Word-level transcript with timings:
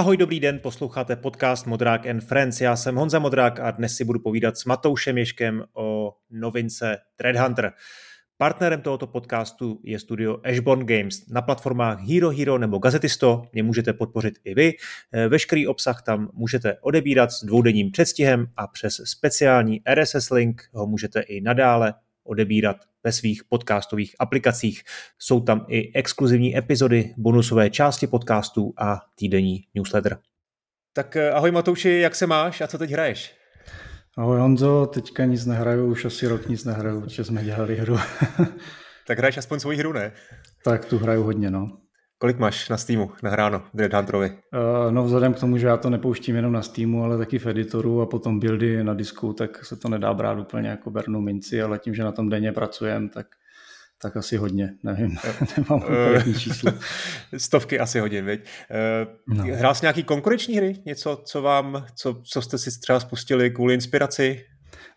Ahoj, 0.00 0.16
dobrý 0.16 0.40
den, 0.40 0.58
posloucháte 0.58 1.16
podcast 1.16 1.66
Modrák 1.66 2.06
and 2.06 2.20
Friends. 2.20 2.60
Já 2.60 2.76
jsem 2.76 2.96
Honza 2.96 3.18
Modrák 3.18 3.60
a 3.60 3.70
dnes 3.70 3.96
si 3.96 4.04
budu 4.04 4.20
povídat 4.20 4.58
s 4.58 4.64
Matoušem 4.64 5.18
Ješkem 5.18 5.64
o 5.72 6.12
novince 6.30 6.98
Threadhunter. 7.16 7.72
Partnerem 8.36 8.80
tohoto 8.80 9.06
podcastu 9.06 9.80
je 9.84 9.98
studio 9.98 10.38
Ashborn 10.44 10.86
Games. 10.86 11.28
Na 11.28 11.42
platformách 11.42 12.00
Hero 12.00 12.30
Hero 12.30 12.58
nebo 12.58 12.78
Gazetisto 12.78 13.42
mě 13.52 13.62
můžete 13.62 13.92
podpořit 13.92 14.34
i 14.44 14.54
vy. 14.54 14.72
Veškerý 15.28 15.66
obsah 15.66 16.02
tam 16.02 16.30
můžete 16.32 16.76
odebírat 16.80 17.32
s 17.32 17.44
dvoudenním 17.44 17.90
předstihem 17.90 18.46
a 18.56 18.66
přes 18.66 19.00
speciální 19.04 19.80
RSS 19.94 20.30
link 20.30 20.62
ho 20.72 20.86
můžete 20.86 21.20
i 21.20 21.40
nadále 21.40 21.94
odebírat 22.30 22.76
ve 23.04 23.12
svých 23.12 23.44
podcastových 23.44 24.14
aplikacích. 24.18 24.82
Jsou 25.18 25.40
tam 25.40 25.66
i 25.68 25.94
exkluzivní 25.94 26.58
epizody, 26.58 27.14
bonusové 27.16 27.70
části 27.70 28.06
podcastů 28.06 28.72
a 28.78 29.00
týdenní 29.14 29.64
newsletter. 29.74 30.18
Tak 30.92 31.16
eh, 31.16 31.30
ahoj 31.30 31.50
Matouši, 31.50 31.90
jak 31.90 32.14
se 32.14 32.26
máš 32.26 32.60
a 32.60 32.66
co 32.66 32.78
teď 32.78 32.90
hraješ? 32.90 33.34
Ahoj 34.18 34.38
Honzo, 34.38 34.86
teďka 34.86 35.24
nic 35.24 35.46
nehraju, 35.46 35.86
už 35.86 36.04
asi 36.04 36.26
rok 36.26 36.48
nic 36.48 36.64
nehraju, 36.64 37.00
protože 37.00 37.24
jsme 37.24 37.44
dělali 37.44 37.76
hru. 37.76 37.98
tak 39.06 39.18
hraješ 39.18 39.38
aspoň 39.38 39.60
svoji 39.60 39.78
hru, 39.78 39.92
ne? 39.92 40.12
Tak 40.64 40.84
tu 40.84 40.98
hraju 40.98 41.22
hodně, 41.22 41.50
no. 41.50 41.78
Kolik 42.20 42.38
máš 42.38 42.68
na 42.68 42.76
Steamu 42.76 43.10
nahráno 43.22 43.62
Dread 43.74 43.92
Hunterovi? 43.92 44.30
Uh, 44.30 44.92
no 44.92 45.04
vzhledem 45.04 45.34
k 45.34 45.40
tomu, 45.40 45.58
že 45.58 45.66
já 45.66 45.76
to 45.76 45.90
nepouštím 45.90 46.36
jenom 46.36 46.52
na 46.52 46.62
Steamu, 46.62 47.04
ale 47.04 47.18
taky 47.18 47.38
v 47.38 47.46
editoru 47.46 48.00
a 48.00 48.06
potom 48.06 48.40
buildy 48.40 48.84
na 48.84 48.94
disku, 48.94 49.32
tak 49.32 49.64
se 49.64 49.76
to 49.76 49.88
nedá 49.88 50.14
brát 50.14 50.38
úplně 50.38 50.68
jako 50.68 50.90
bernu 50.90 51.20
minci, 51.20 51.62
ale 51.62 51.78
tím, 51.78 51.94
že 51.94 52.04
na 52.04 52.12
tom 52.12 52.28
denně 52.28 52.52
pracujem, 52.52 53.08
tak 53.08 53.26
tak 54.02 54.16
asi 54.16 54.36
hodně, 54.36 54.74
nevím, 54.82 55.16
nemám 55.56 55.82
úplně 55.82 56.34
číslo. 56.34 56.72
Stovky 57.36 57.78
asi 57.78 58.00
hodin, 58.00 58.24
viď? 58.24 58.40
Uh, 59.28 59.36
no. 59.36 59.44
Hrál 59.44 59.74
jsi 59.74 59.84
nějaký 59.84 60.02
konkurenční 60.02 60.56
hry? 60.56 60.82
Něco, 60.86 61.22
co 61.24 61.42
vám, 61.42 61.86
co, 61.94 62.22
co 62.24 62.42
jste 62.42 62.58
si 62.58 62.80
třeba 62.80 63.00
spustili 63.00 63.50
kvůli 63.50 63.74
inspiraci? 63.74 64.44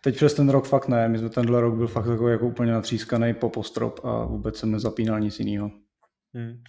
Teď 0.00 0.16
přes 0.16 0.34
ten 0.34 0.48
rok 0.48 0.66
fakt 0.66 0.88
ne, 0.88 1.08
my 1.08 1.18
jsme 1.18 1.28
tenhle 1.28 1.60
rok 1.60 1.74
byl 1.74 1.86
fakt 1.86 2.06
takový 2.06 2.32
jako 2.32 2.46
úplně 2.46 2.72
natřískaný 2.72 3.34
po 3.34 3.50
postrop 3.50 4.00
a 4.04 4.24
vůbec 4.24 4.56
jsem 4.56 4.70
nezapínal 4.70 5.20
nic 5.20 5.40
jiného. 5.40 5.70
Hmm. 6.34 6.62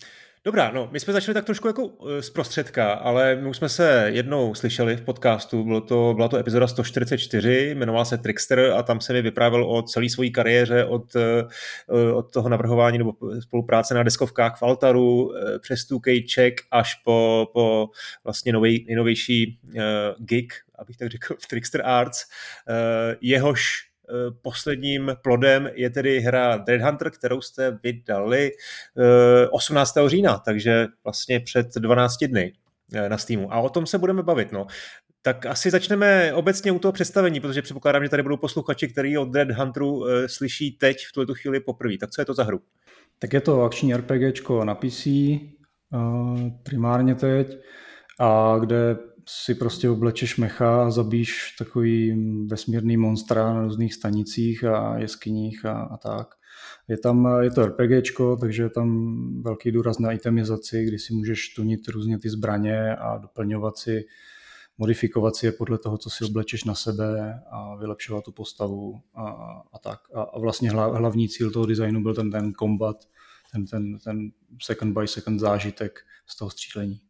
Dobrá, 0.46 0.72
no, 0.72 0.90
my 0.92 1.00
jsme 1.00 1.14
začali 1.14 1.34
tak 1.34 1.46
trošku 1.46 1.68
jako 1.68 1.92
eh, 2.10 2.22
z 2.22 2.30
prostředka, 2.30 2.94
ale 2.94 3.36
my 3.36 3.50
už 3.50 3.58
jsme 3.58 3.70
se 3.70 4.06
jednou 4.14 4.56
slyšeli 4.56 4.98
v 4.98 5.02
podcastu, 5.02 5.64
bylo 5.64 5.82
to, 5.82 6.14
byla 6.16 6.28
to 6.28 6.38
epizoda 6.38 6.68
144, 6.68 7.70
jmenovala 7.70 8.06
se 8.06 8.18
Trickster 8.18 8.74
a 8.78 8.84
tam 8.84 9.02
se 9.02 9.14
mi 9.14 9.22
vyprávěl 9.22 9.64
o 9.64 9.82
celé 9.82 10.10
své 10.10 10.30
kariéře 10.30 10.86
od, 10.86 11.16
eh, 11.16 12.12
od 12.14 12.34
toho 12.34 12.50
navrhování 12.50 12.98
nebo 12.98 13.14
spolupráce 13.40 13.94
na 13.94 14.04
deskovkách 14.04 14.60
v 14.60 14.64
Altaru 14.64 15.32
přes 15.60 15.80
2K 15.80 16.34
Check 16.34 16.62
až 16.72 16.96
po, 16.96 17.48
po 17.54 17.88
vlastně 18.24 18.54
novej, 18.54 18.86
nejnovější 18.88 19.59
gig, 20.18 20.54
abych 20.76 20.98
tak 20.98 21.09
řekl, 21.09 21.36
v 21.40 21.48
Trickster 21.48 21.82
Arts. 21.86 22.26
Jehož 23.22 23.90
Eh, 23.90 23.95
posledním 24.42 25.11
plodem 25.22 25.70
je 25.73 25.89
tedy 25.89 26.20
hra 26.20 26.58
Dread 26.58 26.81
Hunter, 26.81 27.11
kterou 27.11 27.42
jste 27.42 27.80
vydali 27.84 28.52
18. 29.52 29.97
Eh, 29.97 30.09
října, 30.09 30.38
takže 30.38 30.88
vlastně 31.03 31.39
před 31.39 31.75
12 31.75 32.17
dny 32.23 32.53
eh, 32.94 33.09
na 33.09 33.17
Steamu. 33.17 33.53
A 33.53 33.59
o 33.59 33.70
tom 33.70 33.86
se 33.86 33.97
budeme 33.97 34.23
bavit. 34.23 34.52
No. 34.52 34.67
Tak 35.22 35.45
asi 35.45 35.72
začneme 35.72 36.34
obecně 36.34 36.72
u 36.72 36.80
toho 36.80 36.92
představení, 36.92 37.39
protože 37.39 37.62
předpokládám, 37.62 38.03
že 38.03 38.09
tady 38.09 38.23
budou 38.23 38.38
posluchači, 38.38 38.88
který 38.88 39.17
od 39.17 39.25
Dread 39.25 39.52
Hunteru 39.52 40.06
slyší 40.28 40.72
teď 40.72 40.97
v 41.09 41.12
tuto 41.12 41.34
chvíli 41.34 41.59
poprvé. 41.59 41.97
Tak 42.00 42.09
co 42.09 42.22
je 42.22 42.25
to 42.25 42.34
za 42.34 42.44
hru? 42.44 42.62
Tak 43.19 43.34
je 43.34 43.42
to 43.42 43.64
akční 43.64 43.95
RPGčko 43.95 44.64
na 44.64 44.75
PC, 44.75 45.08
primárně 46.64 47.16
teď, 47.16 47.58
a 48.19 48.57
kde 48.59 48.97
si 49.28 49.56
prostě 49.56 49.90
oblečeš 49.90 50.38
mecha 50.38 50.86
a 50.86 50.91
zabíš 50.91 51.56
takový 51.59 52.16
vesmírný 52.47 52.97
monstra 52.97 53.53
na 53.53 53.62
různých 53.62 53.94
stanicích 53.94 54.63
a 54.63 54.97
jeskyních 54.97 55.66
a, 55.66 55.81
a 55.81 55.97
tak. 55.97 56.36
Je 56.88 56.97
tam, 56.97 57.28
je 57.41 57.52
to 57.52 57.66
RPGčko, 57.66 58.36
takže 58.36 58.63
je 58.63 58.69
tam 58.69 59.19
velký 59.41 59.72
důraz 59.72 60.00
na 60.00 60.12
itemizaci, 60.12 60.86
kdy 60.86 61.00
si 61.00 61.13
můžeš 61.13 61.50
tunit 61.50 61.88
různě 61.88 62.19
ty 62.19 62.30
zbraně 62.30 62.96
a 62.96 63.18
doplňovat 63.18 63.78
si, 63.78 64.06
modifikovat 64.78 65.36
si 65.36 65.46
je 65.46 65.52
podle 65.52 65.78
toho, 65.78 65.97
co 65.97 66.09
si 66.09 66.25
oblečeš 66.25 66.63
na 66.63 66.75
sebe 66.75 67.40
a 67.52 67.75
vylepšovat 67.75 68.24
tu 68.24 68.31
postavu 68.31 69.02
a, 69.16 69.30
a 69.74 69.80
tak. 69.80 70.00
A, 70.13 70.22
a 70.22 70.40
vlastně 70.40 70.69
hlavní 70.72 71.30
cíl 71.30 71.52
toho 71.52 71.66
designu 71.66 72.03
byl 72.03 72.13
ten, 72.13 72.31
ten 72.31 72.53
combat, 72.53 72.97
ten, 73.52 73.66
ten, 73.66 73.97
ten 74.00 74.31
second 74.62 74.97
by 75.00 75.07
second 75.07 75.40
zážitek 75.40 76.00
z 76.28 76.38
toho 76.38 76.50
střílení. 76.50 77.02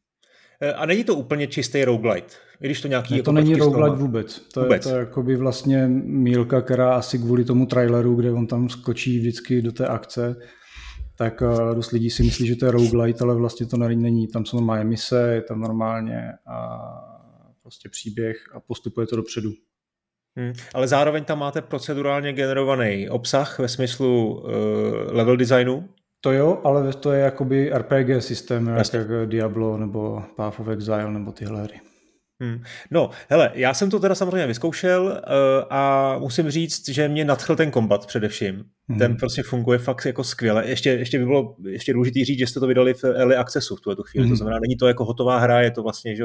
Eh, 0.61 0.73
a 0.73 0.85
není 0.85 1.03
to 1.03 1.15
úplně 1.15 1.47
čistý 1.47 1.85
roguelite, 1.85 2.33
i 2.61 2.65
když 2.65 2.81
to 2.81 2.87
nějaký... 2.87 3.13
Ne, 3.13 3.17
jako 3.17 3.25
to 3.25 3.31
není 3.31 3.55
roguelite 3.55 3.95
vůbec. 3.95 4.39
To 4.39 4.61
vůbec. 4.61 4.85
je 4.85 4.91
to 4.91 4.97
jakoby 4.97 5.35
vlastně 5.35 5.87
mílka, 5.87 6.61
která 6.61 6.95
asi 6.95 7.17
kvůli 7.17 7.45
tomu 7.45 7.65
traileru, 7.65 8.15
kde 8.15 8.31
on 8.31 8.47
tam 8.47 8.69
skočí 8.69 9.19
vždycky 9.19 9.61
do 9.61 9.71
té 9.71 9.87
akce, 9.87 10.35
tak 11.17 11.41
uh, 11.41 11.75
dost 11.75 11.91
lidí 11.91 12.09
si 12.09 12.23
myslí, 12.23 12.47
že 12.47 12.55
to 12.55 12.65
je 12.65 12.71
roguelite, 12.71 13.23
ale 13.23 13.35
vlastně 13.35 13.65
to 13.65 13.77
není. 13.77 14.27
Tam 14.27 14.45
jsou 14.45 14.57
normálně 14.57 14.83
mise, 14.83 15.31
je 15.33 15.41
tam 15.41 15.61
normálně 15.61 16.31
a 16.47 16.79
prostě 17.61 17.89
příběh 17.89 18.37
a 18.53 18.59
postupuje 18.59 19.07
to 19.07 19.15
dopředu. 19.15 19.51
Hmm, 20.37 20.53
ale 20.73 20.87
zároveň 20.87 21.23
tam 21.23 21.39
máte 21.39 21.61
procedurálně 21.61 22.33
generovaný 22.33 23.09
obsah 23.09 23.59
ve 23.59 23.67
smyslu 23.67 24.33
uh, 24.33 24.51
level 25.11 25.37
designu, 25.37 25.89
to 26.25 26.31
jo, 26.31 26.61
ale 26.63 26.93
to 26.93 27.11
je 27.11 27.21
jakoby 27.21 27.71
RPG 27.73 28.09
systém, 28.19 28.67
jak, 28.67 28.93
jak 28.93 29.07
Diablo 29.25 29.77
nebo 29.77 30.23
Path 30.35 30.59
of 30.59 30.67
Exile 30.67 31.11
nebo 31.11 31.31
tyhle 31.31 31.63
hry. 31.63 31.81
Hmm. 32.41 32.63
No, 32.91 33.09
hele, 33.29 33.51
já 33.53 33.73
jsem 33.73 33.89
to 33.89 33.99
teda 33.99 34.15
samozřejmě 34.15 34.47
vyzkoušel 34.47 35.03
uh, 35.03 35.11
a 35.69 36.15
musím 36.19 36.51
říct, 36.51 36.89
že 36.89 37.07
mě 37.07 37.25
nadchl 37.25 37.55
ten 37.55 37.71
kombat 37.71 38.05
především. 38.07 38.63
Hmm. 38.87 38.99
Ten 38.99 39.17
prostě 39.17 39.43
funguje 39.43 39.79
fakt 39.79 40.05
jako 40.05 40.23
skvěle. 40.23 40.67
Ještě, 40.67 40.89
ještě 40.89 41.19
by 41.19 41.25
bylo 41.25 41.55
ještě 41.67 41.93
důležité 41.93 42.25
říct, 42.25 42.39
že 42.39 42.47
jste 42.47 42.59
to 42.59 42.67
vydali 42.67 42.93
v 42.93 43.03
early 43.03 43.35
accessu 43.35 43.75
v 43.75 43.81
tuhle 43.81 43.97
chvíli. 44.03 44.25
Hmm. 44.25 44.31
To 44.31 44.37
znamená, 44.37 44.59
není 44.61 44.77
to 44.77 44.87
jako 44.87 45.05
hotová 45.05 45.39
hra, 45.39 45.61
je 45.61 45.71
to 45.71 45.83
vlastně, 45.83 46.15
že 46.15 46.23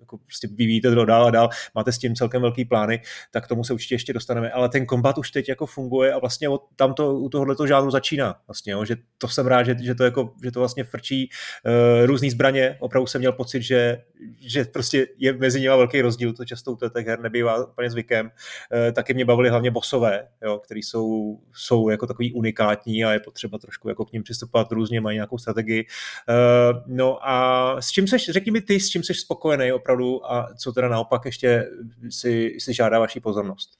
jako 0.00 0.18
prostě 0.18 0.48
vyvíjíte 0.52 0.94
to 0.94 1.04
dál 1.04 1.26
a 1.26 1.30
dál, 1.30 1.48
máte 1.74 1.92
s 1.92 1.98
tím 1.98 2.14
celkem 2.14 2.42
velký 2.42 2.64
plány, 2.64 3.00
tak 3.32 3.48
tomu 3.48 3.64
se 3.64 3.72
určitě 3.72 3.94
ještě 3.94 4.12
dostaneme. 4.12 4.50
Ale 4.50 4.68
ten 4.68 4.86
kombat 4.86 5.18
už 5.18 5.30
teď 5.30 5.48
jako 5.48 5.66
funguje 5.66 6.12
a 6.12 6.18
vlastně 6.18 6.48
od, 6.48 6.62
tam 6.76 6.94
to 6.94 7.14
u 7.14 7.28
tohohle 7.28 7.56
žádnou 7.66 7.90
začíná. 7.90 8.36
Vlastně, 8.46 8.72
jo, 8.72 8.84
že 8.84 8.96
to 9.18 9.28
jsem 9.28 9.46
rád, 9.46 9.62
že, 9.62 9.76
že, 9.82 9.94
to, 9.94 10.04
jako, 10.04 10.32
že 10.44 10.50
to 10.50 10.58
vlastně 10.58 10.84
frčí 10.84 11.28
uh, 11.66 12.06
různý 12.06 12.30
zbraně. 12.30 12.76
Opravdu 12.80 13.06
jsem 13.06 13.20
měl 13.20 13.32
pocit, 13.32 13.62
že, 13.62 13.98
že 14.40 14.64
prostě 14.64 15.06
je 15.18 15.32
mezi 15.32 15.60
nimi 15.60 15.68
velký 15.76 16.00
rozdíl, 16.00 16.32
to 16.32 16.44
často 16.44 16.72
u 16.72 16.76
těch 16.76 17.06
her 17.06 17.20
nebývá 17.20 17.66
úplně 17.66 17.90
zvykem. 17.90 18.26
Uh, 18.26 18.92
taky 18.92 19.14
mě 19.14 19.24
bavili 19.24 19.48
hlavně 19.48 19.70
bosové, 19.70 20.28
jo, 20.44 20.58
který 20.58 20.82
jsou, 20.82 21.38
jsou 21.52 21.93
jako 21.94 22.06
takový 22.06 22.32
unikátní 22.32 23.04
a 23.04 23.12
je 23.12 23.20
potřeba 23.20 23.58
trošku 23.58 23.88
jako 23.88 24.04
k 24.04 24.12
ním 24.12 24.22
přistupovat 24.22 24.72
různě, 24.72 25.00
mají 25.00 25.14
nějakou 25.16 25.38
strategii. 25.38 25.86
Uh, 26.28 26.82
no 26.86 27.28
a 27.28 27.76
s 27.80 27.90
čím 27.90 28.08
seš, 28.08 28.30
řekni 28.30 28.52
mi 28.52 28.60
ty, 28.60 28.80
s 28.80 28.88
čím 28.88 29.02
jsi 29.02 29.14
spokojený 29.14 29.72
opravdu 29.72 30.32
a 30.32 30.48
co 30.58 30.72
teda 30.72 30.88
naopak 30.88 31.24
ještě 31.24 31.68
si, 32.10 32.56
si 32.58 32.74
žádá 32.74 32.98
vaší 32.98 33.20
pozornost? 33.20 33.70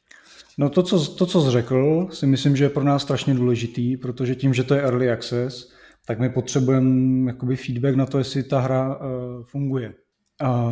No 0.58 0.70
to 0.70 0.82
co, 0.82 1.14
to, 1.14 1.26
co 1.26 1.42
jsi 1.42 1.50
řekl, 1.50 2.08
si 2.12 2.26
myslím, 2.26 2.56
že 2.56 2.64
je 2.64 2.70
pro 2.70 2.84
nás 2.84 3.02
strašně 3.02 3.34
důležitý, 3.34 3.96
protože 3.96 4.34
tím, 4.34 4.54
že 4.54 4.64
to 4.64 4.74
je 4.74 4.82
early 4.82 5.10
access, 5.10 5.72
tak 6.06 6.18
my 6.18 6.30
potřebujeme 6.30 7.30
jakoby 7.30 7.56
feedback 7.56 7.94
na 7.94 8.06
to, 8.06 8.18
jestli 8.18 8.42
ta 8.42 8.60
hra 8.60 8.96
uh, 8.96 9.44
funguje. 9.44 9.94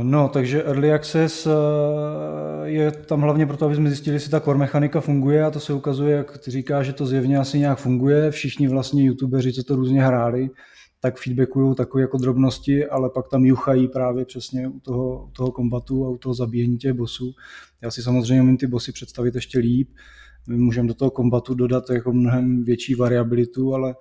No, 0.03 0.28
takže 0.28 0.62
Early 0.62 0.93
Access 0.93 1.47
eh, 1.47 1.50
je 2.65 2.91
tam 2.91 3.21
hlavně 3.21 3.47
proto, 3.47 3.66
aby 3.66 3.75
jsme 3.75 3.88
zjistili, 3.88 4.16
jestli 4.16 4.31
ta 4.31 4.41
core 4.41 4.59
mechanika 4.59 5.00
funguje 5.00 5.44
a 5.44 5.50
to 5.50 5.60
se 5.60 5.72
ukazuje, 5.72 6.16
jak 6.16 6.38
ty 6.38 6.50
říká, 6.50 6.83
že 6.83 6.93
to 6.93 7.06
zjevně 7.06 7.38
asi 7.38 7.58
nějak 7.58 7.79
funguje. 7.79 8.31
Všichni 8.31 8.69
vlastně 8.69 9.05
youtubeři, 9.05 9.52
co 9.52 9.62
to 9.62 9.76
různě 9.76 10.02
hráli, 10.02 10.50
tak 11.00 11.19
feedbackují 11.19 11.75
takové 11.75 12.02
jako 12.02 12.19
drobnosti, 12.19 12.87
ale 12.87 13.11
pak 13.11 13.29
tam 13.29 13.44
juchají 13.44 13.88
právě 13.88 14.25
přesně 14.25 14.69
u 14.69 14.81
toho, 14.81 15.26
u 15.26 15.31
toho 15.31 15.52
kombatu 15.52 16.06
a 16.06 16.11
u 16.11 16.19
toho 16.19 16.35
zabíjení 16.35 16.79
těch 16.79 16.93
bosů. 16.93 17.32
Já 17.82 17.91
si 17.91 18.02
samozřejmě 18.02 18.43
umím 18.43 18.56
ty 18.56 18.67
bossy 18.67 18.93
představit 18.93 19.35
ještě 19.35 19.58
líp. 19.58 19.88
My 20.49 20.56
můžeme 20.56 20.88
do 20.88 20.94
toho 20.94 21.11
kombatu 21.11 21.55
dodat 21.55 21.91
jako 21.91 22.12
mnohem 22.12 22.64
větší 22.64 22.94
variabilitu, 22.94 23.75
ale 23.75 23.94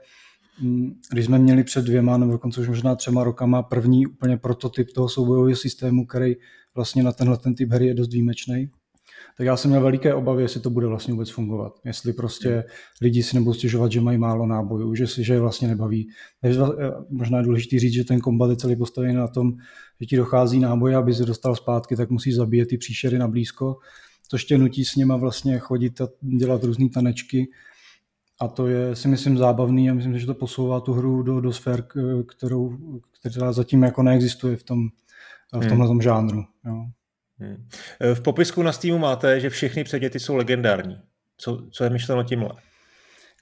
když 1.12 1.26
jsme 1.26 1.40
měli 1.40 1.64
před 1.64 1.86
dvěma 1.86 2.18
nebo 2.18 2.32
dokonce 2.32 2.62
už 2.62 2.68
možná 2.68 2.96
třema 2.96 3.24
rokama 3.24 3.64
první 3.64 4.08
úplně 4.08 4.38
prototyp 4.38 4.88
toho 4.96 5.10
soubojového 5.10 5.56
systému, 5.56 6.06
který 6.06 6.36
vlastně 6.76 7.04
na 7.04 7.12
tenhle 7.12 7.38
ten 7.38 7.56
typ 7.56 7.72
hry 7.72 7.88
je 7.88 7.94
dost 7.94 8.14
výjimečný, 8.14 8.70
tak 9.38 9.46
já 9.46 9.58
jsem 9.58 9.72
měl 9.72 9.82
veliké 9.82 10.14
obavy, 10.14 10.42
jestli 10.42 10.60
to 10.60 10.70
bude 10.70 10.88
vlastně 10.88 11.14
vůbec 11.14 11.30
fungovat. 11.30 11.74
Jestli 11.86 12.14
prostě 12.14 12.64
lidi 13.02 13.24
si 13.24 13.36
nebudou 13.36 13.54
stěžovat, 13.54 13.92
že 13.92 14.02
mají 14.02 14.18
málo 14.18 14.46
nábojů, 14.46 14.96
že 14.96 15.08
si 15.08 15.24
že 15.24 15.34
je 15.34 15.40
vlastně 15.40 15.68
nebaví. 15.68 16.10
Takže 16.42 16.60
možná 17.10 17.38
je 17.38 17.44
důležité 17.44 17.80
říct, 17.80 17.94
že 17.94 18.04
ten 18.04 18.20
kombat 18.20 18.50
je 18.50 18.56
celý 18.56 18.76
postavený 18.76 19.14
na 19.14 19.28
tom, 19.28 19.54
že 20.02 20.06
ti 20.06 20.18
dochází 20.18 20.60
náboj, 20.60 20.96
aby 20.96 21.14
se 21.14 21.26
dostal 21.26 21.56
zpátky, 21.56 21.96
tak 21.96 22.10
musí 22.10 22.32
zabíjet 22.32 22.70
ty 22.70 22.78
příšery 22.78 23.18
na 23.18 23.28
blízko, 23.28 23.78
což 24.30 24.46
tě 24.46 24.58
nutí 24.58 24.86
s 24.86 24.96
něma 24.96 25.16
vlastně 25.16 25.60
chodit 25.60 26.02
a 26.02 26.08
dělat 26.22 26.64
různé 26.64 26.90
tanečky 26.90 27.48
a 28.42 28.48
to 28.48 28.68
je, 28.68 28.96
si 28.96 29.08
myslím, 29.08 29.38
zábavný 29.38 29.90
a 29.90 29.94
myslím, 29.94 30.20
že 30.20 30.26
to 30.26 30.34
posouvá 30.34 30.80
tu 30.80 30.94
hru 30.94 31.24
do, 31.24 31.42
do 31.42 31.54
sfér, 31.54 31.84
kterou, 32.36 32.78
která 33.30 33.54
zatím 33.54 33.84
jako 33.84 34.04
neexistuje 34.04 34.58
v 34.58 34.64
tom 34.64 34.90
v 35.54 35.68
tomhle 35.68 35.88
hmm. 35.88 36.02
žánru. 36.02 36.44
Jo. 36.66 36.86
Hmm. 37.38 37.68
V 38.14 38.22
popisku 38.22 38.64
na 38.64 38.72
Steamu 38.72 39.00
máte, 39.00 39.40
že 39.40 39.50
všechny 39.50 39.84
předměty 39.84 40.20
jsou 40.20 40.36
legendární. 40.36 40.98
Co, 41.38 41.68
co 41.72 41.84
je 41.84 41.90
myšleno 41.90 42.24
tímhle? 42.24 42.50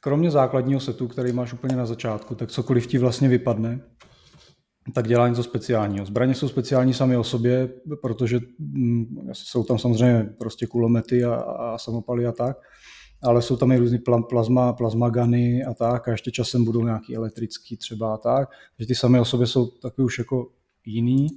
Kromě 0.03 0.31
základního 0.31 0.79
setu, 0.79 1.07
který 1.07 1.31
máš 1.31 1.53
úplně 1.53 1.75
na 1.75 1.85
začátku, 1.85 2.35
tak 2.35 2.51
cokoliv 2.51 2.87
ti 2.87 2.97
vlastně 2.97 3.27
vypadne, 3.27 3.79
tak 4.93 5.07
dělá 5.07 5.27
něco 5.27 5.43
speciálního. 5.43 6.05
Zbraně 6.05 6.35
jsou 6.35 6.47
speciální 6.47 6.93
sami 6.93 7.17
o 7.17 7.23
sobě, 7.23 7.69
protože 8.01 8.39
mm, 8.59 9.05
jsou 9.33 9.63
tam 9.63 9.79
samozřejmě 9.79 10.23
prostě 10.39 10.67
kulomety 10.67 11.23
a, 11.23 11.35
a 11.35 11.77
samopaly 11.77 12.25
a 12.25 12.31
tak, 12.31 12.57
ale 13.21 13.41
jsou 13.41 13.57
tam 13.57 13.71
i 13.71 13.77
různý 13.77 13.99
plazma, 14.29 14.73
plazmagany 14.73 15.65
a 15.65 15.73
tak 15.73 16.07
a 16.07 16.11
ještě 16.11 16.31
časem 16.31 16.65
budou 16.65 16.83
nějaký 16.83 17.15
elektrický 17.15 17.77
třeba 17.77 18.13
a 18.13 18.17
tak, 18.17 18.49
že 18.79 18.85
ty 18.85 18.95
sami 18.95 19.19
o 19.19 19.25
sobě 19.25 19.47
jsou 19.47 19.65
taky 19.65 20.01
už 20.01 20.19
jako 20.19 20.49
jiný, 20.85 21.27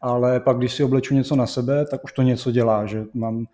ale 0.00 0.40
pak 0.40 0.58
když 0.58 0.74
si 0.74 0.84
obleču 0.84 1.14
něco 1.14 1.36
na 1.36 1.46
sebe, 1.46 1.86
tak 1.86 2.04
už 2.04 2.12
to 2.12 2.22
něco 2.22 2.50
dělá, 2.50 2.86
že 2.86 3.04
mám 3.14 3.46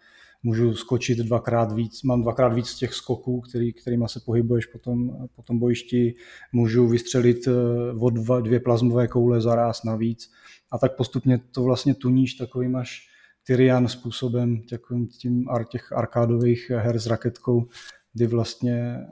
můžu 0.43 0.75
skočit 0.75 1.19
dvakrát 1.19 1.73
víc, 1.73 2.03
mám 2.03 2.23
dvakrát 2.23 2.49
víc 2.49 2.75
těch 2.75 2.95
skoků, 2.95 3.41
který, 3.41 3.73
kterýma 3.73 4.09
se 4.09 4.21
pohybuješ 4.21 4.67
po 4.67 4.79
tom, 4.79 5.29
po 5.37 5.43
tom 5.43 5.59
bojišti, 5.59 6.15
můžu 6.53 6.89
vystřelit 6.89 7.49
eh, 7.49 7.53
o 8.01 8.11
dva, 8.11 8.41
dvě 8.41 8.61
plazmové 8.61 9.09
koule 9.09 9.41
za 9.41 9.55
ráz 9.55 9.83
navíc 9.83 10.31
a 10.71 10.79
tak 10.79 10.97
postupně 10.97 11.41
to 11.53 11.63
vlastně 11.63 11.95
tuníš 11.95 12.35
takovým 12.35 12.77
až 12.77 13.09
Tyrian 13.47 13.89
způsobem, 13.89 14.63
takovým 14.63 15.07
tím 15.07 15.47
těch 15.69 15.93
arkádových 15.93 16.71
her 16.71 16.99
s 16.99 17.07
raketkou, 17.07 17.69
kdy 18.13 18.27
vlastně 18.27 19.07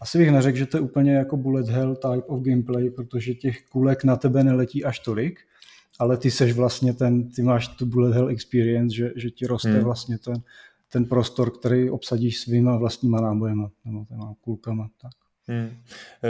asi 0.00 0.18
bych 0.18 0.30
neřekl, 0.30 0.58
že 0.58 0.66
to 0.66 0.76
je 0.76 0.80
úplně 0.80 1.12
jako 1.12 1.36
bullet 1.36 1.68
hell 1.68 1.96
type 1.96 2.26
of 2.26 2.42
gameplay, 2.42 2.90
protože 2.90 3.34
těch 3.34 3.66
kulek 3.68 4.04
na 4.04 4.16
tebe 4.16 4.44
neletí 4.44 4.84
až 4.84 4.98
tolik, 4.98 5.40
ale 5.98 6.16
ty 6.16 6.30
seš 6.30 6.52
vlastně 6.52 6.94
ten, 6.94 7.30
ty 7.30 7.42
máš 7.42 7.68
tu 7.68 7.86
bullet 7.86 8.14
hell 8.14 8.28
experience, 8.28 8.96
že, 8.96 9.12
že 9.16 9.30
ti 9.30 9.46
roste 9.46 9.72
hmm. 9.72 9.84
vlastně 9.84 10.18
ten, 10.18 10.42
ten 10.92 11.04
prostor, 11.04 11.58
který 11.58 11.90
obsadíš 11.90 12.40
svýma 12.40 12.76
vlastníma 12.76 13.20
nábojema 13.20 13.70
nebo 13.84 14.04
těma 14.04 14.34
kulkama. 14.40 14.88
Tak. 15.02 15.12
Hmm. 15.50 15.70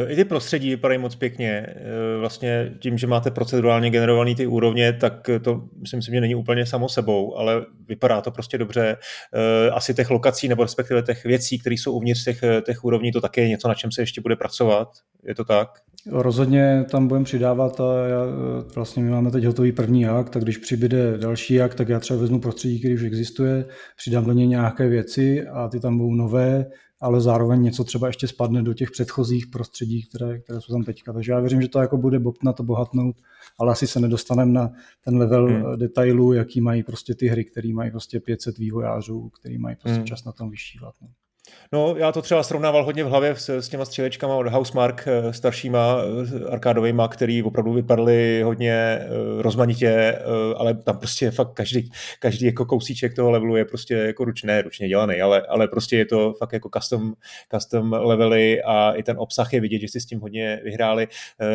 I 0.08 0.16
ty 0.16 0.24
prostředí 0.24 0.70
vypadají 0.70 1.00
moc 1.00 1.14
pěkně. 1.14 1.50
E, 1.50 1.74
vlastně 2.18 2.72
tím, 2.78 2.98
že 2.98 3.06
máte 3.06 3.30
procedurálně 3.30 3.90
generovaný 3.90 4.34
ty 4.34 4.46
úrovně, 4.46 4.92
tak 4.92 5.30
to 5.42 5.62
myslím 5.80 6.02
si, 6.02 6.10
že 6.10 6.20
není 6.20 6.34
úplně 6.34 6.66
samo 6.66 6.88
sebou, 6.88 7.36
ale 7.38 7.66
vypadá 7.88 8.20
to 8.20 8.30
prostě 8.30 8.58
dobře. 8.58 8.96
Asi 9.72 9.94
těch 9.94 10.10
lokací 10.10 10.48
nebo 10.48 10.62
respektive 10.62 11.02
těch 11.02 11.24
věcí, 11.24 11.58
které 11.58 11.74
jsou 11.74 11.92
uvnitř 11.92 12.24
těch, 12.24 12.40
těch 12.66 12.84
úrovní, 12.84 13.12
to 13.12 13.20
také 13.20 13.40
je 13.40 13.48
něco, 13.48 13.68
na 13.68 13.74
čem 13.74 13.92
se 13.92 14.02
ještě 14.02 14.20
bude 14.20 14.36
pracovat. 14.36 14.88
Je 15.26 15.34
to 15.34 15.44
tak? 15.44 15.68
Rozhodně 16.10 16.84
tam 16.90 17.08
budeme 17.08 17.24
přidávat 17.24 17.80
a 17.80 18.06
já, 18.08 18.22
vlastně 18.74 19.02
my 19.02 19.10
máme 19.10 19.30
teď 19.30 19.44
hotový 19.44 19.72
první 19.72 20.06
akt, 20.06 20.30
tak 20.30 20.42
když 20.42 20.58
přibyde 20.58 21.18
další 21.18 21.62
akt, 21.62 21.74
tak 21.74 21.88
já 21.88 22.00
třeba 22.00 22.20
vezmu 22.20 22.40
prostředí, 22.40 22.78
který 22.78 22.94
už 22.94 23.02
existuje, 23.02 23.64
přidám 23.96 24.24
do 24.24 24.32
něj 24.32 24.46
nějaké 24.46 24.88
věci 24.88 25.46
a 25.48 25.68
ty 25.68 25.80
tam 25.80 25.98
budou 25.98 26.14
nové, 26.14 26.66
ale 27.00 27.20
zároveň 27.20 27.62
něco 27.62 27.84
třeba 27.84 28.06
ještě 28.06 28.28
spadne 28.28 28.62
do 28.62 28.74
těch 28.74 28.90
předchozích 28.90 29.46
prostředí, 29.46 30.02
které, 30.02 30.38
které 30.38 30.60
jsou 30.60 30.72
tam 30.72 30.82
teďka. 30.82 31.12
Takže 31.12 31.32
já 31.32 31.40
věřím, 31.40 31.62
že 31.62 31.68
to 31.68 31.78
jako 31.78 31.96
bude 31.96 32.20
na 32.42 32.52
to 32.52 32.62
bohatnout, 32.62 33.16
ale 33.58 33.72
asi 33.72 33.86
se 33.86 34.00
nedostaneme 34.00 34.52
na 34.52 34.72
ten 35.04 35.16
level 35.16 35.46
hmm. 35.46 35.78
detailů, 35.78 36.32
jaký 36.32 36.60
mají 36.60 36.82
prostě 36.82 37.14
ty 37.14 37.26
hry, 37.26 37.44
které 37.44 37.72
mají 37.72 37.90
prostě 37.90 38.20
500 38.20 38.58
vývojářů, 38.58 39.28
který 39.28 39.58
mají 39.58 39.76
prostě 39.76 39.96
hmm. 39.96 40.06
čas 40.06 40.24
na 40.24 40.32
tom 40.32 40.50
vyšívat. 40.50 40.94
No. 41.02 41.08
No, 41.72 41.94
já 41.96 42.12
to 42.12 42.22
třeba 42.22 42.42
srovnával 42.42 42.84
hodně 42.84 43.04
v 43.04 43.08
hlavě 43.08 43.36
s, 43.36 43.48
s 43.48 43.68
těma 43.68 43.84
střílečkama 43.84 44.34
od 44.34 44.46
Housemark 44.46 45.04
eh, 45.06 45.32
staršíma 45.32 45.96
eh, 46.00 46.44
arkádovými, 46.50 47.02
který 47.10 47.42
opravdu 47.42 47.72
vypadaly 47.72 48.42
hodně 48.42 48.72
eh, 48.72 49.08
rozmanitě, 49.38 50.18
ale 50.56 50.74
tam 50.74 50.98
prostě 50.98 51.30
fakt 51.30 51.52
každý, 51.52 51.90
každý 52.18 52.46
jako 52.46 52.64
kousíček 52.64 53.14
toho 53.14 53.30
levelu 53.30 53.56
je 53.56 53.64
prostě 53.64 53.94
jako 53.94 54.24
ručné, 54.24 54.62
ručně 54.62 54.88
dělaný, 54.88 55.20
ale, 55.20 55.42
ale 55.48 55.68
prostě 55.68 55.96
je 55.96 56.06
to 56.06 56.34
fakt 56.38 56.52
jako 56.52 56.70
custom, 56.74 57.12
custom 57.54 57.92
levely 57.92 58.62
a 58.62 58.92
i 58.92 59.02
ten 59.02 59.16
obsah 59.18 59.52
je 59.52 59.60
vidět, 59.60 59.78
že 59.78 59.88
jste 59.88 60.00
s 60.00 60.06
tím 60.06 60.20
hodně 60.20 60.60
vyhráli, 60.64 61.08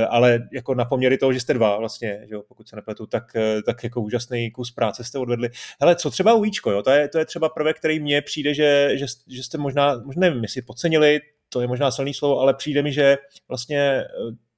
ale 0.09 0.39
jako 0.53 0.75
na 0.75 0.85
poměry 0.85 1.17
toho, 1.17 1.33
že 1.33 1.39
jste 1.39 1.53
dva 1.53 1.77
vlastně, 1.77 2.19
že 2.27 2.33
jo, 2.33 2.43
pokud 2.47 2.69
se 2.69 2.75
nepletu, 2.75 3.05
tak, 3.05 3.23
tak 3.65 3.83
jako 3.83 4.01
úžasný 4.01 4.51
kus 4.51 4.71
práce 4.71 5.03
jste 5.03 5.19
odvedli. 5.19 5.49
Hele, 5.81 5.95
co 5.95 6.09
třeba 6.09 6.33
ujíčko, 6.33 6.71
jo, 6.71 6.83
to 6.83 6.89
je, 6.89 7.07
to 7.07 7.17
je 7.19 7.25
třeba 7.25 7.49
prvek, 7.49 7.77
který 7.77 7.99
mně 7.99 8.21
přijde, 8.21 8.53
že, 8.53 8.89
že, 8.93 9.05
že 9.27 9.43
jste 9.43 9.57
možná 9.57 10.04
možná, 10.05 10.19
nevím, 10.19 10.43
jestli 10.43 10.61
podcenili, 10.61 11.19
to 11.49 11.61
je 11.61 11.67
možná 11.67 11.91
silný 11.91 12.13
slovo, 12.13 12.39
ale 12.39 12.53
přijde 12.53 12.81
mi, 12.81 12.91
že 12.93 13.17
vlastně 13.47 13.79
eh, 13.79 14.05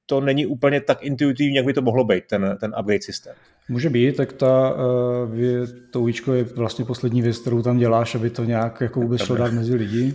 to 0.06 0.20
není 0.20 0.46
úplně 0.46 0.80
tak 0.80 1.02
intuitivní, 1.02 1.54
jak 1.54 1.66
by 1.66 1.72
to 1.72 1.82
mohlo 1.82 2.04
být, 2.04 2.24
ten, 2.30 2.56
ten 2.60 2.74
upgrade 2.80 3.02
systém. 3.02 3.34
Může 3.68 3.90
být, 3.90 4.16
tak 4.16 4.32
ta, 4.32 4.74
uh, 4.74 5.66
to 5.92 6.00
UIčko 6.00 6.32
je 6.32 6.44
vlastně 6.44 6.84
poslední 6.84 7.22
věc, 7.22 7.38
kterou 7.38 7.62
tam 7.62 7.78
děláš, 7.78 8.14
aby 8.14 8.30
to 8.30 8.44
nějak 8.44 8.80
jako 8.80 9.00
vůbec 9.00 9.22
šlo 9.22 9.36
dát 9.36 9.52
mezi 9.52 9.74
lidi. 9.74 10.14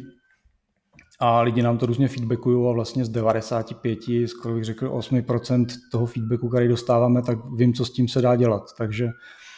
A 1.19 1.41
lidi 1.41 1.61
nám 1.61 1.77
to 1.77 1.85
různě 1.85 2.07
feedbackují 2.07 2.69
a 2.69 2.71
vlastně 2.73 3.05
z 3.05 3.09
95, 3.09 3.99
skoro 4.25 4.55
bych 4.55 4.63
řekl 4.63 4.89
8% 4.89 5.65
toho 5.91 6.05
feedbacku, 6.05 6.49
který 6.49 6.67
dostáváme, 6.67 7.21
tak 7.21 7.37
vím, 7.57 7.73
co 7.73 7.85
s 7.85 7.93
tím 7.93 8.07
se 8.07 8.21
dá 8.21 8.35
dělat. 8.35 8.63
Takže 8.77 9.09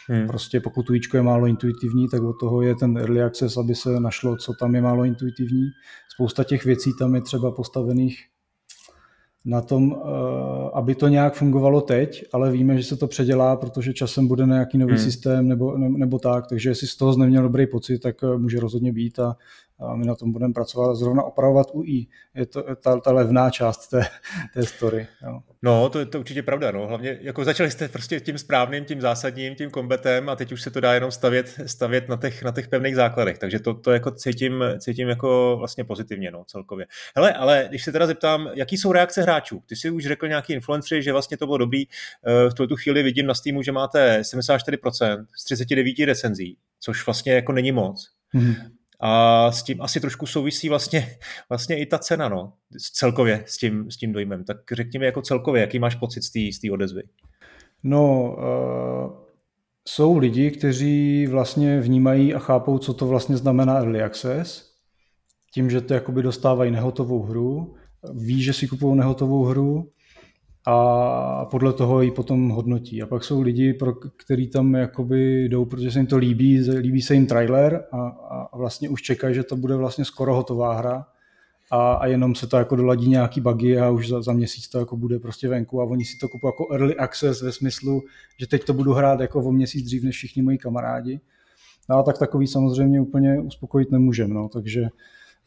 Hmm. 0.08 0.26
Prostě 0.26 0.60
pokud 0.60 0.90
UIčko 0.90 1.16
je 1.16 1.22
málo 1.22 1.46
intuitivní, 1.46 2.08
tak 2.08 2.22
od 2.22 2.32
toho 2.40 2.62
je 2.62 2.74
ten 2.74 2.98
early 2.98 3.22
access, 3.22 3.56
aby 3.56 3.74
se 3.74 4.00
našlo, 4.00 4.36
co 4.36 4.52
tam 4.60 4.74
je 4.74 4.80
málo 4.80 5.04
intuitivní. 5.04 5.68
Spousta 6.14 6.44
těch 6.44 6.64
věcí 6.64 6.90
tam 6.98 7.14
je 7.14 7.20
třeba 7.20 7.50
postavených 7.50 8.24
na 9.44 9.60
tom, 9.60 9.96
eh, 9.96 10.70
aby 10.74 10.94
to 10.94 11.08
nějak 11.08 11.34
fungovalo 11.34 11.80
teď, 11.80 12.24
ale 12.32 12.50
víme, 12.50 12.76
že 12.76 12.82
se 12.82 12.96
to 12.96 13.06
předělá, 13.06 13.56
protože 13.56 13.92
časem 13.92 14.28
bude 14.28 14.46
nějaký 14.46 14.78
nový 14.78 14.92
hmm. 14.92 15.02
systém 15.02 15.48
nebo, 15.48 15.78
nebo 15.78 16.18
tak, 16.18 16.46
takže 16.46 16.68
jestli 16.68 16.86
z 16.86 16.96
toho 16.96 17.16
neměl 17.16 17.42
dobrý 17.42 17.66
pocit, 17.66 17.98
tak 17.98 18.16
eh, 18.22 18.38
může 18.38 18.60
rozhodně 18.60 18.92
být 18.92 19.18
a 19.18 19.36
a 19.78 19.96
my 19.96 20.06
na 20.06 20.14
tom 20.14 20.32
budeme 20.32 20.54
pracovat 20.54 20.94
zrovna 20.94 21.22
opravovat 21.22 21.66
UI. 21.72 22.06
Je 22.34 22.46
to 22.46 22.62
ta, 22.76 23.00
ta 23.00 23.12
levná 23.12 23.50
část 23.50 23.86
té, 23.86 24.06
té 24.54 24.62
story. 24.62 25.06
Jo. 25.26 25.40
No, 25.62 25.88
to 25.88 25.98
je 25.98 26.06
to 26.06 26.20
určitě 26.20 26.42
pravda. 26.42 26.70
No. 26.70 26.86
Hlavně 26.86 27.18
jako 27.20 27.44
začali 27.44 27.70
jste 27.70 27.88
prostě 27.88 28.20
tím 28.20 28.38
správným, 28.38 28.84
tím 28.84 29.00
zásadním, 29.00 29.54
tím 29.54 29.70
kombetem 29.70 30.28
a 30.28 30.36
teď 30.36 30.52
už 30.52 30.62
se 30.62 30.70
to 30.70 30.80
dá 30.80 30.94
jenom 30.94 31.10
stavět, 31.10 31.60
stavět 31.66 32.08
na, 32.08 32.16
těch, 32.16 32.42
na 32.42 32.52
těch 32.52 32.68
pevných 32.68 32.96
základech. 32.96 33.38
Takže 33.38 33.58
to, 33.58 33.74
to 33.74 33.92
jako 33.92 34.10
cítím, 34.10 34.64
cítím 34.78 35.08
jako 35.08 35.56
vlastně 35.58 35.84
pozitivně 35.84 36.30
no, 36.30 36.44
celkově. 36.44 36.86
Hele, 37.16 37.32
ale 37.32 37.66
když 37.68 37.84
se 37.84 37.92
teda 37.92 38.06
zeptám, 38.06 38.50
jaký 38.54 38.76
jsou 38.76 38.92
reakce 38.92 39.22
hráčů? 39.22 39.62
Ty 39.66 39.76
si 39.76 39.90
už 39.90 40.06
řekl 40.06 40.28
nějaký 40.28 40.52
influencery, 40.52 41.02
že 41.02 41.12
vlastně 41.12 41.36
to 41.36 41.46
bylo 41.46 41.58
dobrý. 41.58 41.84
Eh, 41.86 42.50
v 42.50 42.54
tuto 42.54 42.76
chvíli 42.76 43.02
vidím 43.02 43.26
na 43.26 43.34
Steamu, 43.34 43.62
že 43.62 43.72
máte 43.72 44.20
74% 44.20 45.26
z 45.36 45.44
39 45.44 46.04
recenzí, 46.04 46.58
což 46.80 47.06
vlastně 47.06 47.32
jako 47.32 47.52
není 47.52 47.72
moc. 47.72 48.10
Mm-hmm. 48.34 48.75
A 49.00 49.52
s 49.52 49.62
tím 49.62 49.82
asi 49.82 50.00
trošku 50.00 50.26
souvisí 50.26 50.68
vlastně, 50.68 51.16
vlastně 51.48 51.78
i 51.78 51.86
ta 51.86 51.98
cena, 51.98 52.28
no, 52.28 52.52
celkově 52.92 53.44
s 53.46 53.58
tím, 53.58 53.90
s 53.90 53.96
tím 53.96 54.12
dojmem. 54.12 54.44
Tak 54.44 54.56
řekni 54.72 54.98
mi 54.98 55.06
jako 55.06 55.22
celkově, 55.22 55.60
jaký 55.60 55.78
máš 55.78 55.94
pocit 55.94 56.22
z 56.22 56.60
té 56.60 56.70
odezvy? 56.72 57.02
No, 57.82 58.36
uh, 58.36 59.26
jsou 59.88 60.18
lidi, 60.18 60.50
kteří 60.50 61.26
vlastně 61.26 61.80
vnímají 61.80 62.34
a 62.34 62.38
chápou, 62.38 62.78
co 62.78 62.94
to 62.94 63.06
vlastně 63.06 63.36
znamená 63.36 63.78
early 63.78 64.02
access, 64.02 64.72
tím, 65.54 65.70
že 65.70 65.80
to 65.80 65.94
jakoby 65.94 66.22
dostávají 66.22 66.70
nehotovou 66.70 67.22
hru, 67.22 67.76
ví, 68.14 68.42
že 68.42 68.52
si 68.52 68.68
kupují 68.68 68.96
nehotovou 68.96 69.44
hru 69.44 69.92
a 70.68 71.44
podle 71.44 71.72
toho 71.72 72.02
ji 72.02 72.10
potom 72.10 72.48
hodnotí. 72.48 73.02
A 73.02 73.06
pak 73.06 73.24
jsou 73.24 73.40
lidi, 73.40 73.74
pro 73.74 73.94
který 73.94 74.48
tam 74.48 74.74
jakoby 74.74 75.44
jdou, 75.44 75.64
protože 75.64 75.90
se 75.90 75.98
jim 75.98 76.06
to 76.06 76.16
líbí, 76.16 76.70
líbí 76.70 77.02
se 77.02 77.14
jim 77.14 77.26
trailer 77.26 77.84
a, 77.92 78.08
a 78.52 78.56
vlastně 78.56 78.88
už 78.88 79.02
čekají, 79.02 79.34
že 79.34 79.42
to 79.42 79.56
bude 79.56 79.76
vlastně 79.76 80.04
skoro 80.04 80.34
hotová 80.34 80.74
hra 80.74 81.06
a, 81.70 81.92
a 81.92 82.06
jenom 82.06 82.34
se 82.34 82.46
to 82.46 82.56
jako 82.56 82.76
doladí 82.76 83.08
nějaký 83.08 83.40
bugy 83.40 83.78
a 83.78 83.90
už 83.90 84.08
za, 84.08 84.22
za 84.22 84.32
měsíc 84.32 84.68
to 84.68 84.78
jako 84.78 84.96
bude 84.96 85.18
prostě 85.18 85.48
venku 85.48 85.80
a 85.80 85.84
oni 85.84 86.04
si 86.04 86.18
to 86.18 86.28
kupují 86.28 86.48
jako 86.48 86.72
early 86.72 86.96
access 86.96 87.42
ve 87.42 87.52
smyslu, 87.52 88.02
že 88.40 88.46
teď 88.46 88.64
to 88.64 88.72
budu 88.72 88.92
hrát 88.92 89.20
jako 89.20 89.44
o 89.44 89.52
měsíc 89.52 89.84
dřív 89.84 90.02
než 90.02 90.16
všichni 90.16 90.42
moji 90.42 90.58
kamarádi. 90.58 91.20
No 91.88 91.96
a 91.96 92.02
tak 92.02 92.18
takový 92.18 92.46
samozřejmě 92.46 93.00
úplně 93.00 93.40
uspokojit 93.40 93.90
nemůžeme, 93.90 94.34
no, 94.34 94.48
takže 94.48 94.88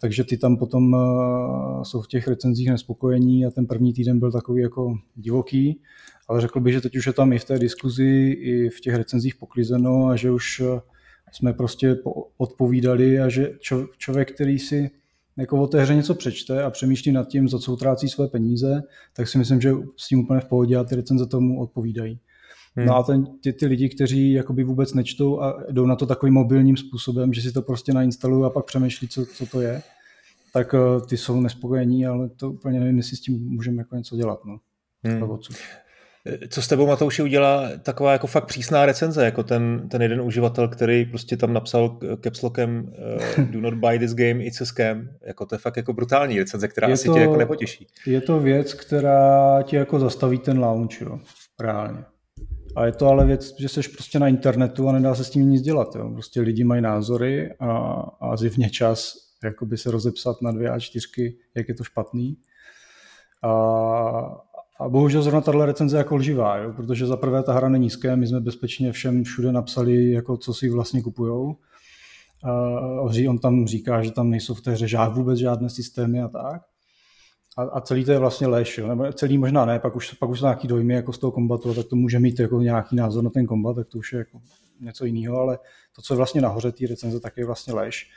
takže 0.01 0.23
ty 0.23 0.37
tam 0.37 0.57
potom 0.57 0.95
eh, 0.95 1.85
jsou 1.85 2.01
v 2.01 2.07
těch 2.07 2.27
recenzích 2.27 2.69
nespokojení 2.69 3.45
a 3.45 3.51
ten 3.51 3.65
první 3.65 3.93
týden 3.93 4.19
byl 4.19 4.31
takový 4.31 4.61
jako 4.61 4.97
divoký, 5.15 5.81
ale 6.27 6.41
řekl 6.41 6.59
bych, 6.59 6.73
že 6.73 6.81
teď 6.81 6.95
už 6.95 7.07
je 7.07 7.13
tam 7.13 7.33
i 7.33 7.39
v 7.39 7.45
té 7.45 7.59
diskuzi, 7.59 8.37
i 8.39 8.69
v 8.69 8.79
těch 8.79 8.95
recenzích 8.95 9.35
poklizeno 9.35 10.07
a 10.07 10.15
že 10.15 10.31
už 10.31 10.59
eh, 10.59 10.81
jsme 11.31 11.53
prostě 11.53 11.97
odpovídali 12.37 13.19
a 13.19 13.29
že 13.29 13.51
člověk, 13.97 14.31
který 14.31 14.59
si 14.59 14.89
jako 15.37 15.61
o 15.61 15.67
té 15.67 15.81
hře 15.81 15.95
něco 15.95 16.15
přečte 16.15 16.63
a 16.63 16.69
přemýšlí 16.69 17.11
nad 17.11 17.27
tím, 17.27 17.49
za 17.49 17.59
co 17.59 17.73
utrácí 17.73 18.09
své 18.09 18.27
peníze, 18.27 18.83
tak 19.15 19.27
si 19.27 19.37
myslím, 19.37 19.61
že 19.61 19.71
s 19.97 20.07
tím 20.07 20.19
úplně 20.19 20.39
v 20.39 20.45
pohodě 20.45 20.77
a 20.77 20.83
ty 20.83 20.95
recenze 20.95 21.25
tomu 21.25 21.61
odpovídají. 21.61 22.19
Hmm. 22.75 22.85
No 22.85 22.95
a 22.95 23.03
ten, 23.03 23.25
ty, 23.43 23.53
ty 23.53 23.65
lidi, 23.65 23.89
kteří 23.89 24.31
jakoby 24.33 24.63
vůbec 24.63 24.93
nečtou 24.93 25.41
a 25.41 25.63
jdou 25.71 25.85
na 25.85 25.95
to 25.95 26.05
takovým 26.05 26.33
mobilním 26.33 26.77
způsobem, 26.77 27.33
že 27.33 27.41
si 27.41 27.51
to 27.51 27.61
prostě 27.61 27.93
nainstalují 27.93 28.45
a 28.45 28.49
pak 28.49 28.65
přemýšlí, 28.65 29.07
co, 29.07 29.25
co 29.25 29.45
to 29.45 29.61
je, 29.61 29.81
tak 30.53 30.73
uh, 30.73 31.05
ty 31.05 31.17
jsou 31.17 31.41
nespokojení, 31.41 32.05
ale 32.05 32.29
to 32.29 32.51
úplně 32.51 32.79
nevím, 32.79 32.97
jestli 32.97 33.17
s 33.17 33.21
tím 33.21 33.49
můžeme 33.49 33.77
jako 33.77 33.95
něco 33.95 34.15
dělat. 34.15 34.45
No. 34.45 34.59
Hmm. 35.03 35.37
Co 36.49 36.61
s 36.61 36.67
tebou, 36.67 36.87
Matouši, 36.87 37.23
udělá 37.23 37.69
taková 37.83 38.11
jako 38.11 38.27
fakt 38.27 38.45
přísná 38.45 38.85
recenze, 38.85 39.25
jako 39.25 39.43
ten, 39.43 39.89
ten 39.89 40.01
jeden 40.01 40.21
uživatel, 40.21 40.67
který 40.67 41.05
prostě 41.05 41.37
tam 41.37 41.53
napsal 41.53 41.99
capslockem 42.23 42.93
uh, 43.37 43.45
do 43.51 43.61
not 43.61 43.73
buy 43.73 43.99
this 43.99 44.13
game, 44.13 44.43
it's 44.43 44.61
a 44.61 44.65
scam. 44.65 45.09
Jako 45.25 45.45
to 45.45 45.55
je 45.55 45.59
fakt 45.59 45.77
jako 45.77 45.93
brutální 45.93 46.39
recenze, 46.39 46.67
která 46.67 46.87
je 46.87 46.93
asi 46.93 47.07
to, 47.07 47.13
tě 47.13 47.19
jako 47.19 47.37
nepotěší. 47.37 47.87
Je 48.05 48.21
to 48.21 48.39
věc, 48.39 48.73
která 48.73 49.61
ti 49.63 49.75
jako 49.75 49.99
zastaví 49.99 50.37
ten 50.37 50.59
launch, 50.59 51.01
jo, 51.01 51.19
reálně. 51.59 52.03
A 52.75 52.85
je 52.85 52.91
to 52.91 53.07
ale 53.07 53.25
věc, 53.25 53.55
že 53.59 53.69
jsi 53.69 53.81
prostě 53.89 54.19
na 54.19 54.27
internetu 54.27 54.89
a 54.89 54.91
nedá 54.91 55.15
se 55.15 55.23
s 55.23 55.29
tím 55.29 55.49
nic 55.49 55.61
dělat. 55.61 55.95
Jo. 55.95 56.09
Prostě 56.13 56.41
lidi 56.41 56.63
mají 56.63 56.81
názory 56.81 57.53
a, 57.59 57.69
a 58.21 58.37
zivně 58.37 58.69
čas 58.69 59.29
jakoby 59.43 59.77
se 59.77 59.91
rozepsat 59.91 60.41
na 60.41 60.51
dvě 60.51 60.69
a 60.69 60.79
čtyřky, 60.79 61.37
jak 61.55 61.69
je 61.69 61.75
to 61.75 61.83
špatný. 61.83 62.37
A, 63.43 63.49
a 64.79 64.89
bohužel 64.89 65.21
zrovna 65.21 65.41
tahle 65.41 65.65
recenze 65.65 65.97
jako 65.97 66.15
lživá, 66.15 66.57
jo, 66.57 66.73
protože 66.73 67.05
za 67.05 67.17
prvé 67.17 67.43
ta 67.43 67.53
hra 67.53 67.69
není 67.69 67.83
nízké, 67.83 68.15
my 68.15 68.27
jsme 68.27 68.39
bezpečně 68.41 68.91
všem 68.91 69.23
všude 69.23 69.51
napsali, 69.51 70.11
jako 70.11 70.37
co 70.37 70.53
si 70.53 70.69
vlastně 70.69 71.01
kupujou. 71.01 71.55
A 72.43 73.29
on 73.29 73.39
tam 73.39 73.67
říká, 73.67 74.03
že 74.03 74.11
tam 74.11 74.29
nejsou 74.29 74.53
v 74.53 74.61
té 74.61 74.71
hře 74.71 74.87
žád, 74.87 75.15
vůbec 75.15 75.39
žádné 75.39 75.69
systémy 75.69 76.21
a 76.21 76.27
tak. 76.27 76.61
A, 77.59 77.63
a 77.63 77.81
celý 77.81 78.05
to 78.05 78.11
je 78.11 78.19
vlastně 78.19 78.47
lež, 78.47 78.77
jo. 78.77 78.87
nebo 78.87 79.13
celý 79.13 79.37
možná 79.37 79.65
ne, 79.65 79.79
pak 79.79 79.95
už, 79.95 80.13
pak 80.13 80.29
už 80.29 80.39
jsou 80.39 80.45
nějaký 80.45 80.67
dojmy 80.67 80.93
jako 80.93 81.13
z 81.13 81.17
toho 81.17 81.31
kombatu, 81.31 81.73
tak 81.73 81.87
to 81.87 81.95
může 81.95 82.19
mít 82.19 82.39
jako 82.39 82.61
nějaký 82.61 82.95
názor 82.95 83.23
na 83.23 83.29
ten 83.29 83.45
kombat, 83.45 83.75
tak 83.75 83.87
to 83.87 83.97
už 83.97 84.13
je 84.13 84.19
jako 84.19 84.41
něco 84.79 85.05
jiného, 85.05 85.37
ale 85.37 85.59
to, 85.95 86.01
co 86.01 86.13
je 86.13 86.17
vlastně 86.17 86.41
nahoře 86.41 86.71
té 86.71 86.87
recenze, 86.87 87.19
tak 87.19 87.37
je 87.37 87.45
vlastně 87.45 87.73
lež 87.73 88.09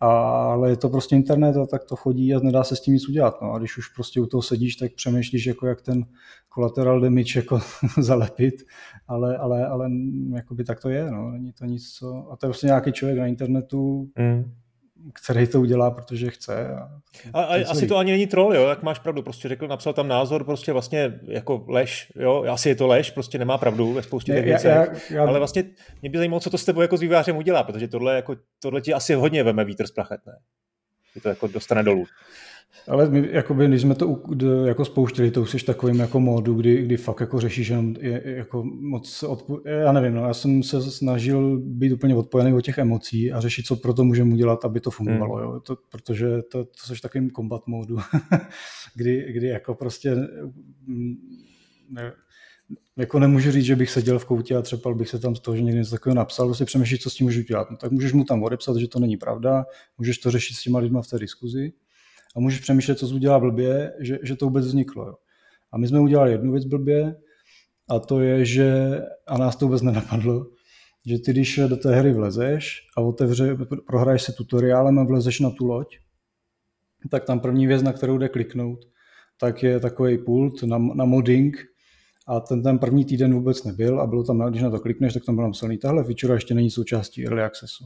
ale 0.00 0.70
je 0.70 0.76
to 0.76 0.88
prostě 0.88 1.16
internet 1.16 1.56
a 1.56 1.66
tak 1.66 1.84
to 1.84 1.96
chodí 1.96 2.34
a 2.34 2.40
nedá 2.40 2.64
se 2.64 2.76
s 2.76 2.80
tím 2.80 2.94
nic 2.94 3.08
udělat. 3.08 3.42
No. 3.42 3.52
A 3.52 3.58
když 3.58 3.78
už 3.78 3.88
prostě 3.88 4.20
u 4.20 4.26
toho 4.26 4.42
sedíš, 4.42 4.76
tak 4.76 4.92
přemýšlíš, 4.92 5.46
jako 5.46 5.66
jak 5.66 5.82
ten 5.82 6.06
collateral 6.54 7.00
damage 7.00 7.38
jako 7.38 7.60
zalepit, 7.98 8.54
ale, 9.08 9.36
ale, 9.36 9.66
ale 9.66 9.90
jakoby 10.34 10.64
tak 10.64 10.80
to 10.80 10.88
je. 10.88 11.10
No. 11.10 11.30
Není 11.30 11.52
to 11.52 11.64
nic, 11.64 11.92
co... 11.92 12.28
A 12.30 12.36
to 12.36 12.46
je 12.46 12.48
prostě 12.48 12.66
nějaký 12.66 12.92
člověk 12.92 13.18
na 13.18 13.26
internetu, 13.26 14.10
mm 14.18 14.52
který 15.12 15.46
to 15.46 15.60
udělá, 15.60 15.90
protože 15.90 16.30
chce. 16.30 16.74
A, 16.74 17.00
a, 17.32 17.42
a 17.42 17.70
asi 17.70 17.86
to 17.86 17.96
ani 17.96 18.12
není 18.12 18.26
troll, 18.26 18.54
jo, 18.54 18.68
jak 18.68 18.82
máš 18.82 18.98
pravdu, 18.98 19.22
prostě 19.22 19.48
řekl, 19.48 19.68
napsal 19.68 19.92
tam 19.92 20.08
názor, 20.08 20.44
prostě 20.44 20.72
vlastně 20.72 21.20
jako 21.28 21.64
lež, 21.68 22.12
jo, 22.16 22.44
asi 22.50 22.68
je 22.68 22.74
to 22.74 22.86
lež, 22.86 23.10
prostě 23.10 23.38
nemá 23.38 23.58
pravdu 23.58 23.92
ve 23.92 24.02
spoustě 24.02 24.32
těch 24.32 24.44
věcech, 24.44 25.12
ale 25.20 25.38
vlastně 25.38 25.64
mě 26.02 26.10
by 26.10 26.18
zajímalo, 26.18 26.40
co 26.40 26.50
to 26.50 26.58
s 26.58 26.64
tebou 26.64 26.80
jako 26.80 26.96
s 26.96 27.00
vývářem 27.00 27.36
udělá, 27.36 27.62
protože 27.62 27.88
tohle, 27.88 28.16
jako, 28.16 28.36
tohle 28.62 28.80
ti 28.80 28.94
asi 28.94 29.14
hodně 29.14 29.42
veme 29.42 29.64
vítr 29.64 29.86
z 29.86 29.90
plachet, 29.90 30.20
ne? 30.26 30.32
Je 31.14 31.20
to 31.20 31.28
jako 31.28 31.46
dostane 31.46 31.82
dolů. 31.82 32.06
Ale 32.88 33.10
my, 33.10 33.28
jakoby, 33.32 33.68
když 33.68 33.82
jsme 33.82 33.94
to 33.94 34.22
jako 34.66 34.84
spouštěli, 34.84 35.30
to 35.30 35.42
už 35.42 35.50
jsi 35.50 35.66
takovým 35.66 35.98
jako 35.98 36.20
módu, 36.20 36.54
kdy, 36.54 36.82
kdy 36.82 36.96
fakt 36.96 37.20
jako 37.20 37.40
řešíš 37.40 37.68
jenom 37.68 37.94
je, 38.00 38.22
jako 38.24 38.64
moc, 38.64 39.22
odpo- 39.22 39.60
já 39.64 39.92
nevím, 39.92 40.14
no, 40.14 40.26
já 40.26 40.34
jsem 40.34 40.62
se 40.62 40.82
snažil 40.82 41.58
být 41.58 41.92
úplně 41.92 42.14
odpojený 42.16 42.52
od 42.52 42.60
těch 42.60 42.78
emocí 42.78 43.32
a 43.32 43.40
řešit, 43.40 43.66
co 43.66 43.76
pro 43.76 43.94
to 43.94 44.04
můžeme 44.04 44.34
udělat, 44.34 44.64
aby 44.64 44.80
to 44.80 44.90
fungovalo, 44.90 45.36
hmm. 45.36 45.44
jo? 45.44 45.60
To, 45.60 45.76
protože 45.90 46.42
to, 46.42 46.64
to 46.64 46.94
jsi 46.94 47.00
takovým 47.02 47.30
combat 47.30 47.66
módu, 47.66 47.98
kdy, 48.94 49.32
kdy 49.32 49.46
jako 49.46 49.74
prostě 49.74 50.14
mm, 50.86 51.14
ne, 51.90 52.12
jako 52.96 53.18
nemůžu 53.18 53.50
říct, 53.50 53.64
že 53.64 53.76
bych 53.76 53.90
seděl 53.90 54.18
v 54.18 54.24
koutě 54.24 54.56
a 54.56 54.62
třepal 54.62 54.94
bych 54.94 55.08
se 55.08 55.18
tam 55.18 55.36
z 55.36 55.40
toho, 55.40 55.56
že 55.56 55.62
někdo 55.62 55.78
něco 55.78 55.90
takového 55.90 56.16
napsal, 56.16 56.46
prostě 56.46 56.64
přemýšlít, 56.64 57.02
co 57.02 57.10
s 57.10 57.14
tím 57.14 57.26
můžu 57.26 57.42
dělat. 57.42 57.70
No, 57.70 57.76
tak 57.76 57.92
můžeš 57.92 58.12
mu 58.12 58.24
tam 58.24 58.42
odepsat, 58.42 58.76
že 58.76 58.88
to 58.88 58.98
není 58.98 59.16
pravda, 59.16 59.64
můžeš 59.98 60.18
to 60.18 60.30
řešit 60.30 60.54
s 60.54 60.62
těma 60.62 60.78
lidma 60.78 61.02
v 61.02 61.06
té 61.08 61.18
diskuzi, 61.18 61.72
a 62.36 62.40
můžeš 62.40 62.60
přemýšlet, 62.60 62.98
co 62.98 63.08
jsi 63.08 63.14
udělal 63.14 63.40
blbě, 63.40 63.92
že, 64.00 64.18
že 64.22 64.36
to 64.36 64.44
vůbec 64.44 64.66
vzniklo. 64.66 65.06
Jo. 65.06 65.14
A 65.72 65.78
my 65.78 65.88
jsme 65.88 66.00
udělali 66.00 66.32
jednu 66.32 66.52
věc 66.52 66.64
blbě 66.64 67.16
a 67.88 67.98
to 67.98 68.20
je, 68.20 68.44
že, 68.44 69.00
a 69.26 69.38
nás 69.38 69.56
to 69.56 69.66
vůbec 69.66 69.82
nenapadlo, 69.82 70.46
že 71.06 71.18
ty, 71.18 71.30
když 71.30 71.60
do 71.66 71.76
té 71.76 71.96
hry 71.96 72.12
vlezeš 72.12 72.80
a 72.96 73.00
otevře, 73.00 73.56
prohraješ 73.86 74.22
se 74.22 74.32
tutoriálem 74.32 74.98
a 74.98 75.04
vlezeš 75.04 75.40
na 75.40 75.50
tu 75.50 75.66
loď, 75.66 75.98
tak 77.10 77.24
tam 77.24 77.40
první 77.40 77.66
věc, 77.66 77.82
na 77.82 77.92
kterou 77.92 78.18
jde 78.18 78.28
kliknout, 78.28 78.78
tak 79.40 79.62
je 79.62 79.80
takový 79.80 80.18
pult 80.18 80.62
na, 80.62 80.78
na 80.78 81.04
modding 81.04 81.56
a 82.28 82.40
ten, 82.40 82.62
ten 82.62 82.78
první 82.78 83.04
týden 83.04 83.34
vůbec 83.34 83.64
nebyl 83.64 84.00
a 84.00 84.06
bylo 84.06 84.24
tam, 84.24 84.50
když 84.50 84.62
na 84.62 84.70
to 84.70 84.80
klikneš, 84.80 85.14
tak 85.14 85.24
tam 85.24 85.34
bylo 85.34 85.46
napsaný, 85.46 85.78
tahle 85.78 86.04
feature 86.04 86.34
ještě 86.34 86.54
není 86.54 86.70
součástí 86.70 87.24
early 87.24 87.42
accessu. 87.42 87.84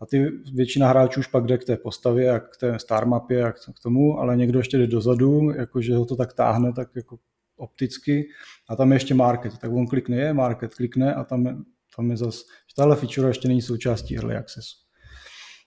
A 0.00 0.06
ty 0.06 0.30
většina 0.54 0.88
hráčů 0.88 1.20
už 1.20 1.26
pak 1.26 1.46
jde 1.46 1.58
k 1.58 1.64
té 1.64 1.76
postavě 1.76 2.30
a 2.30 2.40
k 2.40 2.56
té 2.60 2.78
star 2.78 3.06
mapě 3.06 3.44
a 3.44 3.52
k 3.52 3.82
tomu, 3.82 4.18
ale 4.18 4.36
někdo 4.36 4.58
ještě 4.58 4.78
jde 4.78 4.86
dozadu, 4.86 5.50
jakože 5.50 5.96
ho 5.96 6.04
to 6.04 6.16
tak 6.16 6.32
táhne, 6.32 6.72
tak 6.72 6.88
jako 6.96 7.18
opticky 7.56 8.28
a 8.68 8.76
tam 8.76 8.92
je 8.92 8.96
ještě 8.96 9.14
market, 9.14 9.58
tak 9.58 9.72
on 9.72 9.86
klikne 9.86 10.16
je 10.16 10.34
market, 10.34 10.74
klikne 10.74 11.14
a 11.14 11.24
tam 11.24 11.46
je, 11.46 11.56
tam 11.96 12.10
je 12.10 12.16
zase, 12.16 12.38
že 12.38 12.74
tahle 12.76 12.96
feature 12.96 13.28
ještě 13.28 13.48
není 13.48 13.62
součástí 13.62 14.16
early 14.16 14.36
accessu. 14.36 14.76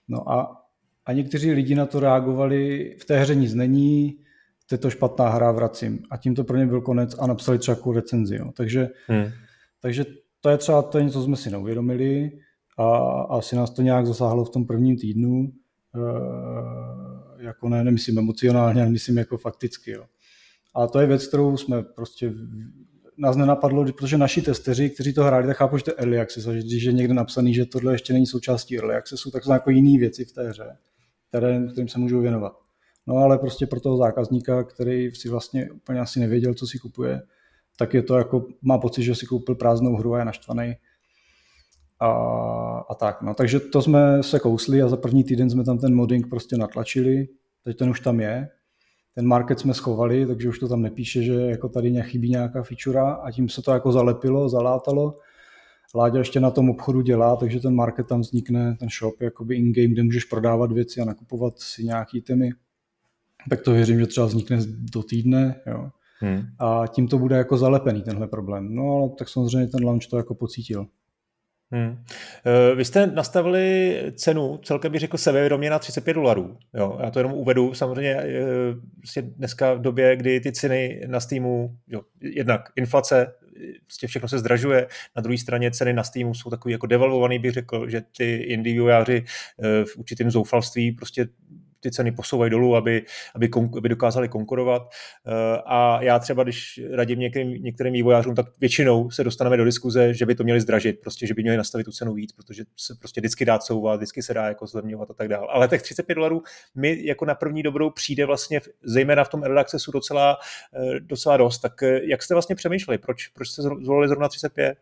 No 0.08 0.30
a, 0.30 0.62
a 1.06 1.12
někteří 1.12 1.52
lidi 1.52 1.74
na 1.74 1.86
to 1.86 2.00
reagovali, 2.00 2.94
v 3.00 3.04
té 3.04 3.20
hře 3.20 3.34
nic 3.34 3.54
není, 3.54 4.18
to 4.66 4.74
je 4.74 4.78
to 4.78 4.90
špatná 4.90 5.28
hra, 5.28 5.52
vracím. 5.52 6.02
A 6.10 6.16
tím 6.16 6.34
to 6.34 6.44
pro 6.44 6.56
ně 6.56 6.66
byl 6.66 6.80
konec 6.80 7.16
a 7.18 7.26
napsali 7.26 7.58
třeba 7.58 7.78
recenzi. 7.94 8.36
Jo. 8.36 8.52
Takže, 8.56 8.88
hmm. 9.06 9.24
takže 9.80 10.04
to 10.40 10.50
je 10.50 10.58
třeba 10.58 10.82
to, 10.82 10.98
je 10.98 11.04
něco, 11.04 11.18
co 11.18 11.24
jsme 11.24 11.36
si 11.36 11.50
neuvědomili 11.50 12.30
a 12.82 13.36
asi 13.38 13.56
nás 13.56 13.70
to 13.70 13.82
nějak 13.82 14.06
zasáhlo 14.06 14.44
v 14.44 14.50
tom 14.50 14.66
prvním 14.66 14.96
týdnu, 14.96 15.52
e, 15.94 17.44
jako 17.44 17.68
ne, 17.68 17.84
nemyslím 17.84 18.18
emocionálně, 18.18 18.82
ale 18.82 18.90
myslím 18.90 19.18
jako 19.18 19.38
fakticky. 19.38 19.90
Jo. 19.90 20.04
A 20.74 20.86
to 20.86 21.00
je 21.00 21.06
věc, 21.06 21.26
kterou 21.26 21.56
jsme 21.56 21.82
prostě 21.82 22.32
nás 23.18 23.36
nenapadlo, 23.36 23.84
protože 23.84 24.18
naši 24.18 24.42
testeři, 24.42 24.90
kteří 24.90 25.12
to 25.12 25.24
hráli, 25.24 25.46
tak 25.46 25.56
chápou, 25.56 25.78
že 25.78 25.84
to 25.84 25.90
je 25.90 25.94
early 25.94 26.20
access, 26.20 26.46
a 26.46 26.52
že 26.52 26.58
když 26.58 26.82
je 26.82 26.92
někde 26.92 27.14
napsaný, 27.14 27.54
že 27.54 27.66
tohle 27.66 27.94
ještě 27.94 28.12
není 28.12 28.26
součástí 28.26 28.78
early 28.78 28.94
accessu, 28.94 29.30
tak 29.30 29.44
jsou 29.44 29.52
jako 29.52 29.70
jiné 29.70 29.98
věci 29.98 30.24
v 30.24 30.32
té 30.32 30.48
hře, 30.48 30.76
které, 31.28 31.66
kterým 31.72 31.88
se 31.88 31.98
můžou 31.98 32.20
věnovat. 32.20 32.52
No 33.06 33.16
ale 33.16 33.38
prostě 33.38 33.66
pro 33.66 33.80
toho 33.80 33.96
zákazníka, 33.96 34.64
který 34.64 35.14
si 35.14 35.28
vlastně 35.28 35.70
úplně 35.70 36.00
asi 36.00 36.20
nevěděl, 36.20 36.54
co 36.54 36.66
si 36.66 36.78
kupuje, 36.78 37.22
tak 37.76 37.94
je 37.94 38.02
to 38.02 38.18
jako, 38.18 38.46
má 38.62 38.78
pocit, 38.78 39.02
že 39.02 39.14
si 39.14 39.26
koupil 39.26 39.54
prázdnou 39.54 39.96
hru 39.96 40.14
a 40.14 40.18
je 40.18 40.24
naštvaný, 40.24 40.74
a, 42.02 42.84
a 42.90 42.94
tak. 42.94 43.22
No. 43.22 43.34
Takže 43.34 43.60
to 43.60 43.82
jsme 43.82 44.22
se 44.22 44.38
kousli 44.38 44.82
a 44.82 44.88
za 44.88 44.96
první 44.96 45.24
týden 45.24 45.50
jsme 45.50 45.64
tam 45.64 45.78
ten 45.78 45.94
modding 45.94 46.28
prostě 46.28 46.56
natlačili, 46.56 47.28
teď 47.64 47.78
ten 47.78 47.90
už 47.90 48.00
tam 48.00 48.20
je. 48.20 48.48
Ten 49.14 49.26
market 49.26 49.60
jsme 49.60 49.74
schovali, 49.74 50.26
takže 50.26 50.48
už 50.48 50.58
to 50.58 50.68
tam 50.68 50.82
nepíše, 50.82 51.22
že 51.22 51.34
jako 51.34 51.68
tady 51.68 52.02
chybí 52.02 52.30
nějaká 52.30 52.62
feature 52.62 53.00
a 53.00 53.30
tím 53.30 53.48
se 53.48 53.62
to 53.62 53.72
jako 53.72 53.92
zalepilo, 53.92 54.48
zalátalo. 54.48 55.18
Láďa 55.94 56.18
ještě 56.18 56.40
na 56.40 56.50
tom 56.50 56.70
obchodu 56.70 57.00
dělá, 57.00 57.36
takže 57.36 57.60
ten 57.60 57.74
market 57.74 58.06
tam 58.06 58.20
vznikne, 58.20 58.76
ten 58.80 58.88
shop 58.98 59.20
jakoby 59.20 59.56
in-game, 59.56 59.88
kde 59.88 60.02
můžeš 60.02 60.24
prodávat 60.24 60.72
věci 60.72 61.00
a 61.00 61.04
nakupovat 61.04 61.58
si 61.58 61.84
nějaký 61.84 62.20
temy. 62.20 62.50
Tak 63.50 63.62
to 63.62 63.72
věřím, 63.72 64.00
že 64.00 64.06
třeba 64.06 64.26
vznikne 64.26 64.58
do 64.66 65.02
týdne, 65.02 65.60
jo. 65.66 65.90
Hmm. 66.18 66.42
A 66.58 66.86
tím 66.86 67.08
to 67.08 67.18
bude 67.18 67.36
jako 67.36 67.56
zalepený 67.56 68.02
tenhle 68.02 68.26
problém. 68.26 68.74
No 68.74 68.92
ale 68.92 69.08
tak 69.18 69.28
samozřejmě 69.28 69.68
ten 69.68 69.84
launch 69.84 70.06
to 70.06 70.16
jako 70.16 70.34
pocítil. 70.34 70.86
Hmm. 71.72 72.04
Eh, 72.46 72.74
vy 72.74 72.84
jste 72.84 73.06
nastavili 73.06 73.96
cenu, 74.14 74.60
celkem 74.64 74.92
bych 74.92 75.00
řekl 75.00 75.16
sebevědomě 75.16 75.70
na 75.70 75.78
35 75.78 76.14
dolarů. 76.14 76.56
Jo, 76.74 76.98
já 77.02 77.10
to 77.10 77.18
jenom 77.18 77.32
uvedu. 77.32 77.74
Samozřejmě 77.74 78.10
eh, 78.10 78.44
prostě 78.98 79.22
dneska 79.22 79.74
v 79.74 79.80
době, 79.80 80.16
kdy 80.16 80.40
ty 80.40 80.52
ceny 80.52 81.02
na 81.06 81.20
Steamu, 81.20 81.76
jo, 81.88 82.02
jednak 82.20 82.68
inflace, 82.76 83.32
prostě 83.86 84.06
všechno 84.06 84.28
se 84.28 84.38
zdražuje, 84.38 84.86
na 85.16 85.22
druhé 85.22 85.38
straně 85.38 85.70
ceny 85.70 85.92
na 85.92 86.04
Steamu 86.04 86.34
jsou 86.34 86.50
takový 86.50 86.72
jako 86.72 86.86
devalvovaný, 86.86 87.38
bych 87.38 87.52
řekl, 87.52 87.88
že 87.88 88.02
ty 88.16 88.34
indie 88.34 88.92
eh, 89.10 89.24
v 89.84 89.96
určitém 89.96 90.30
zoufalství 90.30 90.92
prostě 90.92 91.26
ty 91.82 91.90
ceny 91.90 92.12
posouvají 92.12 92.50
dolů, 92.50 92.76
aby, 92.76 93.04
aby, 93.34 93.48
kon, 93.48 93.70
aby 93.78 93.88
dokázali 93.88 94.28
konkurovat. 94.28 94.82
Eh, 95.26 95.62
a 95.66 96.02
já 96.02 96.18
třeba, 96.18 96.42
když 96.42 96.80
radím 96.92 97.18
některým, 97.18 97.62
některým 97.62 97.92
vývojářům, 97.92 98.34
tak 98.34 98.46
většinou 98.60 99.10
se 99.10 99.24
dostaneme 99.24 99.56
do 99.56 99.64
diskuze, 99.64 100.14
že 100.14 100.26
by 100.26 100.34
to 100.34 100.44
měli 100.44 100.60
zdražit, 100.60 101.00
prostě, 101.00 101.26
že 101.26 101.34
by 101.34 101.42
měli 101.42 101.56
nastavit 101.56 101.84
tu 101.84 101.92
cenu 101.92 102.14
víc, 102.14 102.32
protože 102.32 102.64
se 102.76 102.94
prostě 102.98 103.20
vždycky 103.20 103.44
dá 103.44 103.58
couvat, 103.58 103.96
vždycky 103.96 104.22
se 104.22 104.34
dá 104.34 104.48
jako 104.48 104.66
zlevňovat 104.66 105.10
a 105.10 105.14
tak 105.14 105.28
dále. 105.28 105.46
Ale 105.50 105.68
těch 105.68 105.82
35 105.82 106.14
dolarů 106.14 106.42
mi 106.74 107.06
jako 107.06 107.24
na 107.24 107.34
první 107.34 107.62
dobrou 107.62 107.90
přijde 107.90 108.26
vlastně, 108.26 108.60
zejména 108.84 109.24
v 109.24 109.28
tom 109.28 109.44
early 109.44 109.60
accessu 109.60 109.92
docela, 109.92 110.38
eh, 110.74 111.00
docela 111.00 111.36
dost. 111.36 111.58
Tak 111.58 111.82
eh, 111.82 112.00
jak 112.04 112.22
jste 112.22 112.34
vlastně 112.34 112.54
přemýšleli, 112.54 112.98
proč, 112.98 113.28
proč 113.28 113.48
jste 113.48 113.62
zvolili 113.62 114.08
zrovna 114.08 114.28
35? 114.28 114.78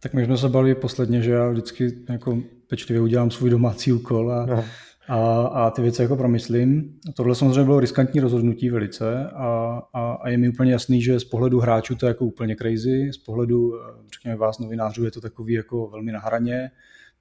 Tak 0.00 0.14
my 0.14 0.24
jsme 0.24 0.36
se 0.36 0.48
bavili 0.48 0.74
posledně, 0.74 1.22
že 1.22 1.32
já 1.32 1.48
vždycky 1.48 1.92
jako 2.08 2.42
pečlivě 2.66 3.00
udělám 3.00 3.30
svůj 3.30 3.50
domácí 3.50 3.92
úkol 3.92 4.32
a 4.32 4.46
no 4.46 4.64
a, 5.08 5.46
a 5.46 5.70
ty 5.70 5.82
věci 5.82 6.02
jako 6.02 6.16
promyslím. 6.16 6.98
Tohle 7.14 7.34
samozřejmě 7.34 7.64
bylo 7.64 7.80
riskantní 7.80 8.20
rozhodnutí 8.20 8.70
velice 8.70 9.30
a, 9.30 9.82
a, 9.92 10.12
a 10.12 10.28
je 10.28 10.38
mi 10.38 10.48
úplně 10.48 10.72
jasný, 10.72 11.02
že 11.02 11.20
z 11.20 11.24
pohledu 11.24 11.60
hráčů 11.60 11.96
to 11.96 12.06
je 12.06 12.08
jako 12.08 12.24
úplně 12.24 12.56
crazy, 12.56 13.12
z 13.12 13.18
pohledu, 13.18 13.72
řekněme, 14.14 14.36
vás 14.36 14.58
novinářů 14.58 15.04
je 15.04 15.10
to 15.10 15.20
takový 15.20 15.52
jako 15.52 15.86
velmi 15.86 16.12
na 16.12 16.20
hraně, 16.20 16.70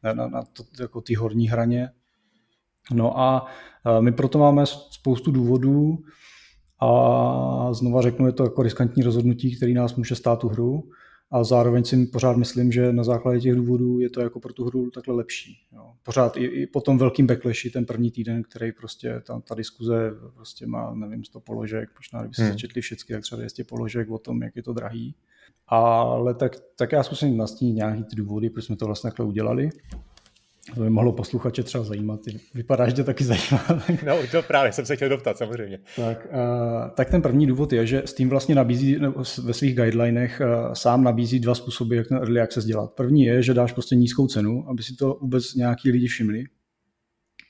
na, 0.04 0.14
na, 0.14 0.28
na 0.28 0.42
to, 0.42 0.64
jako 0.80 1.02
ty 1.02 1.14
horní 1.14 1.50
hraně. 1.50 1.90
No 2.94 3.20
a 3.20 3.46
my 4.00 4.12
proto 4.12 4.40
máme 4.40 4.64
spoustu 4.66 5.32
důvodů 5.32 5.98
A 6.82 7.74
znova 7.74 8.02
řeknu, 8.02 8.26
je 8.26 8.32
to 8.32 8.44
jako 8.44 8.64
riskantní 8.64 9.04
rozhodnutí, 9.04 9.56
který 9.56 9.74
nás 9.74 9.96
může 9.96 10.16
stát 10.16 10.40
tu 10.40 10.48
hru 10.48 10.84
a 11.32 11.44
zároveň 11.44 11.84
si 11.84 12.06
pořád 12.06 12.38
myslím, 12.38 12.72
že 12.72 12.94
na 12.94 13.04
základě 13.04 13.40
těch 13.40 13.56
důvodů 13.56 14.00
je 14.00 14.10
to 14.10 14.22
jako 14.22 14.40
pro 14.40 14.54
tu 14.54 14.66
hru 14.66 14.92
takhle 14.92 15.16
lepší. 15.16 15.58
Jo. 15.72 15.94
Pořád 16.04 16.38
i, 16.38 16.46
i 16.46 16.68
po 16.68 16.82
tom 16.82 16.98
velkým 16.98 17.28
backlashi 17.28 17.70
ten 17.70 17.86
první 17.86 18.12
týden, 18.12 18.44
který 18.44 18.72
prostě 18.72 19.22
ta, 19.26 19.40
ta 19.40 19.56
diskuze 19.56 20.12
prostě 20.36 20.68
má, 20.68 20.94
nevím, 20.96 21.24
100 21.24 21.40
položek, 21.40 21.90
možná 22.00 22.20
kdyby 22.22 22.36
se 22.36 22.42
hmm. 22.42 22.52
začetli 22.52 22.82
všechny, 22.82 23.16
tak 23.16 23.22
třeba 23.22 23.40
200 23.40 23.64
položek 23.64 24.10
o 24.10 24.18
tom, 24.18 24.42
jak 24.42 24.56
je 24.56 24.64
to 24.64 24.74
drahý. 24.74 25.16
Ale 25.68 26.34
tak, 26.34 26.56
tak 26.76 26.92
já 26.92 27.04
zkusím 27.04 27.38
nastínit 27.38 27.74
nějaký 27.74 28.04
ty 28.04 28.16
důvody, 28.16 28.50
proč 28.50 28.66
jsme 28.66 28.76
to 28.76 28.86
vlastně 28.86 29.08
takhle 29.08 29.26
udělali. 29.26 29.70
To 30.76 30.82
by 30.82 30.90
mohlo 30.90 31.12
posluchače 31.12 31.64
třeba 31.64 31.84
zajímat. 31.84 32.20
Vypadá, 32.54 32.90
že 32.90 32.96
to 32.96 33.04
taky 33.04 33.24
zajímá. 33.24 33.64
No, 34.06 34.18
to 34.32 34.42
právě 34.42 34.72
jsem 34.72 34.86
se 34.86 34.96
chtěl 34.96 35.10
doptat, 35.10 35.38
samozřejmě. 35.38 35.80
Tak, 35.96 36.28
uh, 36.32 36.90
tak 36.96 37.10
ten 37.10 37.22
první 37.22 37.48
důvod 37.48 37.74
je, 37.74 37.86
že 37.86 38.02
Steam 38.06 38.30
vlastně 38.30 38.56
nabízí 38.56 39.00
ve 39.44 39.54
svých 39.54 39.76
guidelinech 39.76 40.42
uh, 40.42 40.74
sám 40.74 41.04
nabízí 41.04 41.40
dva 41.40 41.56
způsoby, 41.56 41.98
jak 41.98 42.08
ten 42.08 42.18
early 42.18 42.42
access 42.42 42.66
dělat. 42.66 42.94
První 42.94 43.24
je, 43.24 43.44
že 43.44 43.54
dáš 43.54 43.72
prostě 43.72 43.96
nízkou 43.96 44.28
cenu, 44.28 44.66
aby 44.70 44.84
si 44.84 44.96
to 44.96 45.18
vůbec 45.22 45.56
nějaký 45.56 45.92
lidi 45.92 46.08
všimli. 46.08 46.44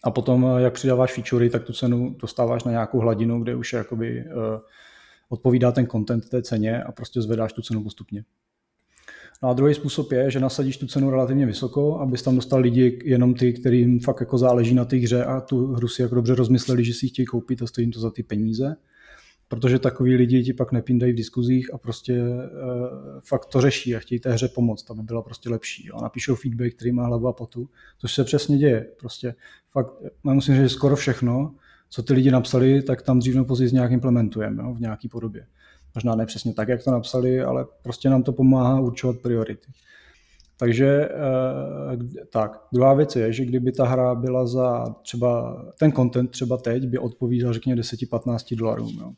A 0.03 0.11
potom, 0.11 0.43
uh, 0.43 0.57
jak 0.57 0.73
přidáváš 0.73 1.13
featurey, 1.13 1.49
tak 1.49 1.63
tu 1.63 1.73
cenu 1.73 2.15
dostáváš 2.21 2.63
na 2.63 2.71
nějakou 2.71 2.99
hladinu, 2.99 3.43
kde 3.43 3.55
už 3.55 3.73
je 3.73 3.77
jakoby, 3.77 4.25
odpovídá 5.29 5.71
ten 5.71 5.87
content 5.87 6.29
té 6.29 6.41
ceně 6.41 6.83
a 6.83 6.91
prostě 6.91 7.21
zvedáš 7.21 7.53
tu 7.53 7.61
cenu 7.61 7.83
postupně. 7.83 8.23
No 9.43 9.49
a 9.49 9.53
druhý 9.53 9.73
způsob 9.73 10.11
je, 10.11 10.31
že 10.31 10.39
nasadíš 10.39 10.77
tu 10.77 10.87
cenu 10.87 11.09
relativně 11.09 11.45
vysoko, 11.45 11.99
abys 11.99 12.21
tam 12.21 12.35
dostal 12.35 12.59
lidi 12.59 12.99
jenom 13.03 13.33
ty, 13.33 13.53
kterým 13.53 13.99
fakt 13.99 14.19
jako 14.19 14.37
záleží 14.37 14.75
na 14.75 14.85
té 14.85 14.97
hře 14.97 15.25
a 15.25 15.41
tu 15.41 15.65
hru 15.65 15.87
si 15.87 16.01
jako 16.01 16.15
dobře 16.15 16.35
rozmysleli, 16.35 16.85
že 16.85 16.93
si 16.93 17.05
ji 17.05 17.09
chtějí 17.09 17.25
koupit 17.25 17.61
a 17.61 17.67
stojí 17.67 17.85
jim 17.85 17.91
to 17.91 17.99
za 17.99 18.11
ty 18.11 18.23
peníze. 18.23 18.75
Protože 19.47 19.79
takový 19.79 20.15
lidi 20.15 20.43
ti 20.43 20.53
pak 20.53 20.71
nepindají 20.71 21.13
v 21.13 21.15
diskuzích 21.15 21.73
a 21.73 21.77
prostě 21.77 22.21
uh, 22.21 23.21
fakt 23.27 23.45
to 23.45 23.61
řeší 23.61 23.95
a 23.95 23.99
chtějí 23.99 24.19
té 24.19 24.31
hře 24.31 24.47
pomoct, 24.47 24.91
aby 24.91 25.01
byla 25.03 25.21
prostě 25.21 25.49
lepší. 25.49 25.89
A 25.93 26.01
napíšou 26.01 26.35
feedback, 26.35 26.73
který 26.73 26.91
má 26.91 27.05
hlavu 27.05 27.27
a 27.27 27.33
potu, 27.33 27.69
což 27.97 28.13
se 28.13 28.23
přesně 28.23 28.57
děje. 28.57 28.87
Prostě 28.99 29.35
fakt, 29.71 29.93
já 30.25 30.33
musím 30.33 30.53
říct, 30.55 30.63
že 30.63 30.69
skoro 30.69 30.95
všechno, 30.95 31.55
co 31.89 32.03
ty 32.03 32.13
lidi 32.13 32.31
napsali, 32.31 32.81
tak 32.81 33.01
tam 33.01 33.19
dřív 33.19 33.35
nebo 33.35 33.45
později 33.45 33.71
nějak 33.71 33.91
implementujeme 33.91 34.63
jo, 34.63 34.73
v 34.73 34.79
nějaké 34.79 35.07
podobě. 35.09 35.45
Možná 35.95 36.15
ne 36.15 36.25
přesně 36.25 36.53
tak, 36.53 36.67
jak 36.67 36.83
to 36.83 36.91
napsali, 36.91 37.41
ale 37.41 37.65
prostě 37.83 38.09
nám 38.09 38.23
to 38.23 38.31
pomáhá 38.31 38.79
určovat 38.79 39.17
priority. 39.17 39.67
Takže 40.57 41.09
eh, 41.09 42.25
tak, 42.31 42.61
druhá 42.73 42.93
věc 42.93 43.15
je, 43.15 43.33
že 43.33 43.45
kdyby 43.45 43.71
ta 43.71 43.85
hra 43.85 44.15
byla 44.15 44.47
za 44.47 44.95
třeba, 45.03 45.61
ten 45.79 45.91
content 45.91 46.31
třeba 46.31 46.57
teď 46.57 46.87
by 46.87 46.97
odpovídal 46.97 47.53
řekněme 47.53 47.81
10-15 47.81 48.57
dolarů. 48.57 48.89
Jo. 48.99 49.11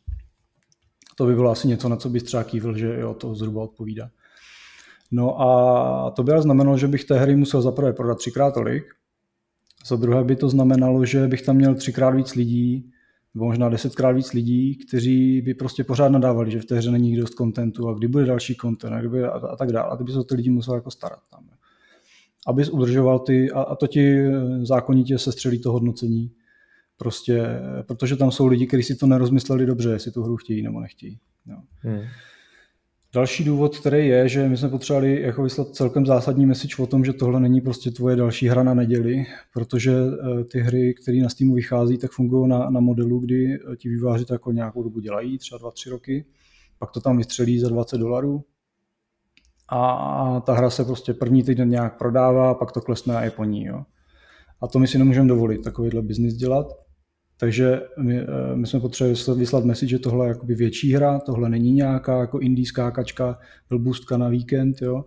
To 1.16 1.25
by 1.25 1.36
bylo 1.36 1.51
asi 1.51 1.68
něco, 1.68 1.90
na 1.90 1.96
co 1.96 2.10
bys 2.10 2.24
třeba 2.24 2.44
kývil, 2.44 2.78
že 2.78 3.00
jo, 3.00 3.13
to 3.13 3.36
zhruba 3.36 3.63
odpovídá. 3.63 4.10
No 5.12 5.42
a 5.42 6.12
to 6.12 6.24
by 6.24 6.32
ale 6.32 6.42
znamenalo, 6.42 6.78
že 6.78 6.88
bych 6.88 7.04
té 7.04 7.20
hry 7.20 7.36
musel 7.36 7.62
zaprvé 7.62 7.94
prodat 7.94 8.18
třikrát 8.18 8.54
tolik, 8.54 8.84
za 9.86 9.96
druhé 9.96 10.24
by 10.24 10.36
to 10.36 10.50
znamenalo, 10.50 11.06
že 11.06 11.28
bych 11.28 11.42
tam 11.42 11.56
měl 11.56 11.75
třikrát 11.75 12.10
víc 12.10 12.36
lidí, 12.36 12.92
nebo 13.34 13.46
možná 13.46 13.70
desetkrát 13.70 14.16
víc 14.16 14.34
lidí, 14.34 14.76
kteří 14.76 15.42
by 15.42 15.54
prostě 15.54 15.84
pořád 15.84 16.10
nadávali, 16.10 16.52
že 16.52 16.60
v 16.60 16.66
té 16.66 16.78
hře 16.78 16.92
není 16.92 17.18
dost 17.18 17.36
kontentu 17.36 17.90
a 17.90 17.94
kdy 17.94 18.08
bude 18.08 18.26
další 18.26 18.56
content 18.56 18.94
a, 18.94 19.00
kdy 19.00 19.10
bude 19.10 19.30
a, 19.30 19.32
a 19.32 19.56
tak 19.56 19.72
dále. 19.72 19.90
A 19.90 19.98
ty 19.98 20.04
by 20.04 20.12
se 20.12 20.20
o 20.20 20.24
ty 20.24 20.36
lidi 20.36 20.50
musel 20.50 20.76
jako 20.76 20.92
starat 20.92 21.20
tam. 21.32 21.50
Abys 22.48 22.70
udržoval 22.70 23.20
ty, 23.20 23.52
a, 23.52 23.62
a 23.62 23.76
to 23.76 23.88
ti 23.88 24.20
eh, 24.20 24.32
zákonitě 24.66 25.18
se 25.18 25.32
střelí 25.32 25.62
to 25.62 25.72
hodnocení, 25.72 26.32
prostě, 26.98 27.46
protože 27.88 28.16
tam 28.16 28.32
jsou 28.32 28.48
lidi, 28.48 28.68
kteří 28.68 28.84
si 28.84 28.96
to 28.96 29.08
nerozmysleli 29.08 29.66
dobře, 29.66 29.90
jestli 29.90 30.12
tu 30.12 30.24
hru 30.24 30.38
chtějí 30.38 30.62
nebo 30.62 30.80
nechtějí. 30.80 31.20
Jo. 31.46 31.58
Hmm. 31.80 32.02
Další 33.14 33.44
důvod, 33.44 33.80
který 33.80 34.08
je, 34.08 34.30
že 34.30 34.50
my 34.50 34.58
jsme 34.58 34.70
potřebovali 34.70 35.22
jako 35.22 35.44
vyslat 35.44 35.76
celkem 35.76 36.06
zásadní 36.06 36.46
message 36.46 36.84
o 36.84 36.88
tom, 36.88 37.06
že 37.06 37.14
tohle 37.14 37.40
není 37.40 37.62
prostě 37.62 37.92
tvoje 37.92 38.16
další 38.16 38.48
hra 38.48 38.64
na 38.64 38.74
neděli, 38.74 39.26
protože 39.54 39.92
eh, 39.92 40.44
ty 40.44 40.60
hry, 40.60 40.94
které 40.94 41.18
na 41.18 41.30
Steamu 41.30 41.56
vychází, 41.56 41.98
tak 41.98 42.12
fungují 42.12 42.50
na, 42.50 42.70
na 42.70 42.80
modelu, 42.80 43.20
kdy 43.20 43.54
eh, 43.54 43.76
ti 43.76 43.90
výváři 43.90 44.26
to 44.26 44.34
jako 44.34 44.52
nějakou 44.52 44.84
dobu 44.84 45.00
dělají, 45.00 45.38
třeba 45.38 45.60
2-3 45.60 45.90
roky, 45.90 46.26
pak 46.80 46.92
to 46.92 47.02
tam 47.02 47.18
vystřelí 47.18 47.60
za 47.60 47.70
20 47.70 47.98
dolarů 47.98 48.44
a 49.72 50.42
ta 50.46 50.54
hra 50.54 50.70
se 50.70 50.86
prostě 50.86 51.14
první 51.14 51.44
týden 51.44 51.70
nějak 51.70 51.98
prodává, 51.98 52.54
pak 52.54 52.72
to 52.72 52.82
klesne 52.82 53.18
a 53.18 53.22
je 53.22 53.32
po 53.32 53.44
ní. 53.44 53.66
Jo. 53.66 53.84
A 54.62 54.68
to 54.68 54.80
my 54.80 54.88
si 54.88 54.98
nemůžeme 54.98 55.28
dovolit, 55.28 55.62
takovýhle 55.62 56.02
biznis 56.02 56.34
dělat. 56.34 56.68
Takže 57.42 57.82
my, 57.98 58.20
eh, 58.20 58.56
my 58.56 58.68
jsme 58.68 58.80
potřebovali 58.80 59.40
vyslat 59.40 59.66
message, 59.66 59.90
že 59.90 60.00
tohle 60.00 60.27
je 60.27 60.56
větší 60.56 60.94
hra, 60.94 61.20
tohle 61.20 61.50
není 61.50 61.72
nějaká 61.72 62.20
jako 62.20 62.40
indie 62.40 62.66
skákačka, 62.66 63.40
boostka 63.77 64.18
na 64.18 64.30
víkend, 64.30 64.82
jo. 64.82 65.06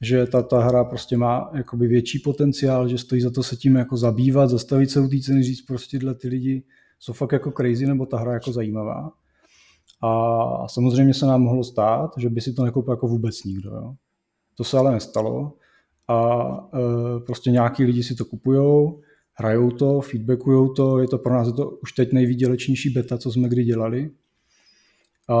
že 0.00 0.26
ta, 0.26 0.42
ta 0.42 0.60
hra 0.60 0.84
prostě 0.84 1.16
má 1.16 1.50
jakoby 1.54 1.86
větší 1.86 2.18
potenciál, 2.18 2.88
že 2.88 2.98
stojí 2.98 3.20
za 3.22 3.30
to 3.30 3.42
se 3.42 3.56
tím 3.56 3.76
jako 3.76 3.96
zabývat, 3.96 4.50
zastavit 4.50 4.90
se 4.90 5.00
u 5.00 5.08
té 5.08 5.18
ceny, 5.20 5.42
říct 5.42 5.62
prostě 5.62 5.98
tyhle 5.98 6.14
ty 6.14 6.28
lidi 6.28 6.62
jsou 6.98 7.12
fakt 7.12 7.32
jako 7.32 7.52
crazy, 7.52 7.86
nebo 7.86 8.06
ta 8.06 8.18
hra 8.18 8.32
jako 8.32 8.52
zajímavá. 8.52 9.12
A 10.02 10.68
samozřejmě 10.68 11.14
se 11.14 11.26
nám 11.26 11.42
mohlo 11.42 11.64
stát, 11.64 12.10
že 12.18 12.30
by 12.30 12.40
si 12.40 12.52
to 12.52 12.64
nekoupil 12.64 12.92
jako 12.92 13.08
vůbec 13.08 13.44
nikdo. 13.44 13.70
Jo. 13.70 13.94
To 14.56 14.64
se 14.64 14.78
ale 14.78 14.92
nestalo 14.92 15.52
a 16.08 16.42
e, 16.74 17.20
prostě 17.20 17.50
nějaký 17.50 17.84
lidi 17.84 18.02
si 18.02 18.14
to 18.14 18.24
kupujou, 18.24 19.00
hrajou 19.34 19.70
to, 19.70 20.00
feedbackujou 20.00 20.68
to, 20.68 20.98
je 20.98 21.08
to 21.08 21.18
pro 21.18 21.34
nás 21.34 21.52
to 21.52 21.70
už 21.70 21.92
teď 21.92 22.12
nejvýdělečnější 22.12 22.90
beta, 22.90 23.18
co 23.18 23.32
jsme 23.32 23.48
kdy 23.48 23.64
dělali. 23.64 24.10
A, 25.28 25.34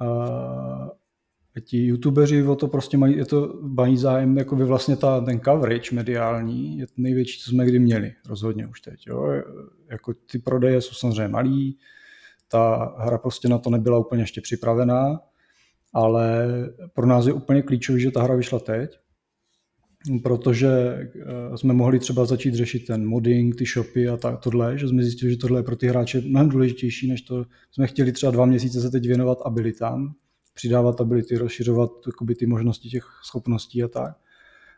a 0.00 1.60
ti 1.60 1.78
youtubeři 1.78 2.42
o 2.42 2.56
to 2.56 2.68
prostě 2.68 2.96
mají, 2.96 3.16
je 3.16 3.24
to 3.24 3.58
mají 3.62 3.96
zájem, 3.96 4.38
jako 4.38 4.56
by 4.56 4.64
vlastně 4.64 4.96
ta, 4.96 5.20
ten 5.20 5.40
coverage 5.40 5.94
mediální 5.94 6.78
je 6.78 6.86
to 6.86 6.92
největší, 6.96 7.40
co 7.40 7.50
jsme 7.50 7.66
kdy 7.66 7.78
měli, 7.78 8.12
rozhodně 8.28 8.66
už 8.66 8.80
teď. 8.80 9.06
Jo. 9.06 9.42
Jako 9.90 10.14
ty 10.32 10.38
prodeje 10.38 10.80
jsou 10.80 10.94
samozřejmě 10.94 11.28
malý, 11.28 11.78
ta 12.48 12.94
hra 12.98 13.18
prostě 13.18 13.48
na 13.48 13.58
to 13.58 13.70
nebyla 13.70 13.98
úplně 13.98 14.22
ještě 14.22 14.40
připravená, 14.40 15.20
ale 15.92 16.48
pro 16.92 17.06
nás 17.06 17.26
je 17.26 17.32
úplně 17.32 17.62
klíčové, 17.62 17.98
že 17.98 18.10
ta 18.10 18.22
hra 18.22 18.34
vyšla 18.34 18.58
teď 18.58 18.98
protože 20.22 20.68
eh, 20.68 21.58
jsme 21.58 21.74
mohli 21.74 21.98
třeba 21.98 22.24
začít 22.24 22.54
řešit 22.54 22.86
ten 22.86 23.06
modding, 23.06 23.56
ty 23.56 23.64
shopy 23.64 24.08
a 24.08 24.16
tak, 24.16 24.40
tohle, 24.40 24.78
že 24.78 24.88
jsme 24.88 25.02
zjistili, 25.02 25.32
že 25.32 25.38
tohle 25.38 25.58
je 25.58 25.62
pro 25.62 25.76
ty 25.76 25.86
hráče 25.86 26.20
mnohem 26.20 26.48
důležitější, 26.48 27.08
než 27.08 27.22
to 27.22 27.44
jsme 27.72 27.86
chtěli 27.86 28.12
třeba 28.12 28.32
dva 28.32 28.46
měsíce 28.46 28.80
se 28.80 28.90
teď 28.90 29.06
věnovat 29.06 29.38
abilitám, 29.44 30.14
přidávat 30.54 31.00
ability, 31.00 31.38
rozšiřovat 31.38 31.90
jakoby, 32.06 32.34
ty 32.34 32.46
možnosti 32.46 32.88
těch 32.88 33.04
schopností 33.24 33.82
a 33.82 33.88
tak. 33.88 34.16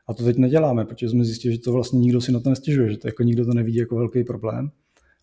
A 0.09 0.15
to 0.15 0.25
teď 0.25 0.37
neděláme, 0.37 0.85
protože 0.85 1.09
jsme 1.09 1.25
zjistili, 1.25 1.55
že 1.55 1.61
to 1.61 1.73
vlastně 1.73 1.99
nikdo 1.99 2.21
si 2.21 2.33
na 2.33 2.41
to 2.41 2.51
nestěžuje, 2.51 2.91
že 2.91 2.97
to 2.97 3.09
jako 3.09 3.23
nikdo 3.23 3.45
to 3.45 3.55
nevidí 3.55 3.79
jako 3.79 3.97
velký 3.97 4.25
problém 4.25 4.71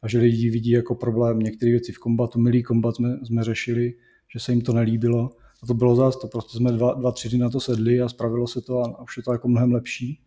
a 0.01 0.07
že 0.07 0.19
lidi 0.19 0.49
vidí 0.49 0.71
jako 0.71 0.95
problém 0.95 1.39
některé 1.39 1.71
věci 1.71 1.91
v 1.91 1.99
kombatu. 1.99 2.39
Milý 2.39 2.63
kombat 2.63 2.95
jsme, 2.95 3.17
jsme 3.23 3.43
řešili, 3.43 3.93
že 4.33 4.39
se 4.39 4.51
jim 4.51 4.61
to 4.61 4.73
nelíbilo 4.73 5.29
a 5.63 5.65
to 5.65 5.73
bylo 5.73 5.95
zase, 5.95 6.19
to 6.21 6.27
prostě 6.27 6.57
jsme 6.57 6.71
dva, 6.71 6.93
dva, 6.93 7.11
tři 7.11 7.29
dny 7.29 7.37
na 7.37 7.49
to 7.49 7.59
sedli 7.59 8.01
a 8.01 8.09
spravilo 8.09 8.47
se 8.47 8.61
to 8.61 8.79
a, 8.79 8.85
a 8.85 9.01
už 9.01 9.17
je 9.17 9.23
to 9.23 9.31
jako 9.31 9.47
mnohem 9.47 9.71
lepší. 9.71 10.21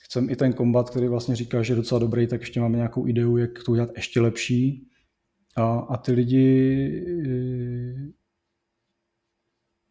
Chcem 0.00 0.30
i 0.30 0.36
ten 0.36 0.52
kombat, 0.52 0.90
který 0.90 1.08
vlastně 1.08 1.36
říká, 1.36 1.62
že 1.62 1.72
je 1.72 1.76
docela 1.76 1.98
dobrý, 1.98 2.26
tak 2.26 2.40
ještě 2.40 2.60
máme 2.60 2.76
nějakou 2.76 3.06
ideu, 3.06 3.36
jak 3.36 3.62
to 3.62 3.72
udělat 3.72 3.90
ještě 3.96 4.20
lepší. 4.20 4.88
A, 5.56 5.78
a 5.78 5.96
ty 5.96 6.12
lidi 6.12 6.88
e, 7.26 8.12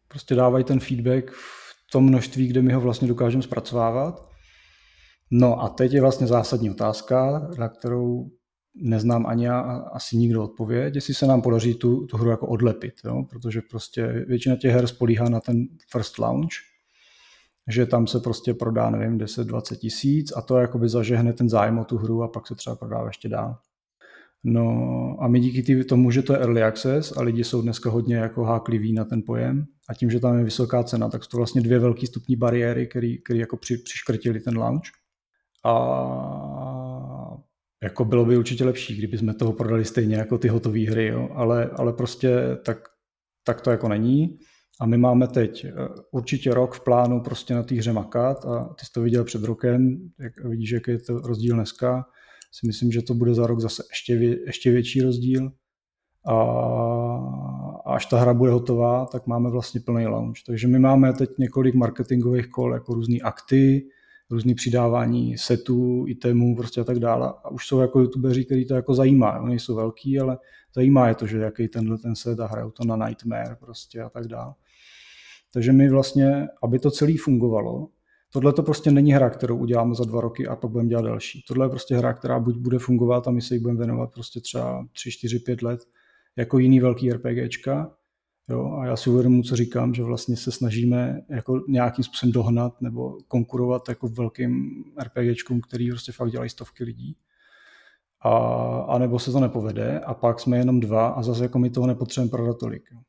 prostě 0.08 0.34
dávají 0.34 0.64
ten 0.64 0.80
feedback 0.80 1.30
v 1.30 1.90
tom 1.92 2.04
množství, 2.04 2.46
kde 2.46 2.62
my 2.62 2.72
ho 2.72 2.80
vlastně 2.80 3.08
dokážeme 3.08 3.42
zpracovávat. 3.42 4.30
No 5.30 5.62
a 5.62 5.68
teď 5.68 5.92
je 5.92 6.00
vlastně 6.00 6.26
zásadní 6.26 6.70
otázka, 6.70 7.48
na 7.58 7.68
kterou 7.68 8.30
neznám 8.76 9.26
ani 9.26 9.44
já, 9.44 9.60
asi 9.92 10.16
nikdo 10.16 10.44
odpověď, 10.44 10.94
jestli 10.94 11.14
se 11.14 11.26
nám 11.26 11.42
podaří 11.42 11.74
tu, 11.74 12.06
tu 12.06 12.16
hru 12.16 12.30
jako 12.30 12.46
odlepit, 12.46 12.94
jo? 13.04 13.24
protože 13.30 13.62
prostě 13.70 14.24
většina 14.28 14.56
těch 14.56 14.72
her 14.72 14.86
spolíhá 14.86 15.28
na 15.28 15.40
ten 15.40 15.66
first 15.90 16.18
launch, 16.18 16.52
že 17.68 17.86
tam 17.86 18.06
se 18.06 18.20
prostě 18.20 18.54
prodá, 18.54 18.90
nevím, 18.90 19.18
10-20 19.18 19.76
tisíc 19.76 20.32
a 20.36 20.42
to 20.42 20.56
jakoby 20.56 20.88
zažehne 20.88 21.32
ten 21.32 21.48
zájem 21.48 21.78
o 21.78 21.84
tu 21.84 21.98
hru 21.98 22.22
a 22.22 22.28
pak 22.28 22.46
se 22.46 22.54
třeba 22.54 22.76
prodá 22.76 23.04
ještě 23.06 23.28
dál. 23.28 23.56
No 24.44 25.16
a 25.20 25.28
my 25.28 25.40
díky 25.40 25.84
tomu, 25.84 26.10
že 26.10 26.22
to 26.22 26.32
je 26.32 26.38
early 26.38 26.62
access 26.62 27.16
a 27.16 27.22
lidi 27.22 27.44
jsou 27.44 27.62
dneska 27.62 27.90
hodně 27.90 28.16
jako 28.16 28.44
hákliví 28.44 28.92
na 28.92 29.04
ten 29.04 29.22
pojem 29.22 29.66
a 29.88 29.94
tím, 29.94 30.10
že 30.10 30.20
tam 30.20 30.38
je 30.38 30.44
vysoká 30.44 30.82
cena, 30.82 31.08
tak 31.08 31.24
jsou 31.24 31.30
to 31.30 31.36
vlastně 31.36 31.60
dvě 31.60 31.78
velké 31.78 32.06
stupní 32.06 32.36
bariéry, 32.36 32.86
které 32.86 33.16
jako 33.34 33.56
při, 33.56 33.78
přiškrtili 33.78 34.40
ten 34.40 34.58
launch. 34.58 34.86
A 35.64 36.75
jako 37.82 38.04
bylo 38.04 38.24
by 38.24 38.36
určitě 38.36 38.64
lepší, 38.64 38.96
kdyby 38.96 39.18
jsme 39.18 39.34
toho 39.34 39.52
prodali 39.52 39.84
stejně 39.84 40.16
jako 40.16 40.38
ty 40.38 40.48
hotové 40.48 40.80
hry, 40.80 41.06
jo? 41.06 41.28
Ale, 41.34 41.70
ale 41.72 41.92
prostě 41.92 42.38
tak, 42.64 42.78
tak 43.44 43.60
to 43.60 43.70
jako 43.70 43.88
není. 43.88 44.38
A 44.80 44.86
my 44.86 44.98
máme 44.98 45.28
teď 45.28 45.64
eh, 45.64 45.72
určitě 46.10 46.54
rok 46.54 46.74
v 46.74 46.84
plánu 46.84 47.20
prostě 47.20 47.54
na 47.54 47.62
té 47.62 47.74
hře 47.74 47.92
makat 47.92 48.44
a 48.44 48.64
ty 48.64 48.86
jsi 48.86 48.92
to 48.92 49.02
viděl 49.02 49.24
před 49.24 49.44
rokem, 49.44 50.10
jak 50.20 50.44
vidíš, 50.44 50.70
jaký 50.70 50.90
je 50.90 50.98
to 50.98 51.18
rozdíl 51.18 51.54
dneska. 51.54 52.04
si 52.52 52.66
myslím, 52.66 52.92
že 52.92 53.02
to 53.02 53.14
bude 53.14 53.34
za 53.34 53.46
rok 53.46 53.60
zase 53.60 53.82
ještě, 53.90 54.16
vě, 54.16 54.46
ještě 54.46 54.70
větší 54.70 55.02
rozdíl. 55.02 55.52
A 56.28 56.34
až 57.86 58.06
ta 58.06 58.20
hra 58.20 58.34
bude 58.34 58.52
hotová, 58.52 59.06
tak 59.06 59.26
máme 59.26 59.50
vlastně 59.50 59.80
plný 59.80 60.06
launch. 60.06 60.36
Takže 60.46 60.68
my 60.68 60.78
máme 60.78 61.12
teď 61.12 61.30
několik 61.38 61.74
marketingových 61.74 62.48
kol, 62.48 62.74
jako 62.74 62.94
různé 62.94 63.16
akty, 63.22 63.88
různý 64.30 64.54
přidávání 64.54 65.38
setů, 65.38 66.04
itemů 66.08 66.56
prostě 66.56 66.80
a 66.80 66.84
tak 66.84 66.98
dále. 66.98 67.32
A 67.44 67.50
už 67.50 67.66
jsou 67.66 67.80
jako 67.80 68.00
youtubeři, 68.00 68.44
který 68.44 68.66
to 68.66 68.74
jako 68.74 68.94
zajímá. 68.94 69.40
Oni 69.40 69.58
jsou 69.58 69.74
velký, 69.74 70.20
ale 70.20 70.38
zajímá 70.74 71.08
je 71.08 71.14
to, 71.14 71.26
že 71.26 71.38
jaký 71.38 71.68
tenhle 71.68 71.98
ten 71.98 72.16
set 72.16 72.40
a 72.40 72.46
hrajou 72.46 72.70
to 72.70 72.84
na 72.84 72.96
Nightmare 73.06 73.56
prostě 73.60 74.00
a 74.00 74.08
tak 74.08 74.26
dále. 74.26 74.54
Takže 75.52 75.72
my 75.72 75.90
vlastně, 75.90 76.48
aby 76.62 76.78
to 76.78 76.90
celé 76.90 77.12
fungovalo, 77.18 77.88
tohle 78.32 78.52
to 78.52 78.62
prostě 78.62 78.90
není 78.90 79.12
hra, 79.12 79.30
kterou 79.30 79.56
uděláme 79.56 79.94
za 79.94 80.04
dva 80.04 80.20
roky 80.20 80.46
a 80.46 80.56
pak 80.56 80.70
budeme 80.70 80.88
dělat 80.88 81.04
další. 81.04 81.44
Tohle 81.48 81.66
je 81.66 81.70
prostě 81.70 81.96
hra, 81.96 82.12
která 82.12 82.40
buď 82.40 82.56
bude 82.56 82.78
fungovat 82.78 83.28
a 83.28 83.30
my 83.30 83.42
se 83.42 83.54
jí 83.54 83.60
budeme 83.60 83.78
věnovat 83.78 84.12
prostě 84.12 84.40
třeba 84.40 84.86
3, 84.92 85.10
4, 85.10 85.38
5 85.38 85.62
let 85.62 85.80
jako 86.36 86.58
jiný 86.58 86.80
velký 86.80 87.12
RPGčka. 87.12 87.96
Jo, 88.48 88.78
a 88.80 88.86
já 88.86 88.96
si 88.96 89.10
uvědomuji, 89.10 89.42
co 89.42 89.56
říkám, 89.56 89.94
že 89.94 90.02
vlastně 90.02 90.36
se 90.36 90.52
snažíme 90.52 91.20
jako 91.28 91.64
nějakým 91.68 92.04
způsobem 92.04 92.32
dohnat 92.32 92.80
nebo 92.80 93.18
konkurovat 93.28 93.88
jako 93.88 94.08
velkým 94.08 94.84
RPGčkům, 95.02 95.60
který 95.60 95.90
prostě 95.90 96.12
fakt 96.12 96.30
dělají 96.30 96.50
stovky 96.50 96.84
lidí. 96.84 97.16
A, 98.20 98.30
a 98.88 98.98
nebo 98.98 99.18
se 99.18 99.32
to 99.32 99.40
nepovede 99.40 100.00
a 100.00 100.14
pak 100.14 100.40
jsme 100.40 100.58
jenom 100.58 100.80
dva 100.80 101.08
a 101.08 101.22
zase 101.22 101.42
jako 101.42 101.58
my 101.58 101.70
toho 101.70 101.86
nepotřebujeme 101.86 102.30
prodat 102.30 102.58
tolik. 102.58 102.88
Jo. 102.92 103.00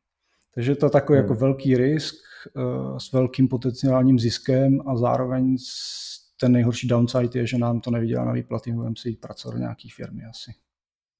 Takže 0.56 0.76
to 0.76 0.86
je 0.86 0.90
takový 0.90 1.18
jako 1.18 1.28
hmm. 1.28 1.36
jako 1.36 1.46
velký 1.46 1.78
risk 1.78 2.16
uh, 2.56 2.98
s 2.98 3.12
velkým 3.12 3.48
potenciálním 3.48 4.20
ziskem 4.20 4.82
a 4.86 4.98
zároveň 4.98 5.58
ten 6.40 6.52
nejhorší 6.52 6.88
downside 6.88 7.40
je, 7.40 7.48
že 7.48 7.58
nám 7.58 7.82
to 7.82 7.92
nevydělá 7.92 8.26
na 8.26 8.32
výplaty, 8.32 8.72
budeme 8.72 8.96
si 8.98 9.10
jít 9.10 9.22
pracovat 9.22 9.54
do 9.54 9.60
nějaký 9.60 9.90
firmy 9.90 10.24
asi. 10.26 10.52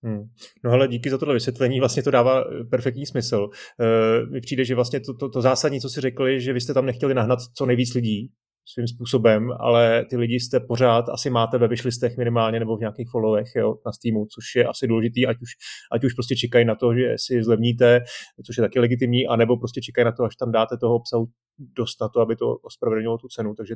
Hmm. 0.04 0.24
No 0.64 0.72
hele, 0.72 0.88
díky 0.88 1.10
za 1.10 1.18
tohle 1.18 1.34
vysvětlení, 1.34 1.80
vlastně 1.80 2.04
to 2.04 2.12
dává 2.12 2.42
eh, 2.42 2.64
perfektní 2.64 3.06
smysl. 3.06 3.50
Uh, 3.80 4.32
mi 4.32 4.42
přijde, 4.42 4.66
že 4.66 4.76
vlastně 4.76 5.00
to, 5.00 5.14
to, 5.14 5.30
to 5.30 5.42
zásadní, 5.42 5.82
co 5.82 5.90
si 5.90 6.02
řekli, 6.02 6.42
že 6.42 6.54
vy 6.54 6.62
jste 6.62 6.74
tam 6.74 6.86
nechtěli 6.86 7.14
nahnat 7.14 7.40
co 7.58 7.66
nejvíc 7.66 7.94
lidí, 7.94 8.32
svým 8.74 8.88
způsobem, 8.88 9.50
ale 9.60 10.06
ty 10.10 10.18
lidi 10.18 10.40
jste 10.40 10.60
pořád 10.60 11.10
asi 11.10 11.30
máte 11.30 11.58
ve 11.58 11.68
vyšlistech 11.68 12.18
minimálně 12.18 12.60
nebo 12.60 12.78
v 12.78 12.80
nějakých 12.80 13.10
followech 13.12 13.48
jo, 13.56 13.76
na 13.86 13.92
Steamu, 13.92 14.26
což 14.26 14.56
je 14.56 14.66
asi 14.66 14.88
důležitý, 14.88 15.28
ať 15.28 15.38
už, 15.42 15.50
ať 15.92 16.04
už 16.04 16.14
prostě 16.14 16.36
čekají 16.36 16.66
na 16.66 16.76
to, 16.76 16.94
že 16.94 17.14
si 17.16 17.44
zlevníte, 17.44 18.02
což 18.46 18.58
je 18.58 18.62
taky 18.62 18.80
legitimní, 18.80 19.28
anebo 19.28 19.58
prostě 19.58 19.82
čekají 19.82 20.06
na 20.06 20.12
to, 20.12 20.24
až 20.24 20.36
tam 20.36 20.52
dáte 20.52 20.78
toho 20.78 20.96
obsahu 20.96 21.26
dost 21.60 22.02
na 22.02 22.10
to, 22.10 22.20
aby 22.20 22.36
to 22.36 22.56
ospravedlnilo 22.56 23.18
tu 23.18 23.28
cenu. 23.28 23.56
Takže 23.56 23.76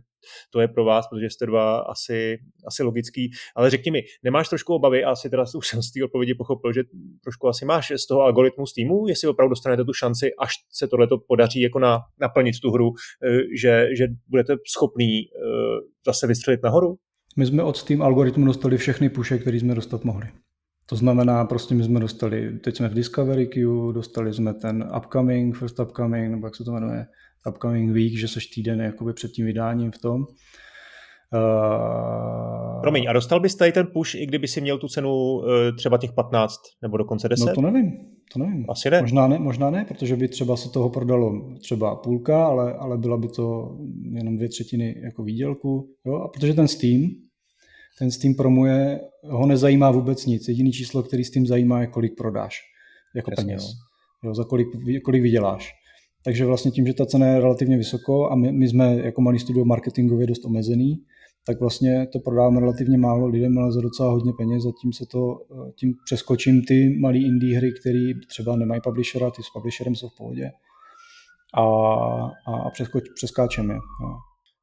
to 0.49 0.59
je 0.59 0.67
pro 0.67 0.85
vás, 0.85 1.07
protože 1.07 1.29
jste 1.29 1.45
dva 1.45 1.79
asi, 1.79 2.39
asi 2.67 2.83
logický. 2.83 3.31
Ale 3.55 3.69
řekni 3.69 3.91
mi, 3.91 4.01
nemáš 4.23 4.49
trošku 4.49 4.73
obavy, 4.73 5.03
asi 5.03 5.29
teda 5.29 5.45
už 5.55 5.67
jsem 5.67 5.81
z 5.81 5.91
té 5.91 6.03
odpovědi 6.03 6.33
pochopil, 6.33 6.73
že 6.73 6.83
trošku 7.23 7.47
asi 7.47 7.65
máš 7.65 7.91
z 7.91 8.07
toho 8.07 8.21
algoritmu 8.21 8.65
z 8.65 8.73
týmu, 8.73 9.07
jestli 9.07 9.27
opravdu 9.27 9.49
dostanete 9.49 9.83
tu 9.83 9.93
šanci, 9.93 10.31
až 10.39 10.53
se 10.69 10.87
tohle 10.87 11.07
podaří 11.27 11.61
jako 11.61 11.79
na, 11.79 11.99
naplnit 12.19 12.55
tu 12.61 12.71
hru, 12.71 12.93
eh, 13.23 13.39
že, 13.61 13.87
že 13.97 14.07
budete 14.27 14.55
schopný 14.67 15.19
eh, 15.19 15.25
zase 16.05 16.27
vystřelit 16.27 16.63
nahoru? 16.63 16.97
My 17.37 17.45
jsme 17.45 17.63
od 17.63 17.77
Steam 17.77 18.01
algoritmu 18.01 18.45
dostali 18.45 18.77
všechny 18.77 19.09
puše, 19.09 19.37
které 19.37 19.57
jsme 19.57 19.75
dostat 19.75 20.03
mohli. 20.03 20.27
To 20.91 20.95
znamená, 20.95 21.45
prostě 21.45 21.75
my 21.75 21.83
jsme 21.83 21.99
dostali, 21.99 22.59
teď 22.59 22.77
jsme 22.77 22.89
v 22.89 22.93
Discovery 22.93 23.47
Queue, 23.47 23.93
dostali 23.93 24.33
jsme 24.33 24.53
ten 24.53 24.89
upcoming, 24.97 25.57
first 25.57 25.79
upcoming, 25.79 26.31
nebo 26.31 26.47
jak 26.47 26.55
se 26.55 26.63
to 26.63 26.71
jmenuje, 26.71 27.05
upcoming 27.49 27.91
week, 27.91 28.17
že 28.17 28.27
seš 28.27 28.47
týden 28.47 28.81
jakoby 28.81 29.13
před 29.13 29.31
tím 29.31 29.45
vydáním 29.45 29.91
v 29.91 29.97
tom. 29.97 30.21
Uh... 31.33 32.81
Promiň, 32.81 33.05
a 33.09 33.13
dostal 33.13 33.39
bys 33.39 33.55
tady 33.55 33.71
ten 33.71 33.87
push, 33.93 34.15
i 34.15 34.25
kdyby 34.25 34.47
si 34.47 34.61
měl 34.61 34.77
tu 34.77 34.87
cenu 34.87 35.11
uh, 35.11 35.43
třeba 35.77 35.97
těch 35.97 36.11
15 36.11 36.55
nebo 36.81 36.97
dokonce 36.97 37.29
10? 37.29 37.45
No 37.45 37.55
to 37.55 37.61
nevím, 37.61 37.91
to 38.33 38.39
nevím. 38.39 38.65
Asi 38.69 38.89
ne. 38.89 39.01
Možná 39.01 39.27
ne, 39.27 39.39
možná 39.39 39.69
ne, 39.69 39.85
protože 39.87 40.15
by 40.15 40.27
třeba 40.27 40.57
se 40.57 40.69
toho 40.69 40.89
prodalo 40.89 41.55
třeba 41.59 41.95
půlka, 41.95 42.45
ale, 42.45 42.73
ale 42.73 42.97
byla 42.97 43.17
by 43.17 43.27
to 43.27 43.77
jenom 44.11 44.35
dvě 44.35 44.49
třetiny 44.49 44.95
jako 45.03 45.23
výdělku. 45.23 45.89
Jo? 46.05 46.15
A 46.15 46.27
protože 46.27 46.53
ten 46.53 46.67
Steam, 46.67 47.01
ten 47.99 48.11
Steam 48.11 48.33
promuje, 48.33 48.99
ho 49.23 49.45
nezajímá 49.45 49.91
vůbec 49.91 50.25
nic. 50.25 50.47
Jediný 50.47 50.71
číslo, 50.71 51.03
který 51.03 51.23
Steam 51.23 51.45
zajímá, 51.45 51.81
je 51.81 51.87
kolik 51.87 52.15
prodáš 52.17 52.59
jako 53.15 53.31
Jasně, 53.31 53.45
peněz. 53.45 53.63
No. 54.23 54.29
Jo, 54.29 54.35
za 54.35 54.43
kolik, 54.43 54.67
kolik 55.03 55.21
vyděláš. 55.21 55.73
Takže 56.23 56.45
vlastně 56.45 56.71
tím, 56.71 56.87
že 56.87 56.93
ta 56.93 57.05
cena 57.05 57.27
je 57.27 57.39
relativně 57.39 57.77
vysoko 57.77 58.31
a 58.31 58.35
my, 58.35 58.51
my 58.51 58.67
jsme 58.67 58.95
jako 58.95 59.21
malý 59.21 59.39
studio 59.39 59.65
marketingově 59.65 60.27
dost 60.27 60.45
omezený, 60.45 61.03
tak 61.45 61.59
vlastně 61.59 62.07
to 62.11 62.19
prodáváme 62.19 62.59
relativně 62.59 62.97
málo 62.97 63.27
lidem, 63.27 63.57
ale 63.57 63.71
za 63.71 63.81
docela 63.81 64.11
hodně 64.11 64.33
peněz, 64.37 64.63
zatím 64.63 64.93
se 64.93 65.05
to, 65.05 65.39
tím 65.75 65.93
přeskočím 66.05 66.61
ty 66.67 66.97
malé 66.99 67.17
indie 67.17 67.57
hry, 67.57 67.73
které 67.79 68.11
třeba 68.27 68.55
nemají 68.55 68.81
publishera, 68.81 69.31
ty 69.31 69.43
s 69.43 69.49
publisherem 69.53 69.95
jsou 69.95 70.09
v 70.09 70.17
pohodě 70.17 70.51
a, 71.53 71.63
a 72.65 72.69
přeskoč, 72.73 73.03
přeskáčeme. 73.15 73.73
No. 73.73 74.17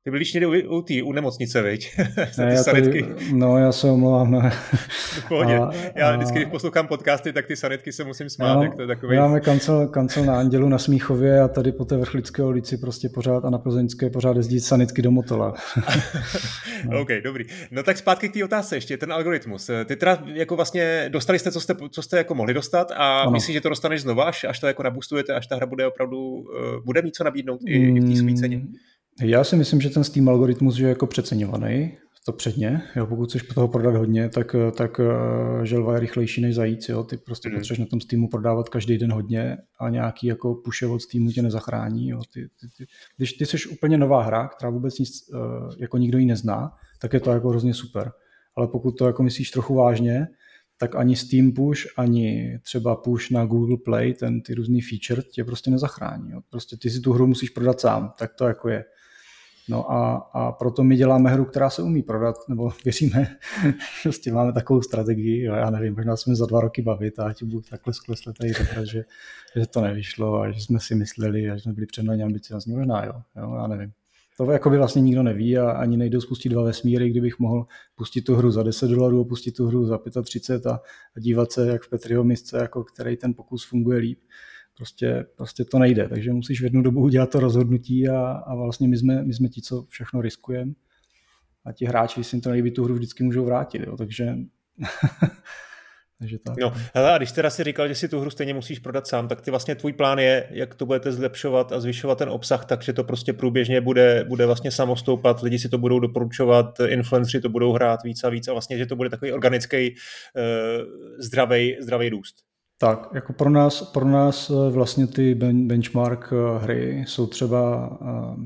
Ty 0.05 0.11
byli 0.11 0.25
někde 0.35 0.47
u, 0.47 0.79
u, 0.79 0.83
tý, 0.83 1.03
u 1.03 1.13
nemocnice, 1.13 1.63
viď? 1.63 1.91
ne, 2.39 2.55
já 2.55 2.65
tady, 2.65 3.05
no, 3.33 3.59
já 3.59 3.73
se 3.73 3.91
omlouvám. 3.91 4.31
Ne. 4.31 4.51
V 4.91 5.29
pohodě. 5.29 5.59
A, 5.59 5.71
já 5.95 6.17
vždycky, 6.17 6.39
když 6.39 6.49
poslouchám 6.49 6.87
podcasty, 6.87 7.33
tak 7.33 7.47
ty 7.47 7.57
sanitky 7.57 7.93
se 7.93 8.05
musím 8.05 8.31
smát. 8.31 8.55
No, 8.55 8.61
tak 8.61 8.75
to 8.75 8.83
je 8.83 8.89
takový... 8.89 9.11
My 9.11 9.21
máme 9.21 9.41
kancel, 9.41 9.89
kancel 9.89 10.25
na 10.25 10.39
Andělu 10.39 10.69
na 10.69 10.79
Smíchově 10.79 11.41
a 11.41 11.49
tady 11.49 11.73
po 11.73 11.85
té 11.85 11.97
Vrchlické 11.97 12.43
ulici 12.43 12.79
prostě 12.79 13.09
pořád 13.09 13.45
a 13.45 13.51
na 13.51 13.59
Plzeňské 13.59 14.11
pořád 14.11 14.37
jezdí 14.37 14.61
sanitky 14.61 15.03
do 15.03 15.11
Motola. 15.11 15.55
no. 16.91 17.01
OK, 17.01 17.09
dobrý. 17.25 17.45
No 17.71 17.83
tak 17.83 17.99
zpátky 17.99 18.29
k 18.29 18.33
té 18.33 18.45
otázce 18.45 18.77
ještě, 18.77 18.97
ten 18.97 19.13
algoritmus. 19.13 19.71
Ty 19.85 19.97
teda 19.97 20.23
jako 20.27 20.57
vlastně 20.57 21.09
dostali 21.09 21.39
jste, 21.39 21.53
co 21.53 21.61
jste, 21.61 21.75
co 21.91 22.03
jste 22.03 22.17
jako 22.17 22.35
mohli 22.35 22.55
dostat 22.55 22.91
a 22.91 23.21
ano. 23.21 23.31
myslíš, 23.31 23.55
že 23.55 23.61
to 23.61 23.69
dostaneš 23.69 24.03
znova, 24.03 24.25
až, 24.25 24.45
až 24.45 24.59
to 24.61 24.67
jako 24.67 24.83
nabustujete, 24.83 25.35
až 25.35 25.47
ta 25.47 25.57
hra 25.57 25.67
bude 25.67 25.87
opravdu, 25.87 26.19
uh, 26.19 26.45
bude 26.85 27.03
mít 27.03 27.15
co 27.15 27.25
nabídnout 27.25 27.61
i, 27.67 27.73
i 27.73 28.01
v 28.01 28.11
té 28.11 28.17
své 28.17 28.35
ceně? 28.35 28.63
Já 29.23 29.45
si 29.45 29.57
myslím, 29.57 29.81
že 29.81 29.91
ten 29.91 30.05
Steam 30.05 30.29
algoritmus 30.29 30.79
je 30.79 30.89
jako 30.89 31.07
přeceňovaný, 31.07 31.99
to 32.29 32.33
předně. 32.33 32.83
Jo, 32.97 33.07
pokud 33.07 33.29
chceš 33.29 33.43
toho 33.43 33.69
prodat 33.69 33.95
hodně, 33.95 34.29
tak, 34.29 34.57
tak 34.77 35.01
eh, 35.01 35.67
želva 35.67 35.95
je 35.95 36.01
rychlejší 36.01 36.41
než 36.41 36.55
zajíc. 36.55 36.89
Jo. 36.89 37.05
Ty 37.05 37.17
prostě 37.17 37.49
mm. 37.49 37.55
potřebuješ 37.55 37.79
na 37.79 37.87
tom 37.87 38.01
Steamu 38.01 38.29
prodávat 38.29 38.69
každý 38.69 38.99
den 38.99 39.13
hodně 39.13 39.57
a 39.81 39.89
nějaký 39.89 40.27
jako 40.27 40.55
puše 40.55 40.87
od 40.87 40.99
Steamu 40.99 41.31
tě 41.31 41.43
nezachrání. 41.43 42.09
Jo. 42.09 42.21
Ty, 42.33 42.49
ty, 42.61 42.67
ty, 42.77 42.87
když 43.17 43.33
ty 43.33 43.47
jsi 43.47 43.69
úplně 43.69 43.99
nová 43.99 44.23
hra, 44.23 44.49
která 44.49 44.71
vůbec 44.71 44.99
nic, 44.99 45.11
eh, 45.35 45.39
jako 45.79 45.99
nikdo 45.99 46.19
ji 46.19 46.27
nezná, 46.27 46.71
tak 47.01 47.13
je 47.13 47.21
to 47.21 47.31
jako 47.31 47.49
hrozně 47.49 47.75
super. 47.75 48.13
Ale 48.57 48.69
pokud 48.69 48.99
to 48.99 49.07
jako 49.07 49.23
myslíš 49.23 49.51
trochu 49.51 49.75
vážně, 49.75 50.27
tak 50.79 50.97
ani 50.97 51.17
Steam 51.17 51.53
push, 51.53 51.81
ani 51.97 52.59
třeba 52.63 52.97
push 52.97 53.31
na 53.31 53.45
Google 53.45 53.77
Play, 53.85 54.15
ten 54.15 54.43
ty 54.43 54.55
různý 54.55 54.81
feature 54.81 55.29
tě 55.33 55.45
prostě 55.45 55.71
nezachrání. 55.71 56.31
Jo. 56.31 56.41
Prostě 56.51 56.77
ty 56.77 56.91
si 56.91 57.01
tu 57.01 57.13
hru 57.13 57.27
musíš 57.27 57.51
prodat 57.51 57.81
sám, 57.81 58.13
tak 58.19 58.35
to 58.35 58.47
jako 58.47 58.69
je. 58.69 58.85
No 59.69 59.93
a, 59.93 60.17
a 60.33 60.53
proto 60.53 60.85
my 60.85 60.97
děláme 60.97 61.31
hru, 61.31 61.45
která 61.45 61.71
se 61.71 61.83
umí 61.83 62.03
prodat, 62.03 62.37
nebo 62.49 62.73
věříme, 62.85 63.37
prostě 64.03 64.33
máme 64.33 64.53
takovou 64.53 64.83
strategii, 64.83 65.45
jo, 65.45 65.55
já 65.55 65.71
nevím, 65.71 65.95
možná 65.95 66.17
jsme 66.17 66.37
za 66.37 66.47
dva 66.47 66.61
roky 66.61 66.83
bavit 66.83 67.19
a 67.19 67.33
ti 67.33 67.45
budu 67.45 67.63
takhle 67.71 67.95
sklesle 67.95 68.33
tady 68.33 68.53
říkat, 68.53 68.85
že, 68.85 69.05
že 69.57 69.67
to 69.67 69.81
nevyšlo 69.81 70.41
a 70.41 70.51
že 70.51 70.61
jsme 70.61 70.81
si 70.81 70.95
mysleli, 70.95 71.43
že 71.43 71.61
jsme 71.61 71.73
byli 71.73 71.87
přednojně 71.87 72.25
ambiciozní, 72.25 72.77
možná 72.77 73.05
jo, 73.05 73.13
jo, 73.37 73.55
já 73.55 73.67
nevím. 73.67 73.93
To 74.39 74.51
jako 74.51 74.71
by 74.71 74.79
vlastně 74.79 75.03
nikdo 75.03 75.23
neví 75.23 75.59
a 75.59 75.71
ani 75.71 75.97
nejdou 75.97 76.21
spustit 76.21 76.49
dva 76.49 76.63
vesmíry, 76.63 77.11
kdybych 77.11 77.39
mohl 77.39 77.67
pustit 77.95 78.23
tu 78.23 78.35
hru 78.35 78.51
za 78.51 78.63
10 78.63 78.91
dolarů, 78.91 79.25
pustit 79.25 79.53
tu 79.53 79.67
hru 79.67 79.87
za 79.87 79.99
35 80.23 80.67
a, 80.67 80.81
a 81.17 81.21
dívat 81.21 81.53
se, 81.53 81.69
jak 81.69 81.83
v 81.83 81.91
Petriho 81.91 82.25
misce, 82.25 82.59
jako 82.59 82.85
který 82.85 83.17
ten 83.17 83.35
pokus 83.35 83.69
funguje 83.69 83.99
líp 83.99 84.21
Prostě, 84.79 85.27
prostě 85.37 85.65
to 85.65 85.79
nejde, 85.79 86.09
takže 86.09 86.33
musíš 86.33 86.61
v 86.61 86.65
jednu 86.65 86.83
dobu 86.83 87.01
udělat 87.01 87.31
to 87.31 87.41
rozhodnutí 87.41 88.09
a, 88.09 88.31
a 88.31 88.55
vlastně 88.55 88.89
my 88.89 88.97
jsme, 88.97 89.25
my 89.25 89.35
jsme 89.35 89.49
ti, 89.49 89.63
co 89.63 89.85
všechno 89.89 90.21
riskujeme 90.21 90.73
a 91.65 91.73
ti 91.73 91.87
hráči, 91.87 92.25
si 92.25 92.37
jim 92.37 92.41
to 92.41 92.51
nejde, 92.51 92.71
tu 92.71 92.85
hru 92.85 92.95
vždycky 92.95 93.25
můžou 93.25 93.45
vrátit, 93.45 93.83
jo, 93.87 93.97
takže 93.97 94.35
Takže 96.19 96.39
tak. 96.39 96.57
No, 96.61 96.73
hele, 96.95 97.13
a 97.13 97.19
když 97.19 97.33
teda 97.33 97.51
si 97.51 97.65
říkal, 97.65 97.89
že 97.89 97.95
si 97.95 98.09
tu 98.09 98.21
hru 98.21 98.31
stejně 98.31 98.55
musíš 98.55 98.79
prodat 98.79 99.07
sám, 99.07 99.29
tak 99.29 99.41
ty 99.41 99.51
vlastně 99.51 99.75
tvůj 99.75 99.93
plán 99.93 100.19
je, 100.19 100.49
jak 100.51 100.75
to 100.75 100.87
budete 100.87 101.13
zlepšovat 101.13 101.73
a 101.73 101.81
zvyšovat 101.81 102.19
ten 102.19 102.29
obsah, 102.29 102.65
takže 102.65 102.93
to 102.93 103.05
prostě 103.05 103.33
průběžně 103.33 103.81
bude, 103.81 104.25
bude 104.29 104.47
vlastně 104.47 104.71
samostoupat, 104.71 105.43
lidi 105.43 105.59
si 105.59 105.69
to 105.69 105.79
budou 105.79 106.01
doporučovat, 106.01 106.81
influenceri 106.81 107.43
to 107.43 107.49
budou 107.49 107.73
hrát 107.73 108.03
víc 108.03 108.25
a 108.25 108.29
víc 108.29 108.49
a 108.49 108.53
vlastně, 108.53 108.79
že 108.79 108.87
to 108.87 108.97
bude 108.97 109.11
takový 109.11 109.33
organický, 109.33 109.91
uh, 109.91 110.85
zdravý, 111.19 111.77
zdravý 111.81 112.09
růst. 112.09 112.48
Tak, 112.81 113.09
jako 113.15 113.33
pro 113.33 113.51
nás, 113.51 113.83
pro 113.83 114.05
nás 114.05 114.51
eh, 114.51 114.71
vlastně 114.71 115.07
ty 115.07 115.35
benchmark 115.35 116.33
eh, 116.33 116.59
hry 116.59 117.05
jsou 117.07 117.27
třeba 117.27 117.91
eh, 118.03 118.37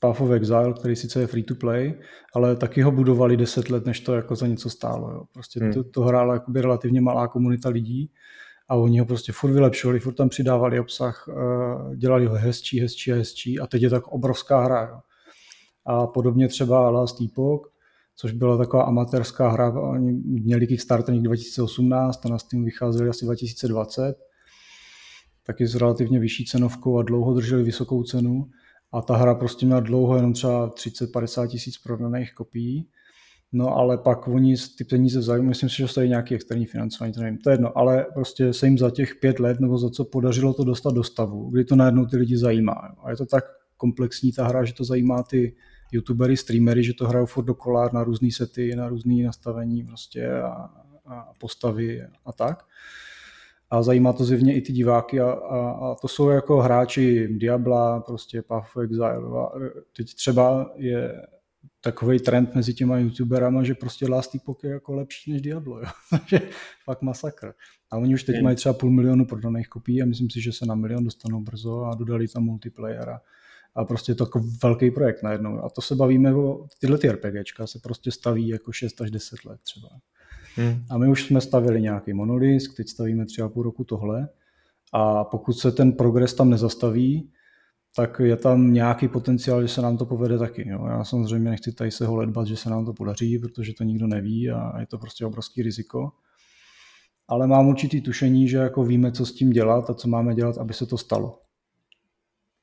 Path 0.00 0.20
of 0.20 0.30
Exile, 0.30 0.72
který 0.72 0.96
sice 0.96 1.20
je 1.20 1.26
free 1.26 1.42
to 1.42 1.54
play, 1.54 2.00
ale 2.34 2.56
taky 2.56 2.82
ho 2.82 2.90
budovali 2.90 3.36
deset 3.36 3.70
let, 3.70 3.86
než 3.86 4.00
to 4.00 4.14
jako 4.14 4.36
za 4.36 4.46
něco 4.46 4.70
stálo. 4.70 5.10
Jo. 5.10 5.22
Prostě 5.32 5.60
hmm. 5.60 5.72
to, 5.72 5.84
to 5.84 6.02
hrála 6.02 6.34
jakoby 6.34 6.60
relativně 6.60 7.00
malá 7.00 7.28
komunita 7.28 7.68
lidí 7.68 8.10
a 8.68 8.76
oni 8.76 8.98
ho 8.98 9.06
prostě 9.06 9.32
furt 9.32 9.52
vylepšovali, 9.52 10.00
furt 10.00 10.14
tam 10.14 10.28
přidávali 10.28 10.80
obsah, 10.80 11.28
dělali 11.96 12.26
ho 12.26 12.34
hezčí, 12.34 12.80
hezčí 12.80 13.12
a 13.12 13.16
hezčí 13.16 13.60
a 13.60 13.66
teď 13.66 13.82
je 13.82 13.90
tak 13.90 14.06
obrovská 14.06 14.64
hra. 14.64 14.88
Jo. 14.88 15.00
A 15.86 16.06
podobně 16.06 16.48
třeba 16.48 16.90
Last 16.90 17.20
Epoch, 17.20 17.73
což 18.16 18.32
byla 18.32 18.56
taková 18.56 18.82
amatérská 18.82 19.48
hra. 19.48 19.80
Oni 19.80 20.12
měli 20.24 20.66
Kickstarter 20.66 21.14
někdy 21.14 21.26
2018 21.26 22.26
a 22.26 22.28
na 22.28 22.38
Steam 22.38 22.64
vycházeli 22.64 23.08
asi 23.08 23.24
2020. 23.24 24.16
Taky 25.46 25.66
s 25.66 25.74
relativně 25.74 26.18
vyšší 26.18 26.44
cenovkou 26.44 26.98
a 26.98 27.02
dlouho 27.02 27.34
drželi 27.34 27.62
vysokou 27.62 28.02
cenu. 28.02 28.50
A 28.92 29.02
ta 29.02 29.16
hra 29.16 29.34
prostě 29.34 29.66
měla 29.66 29.80
dlouho 29.80 30.16
jenom 30.16 30.32
třeba 30.32 30.70
30-50 30.70 31.48
tisíc 31.48 31.78
prodaných 31.78 32.34
kopií. 32.34 32.88
No 33.52 33.76
ale 33.76 33.98
pak 33.98 34.28
oni 34.28 34.54
ty 34.78 34.84
peníze 34.84 35.18
vzali, 35.18 35.42
myslím 35.42 35.68
si, 35.68 35.76
že 35.76 35.88
stojí 35.88 36.08
nějaký 36.08 36.34
externí 36.34 36.66
financování, 36.66 37.12
to 37.12 37.20
nevím, 37.20 37.38
to 37.38 37.50
je 37.50 37.54
jedno, 37.54 37.78
ale 37.78 38.06
prostě 38.14 38.52
se 38.52 38.66
jim 38.66 38.78
za 38.78 38.90
těch 38.90 39.14
pět 39.14 39.40
let 39.40 39.60
nebo 39.60 39.78
za 39.78 39.90
co 39.90 40.04
podařilo 40.04 40.54
to 40.54 40.64
dostat 40.64 40.94
do 40.94 41.02
stavu, 41.02 41.50
kdy 41.50 41.64
to 41.64 41.76
najednou 41.76 42.06
ty 42.06 42.16
lidi 42.16 42.38
zajímá. 42.38 42.94
A 43.04 43.10
je 43.10 43.16
to 43.16 43.26
tak 43.26 43.44
komplexní 43.76 44.32
ta 44.32 44.46
hra, 44.46 44.64
že 44.64 44.74
to 44.74 44.84
zajímá 44.84 45.22
ty 45.22 45.56
youtubery, 45.92 46.36
streamery, 46.36 46.84
že 46.84 46.94
to 46.94 47.08
hrajou 47.08 47.26
furt 47.26 47.44
dokola 47.44 47.90
na 47.92 48.04
různé 48.04 48.28
sety, 48.32 48.76
na 48.76 48.88
různé 48.88 49.24
nastavení 49.24 49.84
prostě 49.84 50.32
a, 50.32 50.70
a 51.06 51.32
postavy 51.38 52.02
a 52.24 52.32
tak. 52.32 52.64
A 53.70 53.82
zajímá 53.82 54.12
to 54.12 54.24
zjevně 54.24 54.54
i 54.54 54.60
ty 54.60 54.72
diváky 54.72 55.20
a, 55.20 55.30
a, 55.30 55.70
a 55.70 55.94
to 55.94 56.08
jsou 56.08 56.28
jako 56.28 56.60
hráči 56.60 57.28
Diabla, 57.28 58.00
prostě 58.00 58.42
Path 58.42 58.76
of 58.76 58.82
Exile. 58.82 59.16
A 59.16 59.48
teď 59.96 60.14
třeba 60.14 60.72
je 60.76 61.22
takový 61.80 62.18
trend 62.18 62.54
mezi 62.54 62.74
těma 62.74 62.98
youtuberama, 62.98 63.62
že 63.62 63.74
prostě 63.74 64.08
Last 64.08 64.34
Epoch 64.34 64.64
je 64.64 64.70
jako 64.70 64.94
lepší 64.94 65.32
než 65.32 65.42
Diablo. 65.42 65.78
Jo? 65.78 65.86
Takže 66.10 66.40
fakt 66.84 67.02
masakr. 67.02 67.52
A 67.90 67.96
oni 67.96 68.14
už 68.14 68.22
teď 68.22 68.42
mají 68.42 68.56
třeba 68.56 68.72
půl 68.72 68.90
milionu 68.90 69.26
prodaných 69.26 69.68
kopií 69.68 70.02
a 70.02 70.06
myslím 70.06 70.30
si, 70.30 70.40
že 70.40 70.52
se 70.52 70.66
na 70.66 70.74
milion 70.74 71.04
dostanou 71.04 71.40
brzo 71.40 71.84
a 71.84 71.94
dodali 71.94 72.28
tam 72.28 72.42
multiplayer 72.42 73.08
a, 73.08 73.20
a 73.76 73.84
prostě 73.84 74.12
je 74.12 74.16
to 74.16 74.24
jako 74.24 74.40
velký 74.62 74.90
projekt 74.90 75.22
najednou. 75.22 75.64
A 75.64 75.68
to 75.68 75.80
se 75.80 75.94
bavíme 75.94 76.34
o 76.34 76.66
tyhle 76.80 76.98
ty 76.98 77.08
RPGčka 77.08 77.66
se 77.66 77.78
prostě 77.82 78.10
staví 78.10 78.48
jako 78.48 78.72
6 78.72 79.00
až 79.00 79.10
10 79.10 79.44
let 79.44 79.60
třeba. 79.62 79.88
Hmm. 80.56 80.84
A 80.90 80.98
my 80.98 81.08
už 81.08 81.26
jsme 81.26 81.40
stavili 81.40 81.82
nějaký 81.82 82.12
monolisk, 82.12 82.76
teď 82.76 82.88
stavíme 82.88 83.26
třeba 83.26 83.48
půl 83.48 83.62
roku 83.62 83.84
tohle 83.84 84.28
a 84.92 85.24
pokud 85.24 85.52
se 85.52 85.72
ten 85.72 85.92
progres 85.92 86.34
tam 86.34 86.50
nezastaví, 86.50 87.30
tak 87.96 88.20
je 88.24 88.36
tam 88.36 88.72
nějaký 88.72 89.08
potenciál, 89.08 89.62
že 89.62 89.68
se 89.68 89.82
nám 89.82 89.96
to 89.96 90.06
povede 90.06 90.38
taky. 90.38 90.68
Jo. 90.68 90.86
Já 90.86 91.04
samozřejmě 91.04 91.50
nechci 91.50 91.72
tady 91.72 91.90
se 91.90 92.06
holedbat, 92.06 92.46
že 92.46 92.56
se 92.56 92.70
nám 92.70 92.84
to 92.84 92.92
podaří, 92.92 93.38
protože 93.38 93.72
to 93.72 93.84
nikdo 93.84 94.06
neví 94.06 94.50
a 94.50 94.80
je 94.80 94.86
to 94.86 94.98
prostě 94.98 95.26
obrovský 95.26 95.62
riziko. 95.62 96.12
Ale 97.28 97.46
mám 97.46 97.68
určitý 97.68 98.00
tušení, 98.00 98.48
že 98.48 98.56
jako 98.56 98.84
víme, 98.84 99.12
co 99.12 99.26
s 99.26 99.32
tím 99.32 99.50
dělat 99.50 99.90
a 99.90 99.94
co 99.94 100.08
máme 100.08 100.34
dělat, 100.34 100.58
aby 100.58 100.74
se 100.74 100.86
to 100.86 100.98
stalo. 100.98 101.43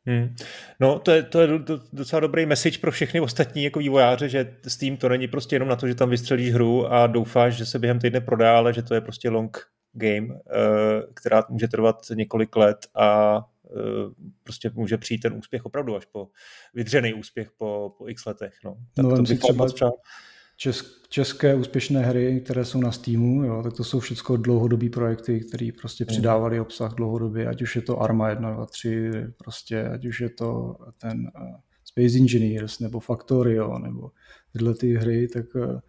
Hmm. 0.08 0.36
No, 0.80 1.00
to 1.00 1.12
je, 1.12 1.24
to 1.24 1.42
je 1.42 1.48
docela 1.94 2.20
dobrý 2.20 2.46
message 2.46 2.80
pro 2.80 2.92
všechny 2.92 3.20
ostatní 3.20 3.64
jako 3.64 3.80
vývojáře, 3.80 4.30
že 4.30 4.56
Steam 4.68 4.98
to 4.98 5.10
není 5.10 5.28
prostě 5.28 5.56
jenom 5.56 5.70
na 5.70 5.76
to, 5.76 5.88
že 5.88 5.96
tam 5.96 6.10
vystřelíš 6.10 6.54
hru 6.54 6.94
a 6.94 7.08
doufáš, 7.08 7.54
že 7.54 7.66
se 7.66 7.80
během 7.80 8.00
týdne 8.00 8.22
prodá, 8.22 8.58
ale 8.58 8.74
že 8.74 8.84
to 8.84 8.94
je 8.94 9.02
prostě 9.02 9.30
long 9.30 9.58
game, 9.94 10.28
eh, 10.28 11.14
která 11.14 11.44
může 11.50 11.68
trvat 11.68 11.96
několik 12.16 12.56
let 12.56 12.78
a 12.96 13.42
Eh, 13.72 14.28
prostě 14.44 14.72
může 14.74 14.98
přijít 14.98 15.20
ten 15.20 15.34
úspěch 15.34 15.66
opravdu 15.66 15.96
až 15.96 16.06
po 16.06 16.28
vydřený 16.74 17.14
úspěch 17.14 17.52
po, 17.58 17.96
po 17.98 18.08
x 18.08 18.26
letech. 18.26 18.54
No, 18.66 18.78
tak 18.94 19.06
no, 19.06 19.16
to 19.16 19.22
bych 19.22 19.40
třeba 19.40 19.66
přál. 19.66 19.92
Česk, 20.62 20.86
české 21.10 21.56
úspěšné 21.56 22.02
hry, 22.02 22.42
které 22.46 22.66
jsou 22.66 22.82
na 22.82 22.92
Steamu, 22.92 23.44
jo, 23.44 23.64
tak 23.64 23.74
to 23.74 23.84
jsou 23.84 24.00
všechno 24.00 24.38
dlouhodobé 24.38 24.90
projekty, 24.90 25.40
které 25.40 25.70
prostě 25.80 26.06
přidávali 26.06 26.60
obsah 26.60 26.94
dlouhodobě, 26.94 27.48
ať 27.48 27.62
už 27.62 27.76
je 27.76 27.82
to 27.82 28.02
Arma 28.02 28.30
1, 28.30 28.54
2, 28.54 28.66
3, 28.66 29.12
prostě, 29.38 29.84
ať 29.84 30.06
už 30.06 30.22
je 30.22 30.30
to 30.30 30.76
ten 30.98 31.20
uh, 31.20 31.56
Space 31.86 32.18
Engineers 32.18 32.80
nebo 32.80 33.00
Factorio 33.00 33.80
nebo 33.80 34.12
tyhle 34.54 34.76
ty 34.76 34.94
hry, 34.94 35.28
tak 35.28 35.46
uh, 35.56 35.80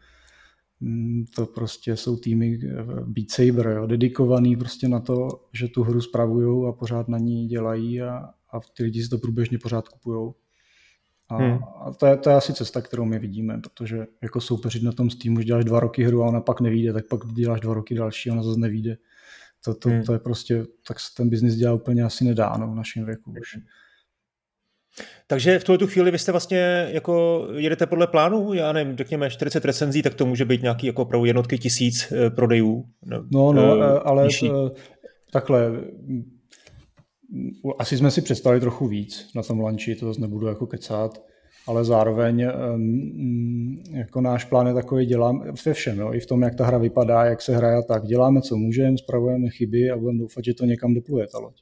Mm, 0.83 1.25
to 1.37 1.47
prostě 1.47 1.97
jsou 1.97 2.17
týmy 2.17 2.59
eh, 2.65 2.85
Beat 3.07 3.31
Saber, 3.31 3.67
jo, 3.67 3.87
dedikovaný 3.87 4.57
prostě 4.57 4.89
na 4.89 5.01
to, 5.01 5.29
že 5.53 5.69
tu 5.69 5.83
hru 5.83 6.01
spravují 6.01 6.69
a 6.69 6.73
pořád 6.73 7.09
na 7.09 7.19
ní 7.19 7.47
dělají 7.47 8.03
a, 8.03 8.17
a 8.53 8.61
ty 8.77 8.83
lidi 8.83 9.03
si 9.03 9.09
to 9.09 9.19
průběžně 9.19 9.59
pořád 9.59 9.89
kupují. 9.89 10.33
A, 11.33 11.37
hmm. 11.37 11.59
a 11.81 11.93
to, 11.93 12.07
je, 12.07 12.17
to 12.17 12.31
je 12.31 12.37
asi 12.37 12.55
cesta, 12.55 12.81
kterou 12.81 13.05
my 13.05 13.19
vidíme, 13.19 13.61
protože 13.61 14.07
jako 14.23 14.41
soupeřit 14.41 14.83
na 14.83 14.93
tom 14.93 15.11
Steamu, 15.11 15.41
že 15.41 15.45
děláš 15.45 15.65
dva 15.65 15.81
roky 15.81 16.05
hru 16.05 16.23
a 16.23 16.27
ona 16.27 16.41
pak 16.41 16.61
nevíde, 16.61 16.93
tak 16.93 17.07
pak 17.09 17.21
děláš 17.27 17.61
dva 17.61 17.75
roky 17.75 17.95
další 17.95 18.31
a 18.31 18.33
ona 18.33 18.43
zase 18.43 18.61
nevíde. 18.61 18.97
To, 19.65 19.75
to, 19.75 19.89
hmm. 19.89 20.03
to 20.03 20.13
je 20.13 20.19
prostě, 20.19 20.65
tak 20.89 21.01
se 21.01 21.15
ten 21.17 21.29
biznis 21.29 21.55
dělá 21.55 21.75
úplně 21.75 22.03
asi 22.03 22.25
nedá 22.25 22.57
no, 22.57 22.73
v 22.73 22.75
našem 22.75 23.05
věku 23.05 23.35
už. 23.41 23.55
Hmm. 23.55 23.65
Takže 25.27 25.59
v 25.59 25.65
tuhle 25.65 25.87
chvíli 25.87 26.11
vy 26.11 26.19
jste 26.19 26.33
vlastně 26.33 26.89
jako 26.91 27.47
jedete 27.57 27.87
podle 27.87 28.07
plánu, 28.07 28.53
já 28.53 28.73
nevím, 28.73 28.97
řekněme 28.97 29.31
40 29.31 29.65
recenzí, 29.65 30.03
tak 30.03 30.15
to 30.15 30.27
může 30.27 30.45
být 30.45 30.63
nějaký 30.63 30.87
jako 30.87 31.03
opravdu 31.03 31.25
jednotky 31.25 31.59
tisíc 31.59 32.13
eh, 32.13 32.31
prodejů. 32.31 32.85
No, 33.07 33.53
no, 33.53 33.53
no 33.53 34.07
ale 34.07 34.25
nižší. 34.25 34.51
takhle, 35.31 35.71
asi 37.79 37.97
jsme 37.97 38.11
si 38.11 38.23
představili 38.23 38.61
trochu 38.61 38.87
víc 38.87 39.31
na 39.35 39.43
tom 39.43 39.61
lanči, 39.61 39.95
to 39.95 40.07
zase 40.07 40.21
nebudu 40.21 40.47
jako 40.47 40.67
kecat, 40.67 41.23
ale 41.67 41.85
zároveň 41.85 42.47
jako 43.91 44.21
náš 44.21 44.45
plán 44.45 44.67
je 44.67 44.75
takový, 44.75 45.07
děláme 45.07 45.53
ve 45.67 45.75
všem, 45.75 45.99
jo, 45.99 46.13
i 46.13 46.21
v 46.21 46.27
tom, 46.27 46.43
jak 46.43 46.55
ta 46.55 46.67
hra 46.67 46.79
vypadá, 46.79 47.25
jak 47.25 47.43
se 47.43 47.57
hraje 47.57 47.83
tak, 47.83 48.07
děláme, 48.07 48.43
co 48.43 48.57
můžeme, 48.57 48.99
spravujeme 48.99 49.51
chyby 49.51 49.91
a 49.91 49.97
budeme 49.97 50.19
doufat, 50.19 50.45
že 50.45 50.55
to 50.55 50.65
někam 50.65 50.95
dopluje 50.95 51.27
ta 51.33 51.39
loď. 51.39 51.55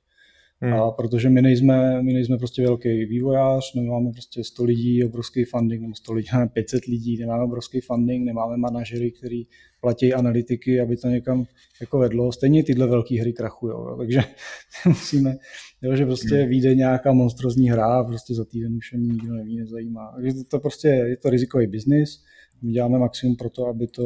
Hmm. 0.62 0.72
A 0.72 0.90
protože 0.90 1.30
my 1.30 1.42
nejsme, 1.42 2.02
my 2.02 2.12
nejsme 2.12 2.38
prostě 2.38 2.62
velký 2.62 3.04
vývojář, 3.04 3.74
nemáme 3.74 4.12
prostě 4.12 4.44
100 4.44 4.64
lidí, 4.64 5.04
obrovský 5.04 5.44
funding, 5.44 5.82
nebo 5.82 5.94
100 5.94 6.12
lidí, 6.12 6.28
máme 6.34 6.48
500 6.48 6.84
lidí, 6.84 7.16
nemáme 7.16 7.44
obrovský 7.44 7.80
funding, 7.80 8.26
nemáme 8.26 8.56
manažery, 8.56 9.10
který 9.10 9.46
platí 9.80 10.14
analytiky, 10.14 10.80
aby 10.80 10.96
to 10.96 11.08
někam 11.08 11.44
jako 11.80 11.98
vedlo. 11.98 12.32
Stejně 12.32 12.64
tyhle 12.64 12.86
velké 12.86 13.20
hry 13.20 13.32
krachují, 13.32 13.74
takže 13.98 14.20
musíme, 14.86 15.36
jo, 15.82 15.96
že 15.96 16.06
prostě 16.06 16.34
hmm. 16.34 16.48
vyjde 16.48 16.74
nějaká 16.74 17.12
monstrozní 17.12 17.70
hra 17.70 18.00
a 18.00 18.04
prostě 18.04 18.34
za 18.34 18.44
týden 18.44 18.76
už 18.76 18.92
ani 18.92 19.08
nikdo 19.08 19.34
neví, 19.34 19.56
nezajímá. 19.56 20.12
Takže 20.14 20.34
to, 20.34 20.44
to 20.44 20.58
prostě 20.58 20.88
je 20.88 21.16
to 21.16 21.30
rizikový 21.30 21.66
biznis, 21.66 22.24
my 22.62 22.72
děláme 22.72 22.98
maximum 22.98 23.36
pro 23.36 23.50
to, 23.50 23.66
aby 23.66 23.86
to, 23.86 24.04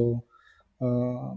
uh, 0.79 1.35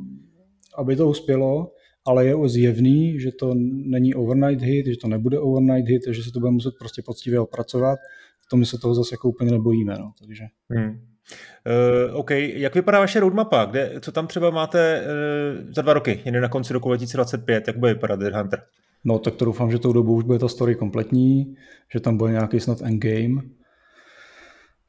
aby 0.78 0.96
to 0.96 1.10
uspělo 1.10 1.72
ale 2.08 2.26
je 2.26 2.36
zjevný, 2.46 3.20
že 3.20 3.32
to 3.32 3.54
není 3.86 4.16
overnight 4.16 4.62
hit, 4.62 4.86
že 4.86 4.98
to 4.98 5.08
nebude 5.08 5.40
overnight 5.40 5.90
hit, 5.90 6.02
že 6.10 6.24
se 6.24 6.32
to 6.32 6.40
bude 6.40 6.52
muset 6.52 6.74
prostě 6.80 7.02
poctivě 7.02 7.40
opracovat. 7.40 8.00
V 8.46 8.50
tom 8.50 8.60
my 8.60 8.66
se 8.66 8.78
toho 8.78 8.96
zase 8.96 9.14
jako 9.14 9.30
úplně 9.30 9.52
nebojíme. 9.52 9.96
No, 9.98 10.12
takže. 10.20 10.44
Hmm. 10.70 10.90
Uh, 10.90 12.20
OK, 12.20 12.32
jak 12.32 12.76
vypadá 12.76 13.00
vaše 13.00 13.20
roadmapa? 13.20 13.66
Kde, 13.66 13.92
co 14.02 14.12
tam 14.12 14.28
třeba 14.28 14.50
máte 14.50 15.02
uh, 15.02 15.74
za 15.74 15.82
dva 15.82 15.94
roky, 15.94 16.22
jen 16.26 16.42
na 16.42 16.50
konci 16.50 16.74
roku 16.74 16.90
2025, 16.90 17.68
jak 17.68 17.78
bude 17.78 17.94
vypadat 17.94 18.20
Dead 18.20 18.34
Hunter? 18.34 18.62
No, 19.04 19.20
tak 19.20 19.36
to 19.36 19.46
doufám, 19.46 19.72
že 19.72 19.80
tou 19.80 19.94
dobou 19.94 20.16
už 20.16 20.24
bude 20.24 20.40
ta 20.40 20.48
story 20.48 20.76
kompletní, 20.76 21.56
že 21.94 22.00
tam 22.00 22.18
bude 22.18 22.32
nějaký 22.32 22.60
snad 22.60 22.82
endgame, 22.82 23.42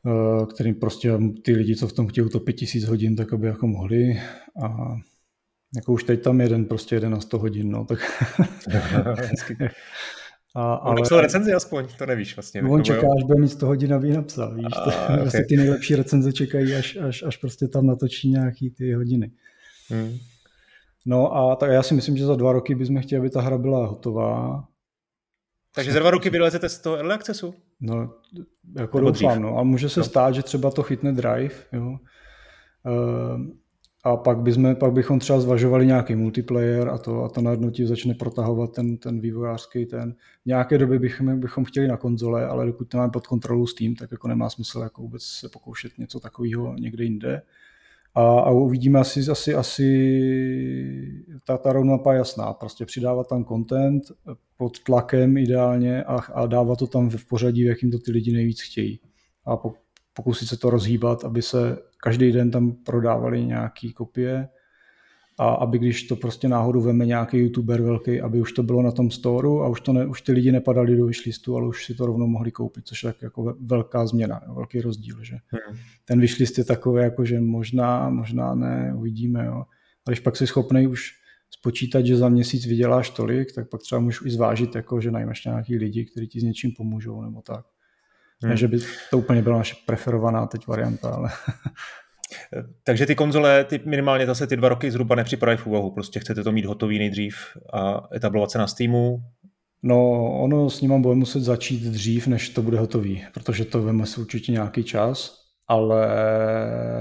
uh, 0.05 0.47
kterým 0.47 0.75
prostě 0.75 1.19
ty 1.43 1.53
lidi, 1.53 1.77
co 1.77 1.89
v 1.89 1.93
tom 1.93 2.07
chtějí 2.07 2.29
to 2.29 2.41
5000 2.41 2.85
hodin, 2.85 3.17
tak 3.17 3.33
aby 3.33 3.47
jako 3.47 3.67
mohli. 3.67 4.21
A 4.63 4.97
jako 5.77 5.93
už 5.93 6.05
teď 6.05 6.23
tam 6.23 6.41
jeden, 6.41 6.65
prostě 6.65 6.97
jeden 6.97 7.13
na 7.13 7.21
100 7.21 7.39
hodin, 7.39 7.71
no, 7.71 7.85
tak... 7.85 7.99
A, 10.55 10.75
ale... 10.75 10.95
napsal 10.95 11.21
recenzi 11.21 11.53
aspoň, 11.53 11.87
to 11.99 12.07
nevíš 12.07 12.37
vlastně. 12.37 12.63
No, 12.63 12.71
on 12.71 12.85
čeká, 12.85 13.07
až 13.17 13.25
bude 13.25 13.41
mít 13.41 13.49
100 13.49 13.67
hodin, 13.67 13.95
aby 13.95 14.13
napsal, 14.13 14.55
víš. 14.55 14.67
A, 14.77 14.85
to, 14.85 14.91
okay. 15.05 15.19
Prostě 15.19 15.45
ty 15.49 15.57
nejlepší 15.57 15.95
recenze 15.95 16.33
čekají, 16.33 16.75
až, 16.75 16.97
až, 16.97 17.23
až 17.23 17.37
prostě 17.37 17.69
tam 17.69 17.87
natočí 17.87 18.29
nějaký 18.29 18.71
ty 18.71 18.93
hodiny. 18.93 19.31
Hmm. 19.89 20.17
No 21.07 21.37
a 21.37 21.57
tak 21.57 21.71
já 21.71 21.83
si 21.83 21.95
myslím, 21.95 22.17
že 22.17 22.27
za 22.27 22.37
dva 22.37 22.53
roky 22.53 22.75
bychom 22.75 23.01
chtěli, 23.01 23.19
aby 23.21 23.31
ta 23.31 23.41
hra 23.41 23.59
byla 23.59 23.87
hotová. 23.87 24.65
Takže 25.75 25.93
za 25.93 25.99
dva 25.99 26.11
roky 26.11 26.31
vylezete 26.31 26.69
z 26.69 26.79
toho 26.79 26.97
early 26.97 27.15
accessu? 27.15 27.55
No, 27.81 28.15
jako 28.79 28.99
Nebo 28.99 29.11
doufám, 29.11 29.43
no. 29.43 29.59
A 29.59 29.63
může 29.63 29.89
se 29.89 30.01
no. 30.01 30.05
stát, 30.05 30.35
že 30.35 30.43
třeba 30.43 30.71
to 30.71 30.83
chytne 30.83 31.13
drive, 31.13 31.55
jo. 31.73 31.99
Uh, 32.87 33.47
a 34.09 34.17
pak, 34.17 34.39
bychom, 34.39 34.77
pak 34.77 34.93
bychom 34.93 35.19
třeba 35.19 35.41
zvažovali 35.41 35.87
nějaký 35.87 36.15
multiplayer 36.15 36.89
a 36.89 36.99
to, 36.99 37.25
a 37.25 37.29
to 37.29 37.41
najednou 37.41 37.71
ti 37.71 37.87
začne 37.87 38.15
protahovat 38.15 38.73
ten, 38.73 38.97
ten 38.97 39.21
vývojářský 39.21 39.87
ten. 39.87 40.15
V 40.43 40.47
nějaké 40.47 40.79
době 40.79 40.99
bychom, 40.99 41.41
bychom 41.41 41.65
chtěli 41.65 41.89
na 41.89 41.97
konzole, 41.97 42.47
ale 42.47 42.67
dokud 42.67 42.89
to 42.89 42.97
máme 42.97 43.11
pod 43.11 43.27
kontrolou 43.27 43.67
Steam, 43.67 43.95
tak 43.95 44.13
jako 44.13 44.29
nemá 44.29 44.51
smysl 44.51 44.81
jako 44.81 45.03
vůbec 45.03 45.23
se 45.23 45.49
pokoušet 45.49 45.93
něco 45.99 46.21
takového 46.21 46.75
někde 46.75 47.05
jinde. 47.05 47.43
A, 48.15 48.23
a 48.23 48.51
uvidíme 48.51 49.01
asi, 49.01 49.21
asi, 49.31 49.55
asi 49.55 49.87
ta, 51.45 51.59
ta 51.59 51.73
roadmapa 51.73 52.15
jasná, 52.15 52.53
prostě 52.53 52.87
přidávat 52.87 53.29
tam 53.29 53.45
content 53.45 54.03
pod 54.57 54.79
tlakem 54.79 55.37
ideálně 55.37 56.05
a, 56.05 56.17
a 56.17 56.47
dávat 56.47 56.79
to 56.79 56.87
tam 56.87 57.11
v 57.11 57.29
pořadí, 57.29 57.65
v 57.65 57.67
jakým 57.67 57.91
to 57.91 57.99
ty 57.99 58.13
lidi 58.13 58.33
nejvíc 58.33 58.63
chtějí. 58.63 59.01
A 59.47 59.57
pokusit 60.19 60.49
se 60.49 60.57
to 60.57 60.71
rozhýbat, 60.71 61.25
aby 61.25 61.43
se 61.43 61.79
každý 62.03 62.33
den 62.33 62.51
tam 62.51 62.73
prodávali 62.73 63.45
nějaké 63.45 63.93
kopie 63.93 64.49
a 65.39 65.49
aby 65.49 65.79
když 65.79 66.03
to 66.03 66.17
prostě 66.17 66.49
náhodou 66.49 66.81
veme 66.81 67.07
nějaký 67.07 67.39
youtuber 67.39 67.83
velký, 67.83 68.21
aby 68.21 68.41
už 68.41 68.53
to 68.53 68.63
bylo 68.63 68.83
na 68.83 68.91
tom 68.91 69.11
storu 69.11 69.63
a 69.63 69.69
už, 69.69 69.81
to 69.81 69.93
ne, 69.93 70.07
už 70.07 70.23
ty 70.23 70.33
lidi 70.33 70.53
nepadali 70.53 70.97
do 70.97 71.07
wishlistu, 71.07 71.57
ale 71.57 71.69
už 71.69 71.85
si 71.85 71.95
to 71.95 72.07
rovnou 72.07 72.27
mohli 72.27 72.51
koupit, 72.51 72.87
což 72.87 73.05
je 73.05 73.13
tak 73.13 73.23
jako 73.23 73.57
velká 73.61 74.07
změna, 74.07 74.41
velký 74.55 74.81
rozdíl, 74.81 75.17
že 75.23 75.37
hmm. 75.49 75.79
ten 76.05 76.21
wishlist 76.21 76.59
je 76.59 76.65
takový 76.65 77.03
jako, 77.03 77.25
že 77.25 77.41
možná, 77.41 78.11
možná 78.11 78.55
ne, 78.55 78.95
uvidíme, 78.97 79.47
jo. 79.47 79.65
A 80.07 80.11
když 80.11 80.21
pak 80.21 80.37
jsi 80.37 80.47
schopný 80.47 80.87
už 80.87 81.13
spočítat, 81.51 82.07
že 82.07 82.17
za 82.17 82.29
měsíc 82.29 82.67
vyděláš 82.67 83.11
tolik, 83.11 83.55
tak 83.55 83.69
pak 83.69 83.81
třeba 83.81 84.01
můžeš 84.01 84.21
i 84.25 84.31
zvážit, 84.31 84.75
jako, 84.75 85.01
že 85.01 85.11
najmeš 85.11 85.45
nějaký 85.45 85.77
lidi, 85.77 86.05
kteří 86.05 86.29
ti 86.29 86.41
s 86.41 86.43
něčím 86.43 86.73
pomůžou 86.77 87.23
nebo 87.23 87.43
tak. 87.43 87.67
Hmm. 88.43 88.51
Ne, 88.51 88.57
že 88.57 88.69
by 88.69 88.79
to 89.11 89.19
úplně 89.19 89.43
byla 89.43 89.59
naše 89.59 89.77
preferovaná 89.87 90.47
teď 90.47 90.67
varianta, 90.67 91.11
ale... 91.11 91.31
Takže 92.85 93.07
ty 93.07 93.15
konzole, 93.15 93.65
ty 93.65 93.81
minimálně 93.85 94.27
zase 94.27 94.47
ty 94.47 94.57
dva 94.57 94.69
roky 94.69 94.91
zhruba 94.91 95.15
nepřipadají 95.15 95.59
v 95.59 95.67
úvahu, 95.67 95.91
prostě 95.91 96.21
chcete 96.21 96.43
to 96.43 96.53
mít 96.53 96.65
hotový 96.65 96.99
nejdřív 96.99 97.37
a 97.73 98.09
etablovat 98.15 98.51
se 98.51 98.59
na 98.59 98.67
Steamu? 98.67 99.23
No, 99.83 100.25
ono 100.41 100.71
s 100.71 100.81
ním 100.81 101.03
bude 101.03 101.15
muset 101.15 101.41
začít 101.41 101.83
dřív, 101.83 102.27
než 102.27 102.49
to 102.49 102.63
bude 102.63 102.79
hotový, 102.79 103.25
protože 103.35 103.65
to 103.65 103.83
veme 103.83 104.07
si 104.07 104.21
určitě 104.21 104.53
nějaký 104.53 104.85
čas, 104.85 105.39
ale 105.69 106.09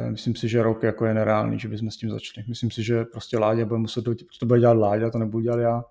myslím 0.10 0.36
si, 0.36 0.50
že 0.50 0.64
rok 0.64 0.84
jako 0.84 1.06
je 1.06 1.14
nereálný, 1.14 1.60
že 1.60 1.68
bychom 1.68 1.92
s 1.92 1.98
tím 1.98 2.10
začali. 2.10 2.48
Myslím 2.48 2.72
si, 2.72 2.84
že 2.84 3.06
prostě 3.06 3.38
Láďa 3.38 3.66
bude 3.66 3.80
muset 3.80 4.04
dodělat, 4.04 4.28
to 4.40 4.46
bude 4.46 4.60
dělat 4.60 4.78
Láďa, 4.78 5.10
to 5.10 5.18
nebudu 5.18 5.44
dělat 5.44 5.60
já, 5.60 5.84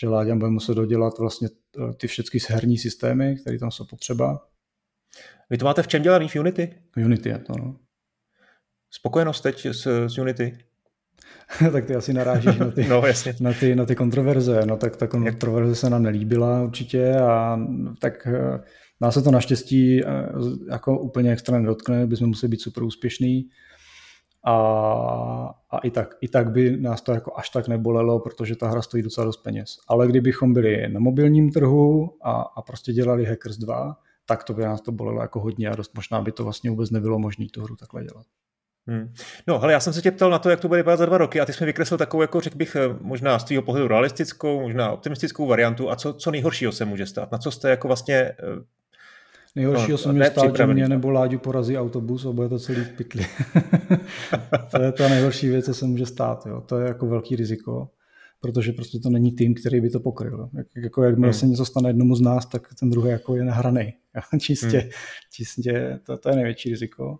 že 0.00 0.08
Láďa 0.08 0.34
bude 0.34 0.50
muset 0.50 0.74
dodělat 0.74 1.18
vlastně 1.18 1.48
eh, 1.78 1.94
ty 1.94 2.06
všechny 2.06 2.40
herní 2.48 2.78
systémy, 2.78 3.36
které 3.36 3.58
tam 3.58 3.70
jsou 3.70 3.84
potřeba. 3.84 4.40
Vy 5.50 5.58
to 5.58 5.64
máte 5.64 5.82
v 5.82 5.88
čem 5.88 6.02
dělaný 6.02 6.28
v 6.28 6.36
Unity? 6.36 6.74
Unity 6.96 7.28
je 7.28 7.38
to, 7.38 7.52
no. 7.58 7.76
Spokojenost 8.90 9.40
teď 9.40 9.66
s, 9.66 9.86
s 9.86 10.18
Unity? 10.18 10.58
tak 11.72 11.84
ty 11.84 11.94
asi 11.94 12.12
narážíš 12.12 12.56
na 12.56 12.70
ty, 12.70 12.84
no, 12.88 13.06
jasně. 13.06 13.34
na 13.40 13.52
ty, 13.52 13.74
na 13.76 13.84
ty 13.86 13.94
kontroverze. 13.96 14.60
No 14.66 14.76
tak 14.76 14.96
ta 14.96 15.06
kontroverze 15.06 15.74
se 15.74 15.90
nám 15.90 16.02
nelíbila 16.02 16.62
určitě 16.62 17.14
a 17.16 17.60
tak 17.98 18.26
eh, 18.26 18.60
nás 19.00 19.14
se 19.14 19.22
to 19.22 19.30
naštěstí 19.30 20.04
eh, 20.04 20.08
jako 20.70 20.98
úplně 20.98 21.32
extra 21.32 21.58
nedotkne, 21.58 22.06
bychom 22.06 22.28
museli 22.28 22.50
být 22.50 22.60
super 22.60 22.82
úspěšný 22.82 23.48
a, 24.46 24.54
a 25.70 25.78
i, 25.78 25.90
tak, 25.90 26.14
i 26.20 26.28
tak 26.28 26.52
by 26.52 26.76
nás 26.76 27.02
to 27.02 27.12
jako 27.12 27.32
až 27.36 27.50
tak 27.50 27.68
nebolelo, 27.68 28.20
protože 28.20 28.56
ta 28.56 28.68
hra 28.68 28.82
stojí 28.82 29.02
docela 29.02 29.24
dost 29.24 29.36
peněz. 29.36 29.76
Ale 29.88 30.06
kdybychom 30.06 30.52
byli 30.52 30.88
na 30.88 31.00
mobilním 31.00 31.50
trhu 31.52 32.10
a, 32.22 32.32
a 32.56 32.62
prostě 32.62 32.92
dělali 32.92 33.24
Hackers 33.24 33.56
2, 33.56 33.96
tak 34.26 34.44
to 34.44 34.54
by 34.54 34.62
nás 34.62 34.80
to 34.80 34.92
bolelo 34.92 35.22
jako 35.22 35.40
hodně 35.40 35.68
a 35.68 35.76
dost 35.76 35.94
možná 35.94 36.20
by 36.20 36.32
to 36.32 36.44
vlastně 36.44 36.70
vůbec 36.70 36.90
nebylo 36.90 37.18
možné 37.18 37.46
tu 37.52 37.62
hru 37.62 37.76
takhle 37.76 38.04
dělat. 38.04 38.26
Hmm. 38.86 39.14
No, 39.46 39.58
hele, 39.58 39.72
já 39.72 39.80
jsem 39.80 39.92
se 39.92 40.02
tě 40.02 40.10
ptal 40.10 40.30
na 40.30 40.38
to, 40.38 40.50
jak 40.50 40.60
to 40.60 40.68
bude 40.68 40.80
vypadat 40.80 40.96
za 40.96 41.06
dva 41.06 41.18
roky 41.18 41.40
a 41.40 41.44
ty 41.44 41.52
jsi 41.52 41.64
mi 41.64 41.66
vykreslil 41.66 41.98
takovou, 41.98 42.22
jako 42.22 42.40
řekl 42.40 42.56
bych, 42.56 42.76
eh, 42.76 42.96
možná 43.00 43.38
z 43.38 43.44
tvého 43.44 43.62
pohledu 43.62 43.88
realistickou, 43.88 44.60
možná 44.60 44.92
optimistickou 44.92 45.46
variantu 45.46 45.90
a 45.90 45.96
co, 45.96 46.12
co 46.12 46.30
nejhoršího 46.30 46.72
se 46.72 46.84
může 46.84 47.06
stát? 47.06 47.32
Na 47.32 47.38
co 47.38 47.50
jste 47.50 47.70
jako 47.70 47.88
vlastně 47.88 48.16
eh, 48.16 48.34
Nejhoršího 49.56 49.94
no, 49.94 49.98
se 49.98 50.12
může 50.12 50.24
stát, 50.24 50.56
že 50.56 50.66
mě 50.66 50.88
nebo 50.88 51.10
Láďu 51.10 51.38
porazí 51.38 51.78
autobus 51.78 52.26
a 52.26 52.32
bude 52.32 52.48
to 52.48 52.58
celý 52.58 52.84
v 52.84 52.88
pytli. 52.88 53.26
to 54.70 54.82
je 54.82 54.92
ta 54.92 55.08
nejhorší 55.08 55.48
věc, 55.48 55.64
co 55.64 55.74
se 55.74 55.86
může 55.86 56.06
stát. 56.06 56.46
Jo. 56.46 56.60
To 56.60 56.78
je 56.78 56.88
jako 56.88 57.06
velký 57.06 57.36
riziko, 57.36 57.88
protože 58.44 58.72
prostě 58.72 58.98
to 58.98 59.10
není 59.10 59.32
tým, 59.32 59.54
který 59.54 59.80
by 59.80 59.90
to 59.90 60.00
pokryl. 60.00 60.48
Jak, 60.56 60.66
jako 60.76 61.02
jakmile 61.02 61.32
hmm. 61.32 61.40
se 61.40 61.46
něco 61.46 61.64
stane 61.64 61.88
jednomu 61.88 62.16
z 62.16 62.20
nás, 62.20 62.46
tak 62.46 62.68
ten 62.80 62.90
druhý 62.90 63.10
jako 63.10 63.36
je 63.36 63.44
nahraný. 63.44 63.94
čistě, 64.38 64.78
hmm. 64.78 64.90
čistě 65.32 66.00
to, 66.06 66.18
to 66.18 66.28
je 66.28 66.36
největší 66.36 66.70
riziko. 66.70 67.16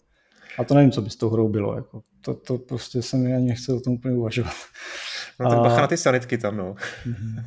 A 0.59 0.65
to 0.65 0.75
nevím, 0.75 0.91
co 0.91 1.03
by 1.03 1.11
s 1.11 1.17
tou 1.17 1.31
hrou 1.31 1.49
bylo. 1.49 1.77
Jako. 1.77 2.03
To, 2.21 2.35
to 2.35 2.59
prostě 2.59 3.03
se 3.03 3.17
mi 3.17 3.35
ani 3.35 3.49
nechce 3.49 3.73
o 3.73 3.81
tom 3.81 3.93
úplně 3.93 4.15
uvažovat. 4.15 4.55
No 5.41 5.51
tak 5.51 5.59
bacha 5.59 5.81
na 5.81 5.87
ty 5.87 5.97
sanitky 5.97 6.39
tam, 6.39 6.57
no. 6.57 6.75
Mhm. 7.07 7.45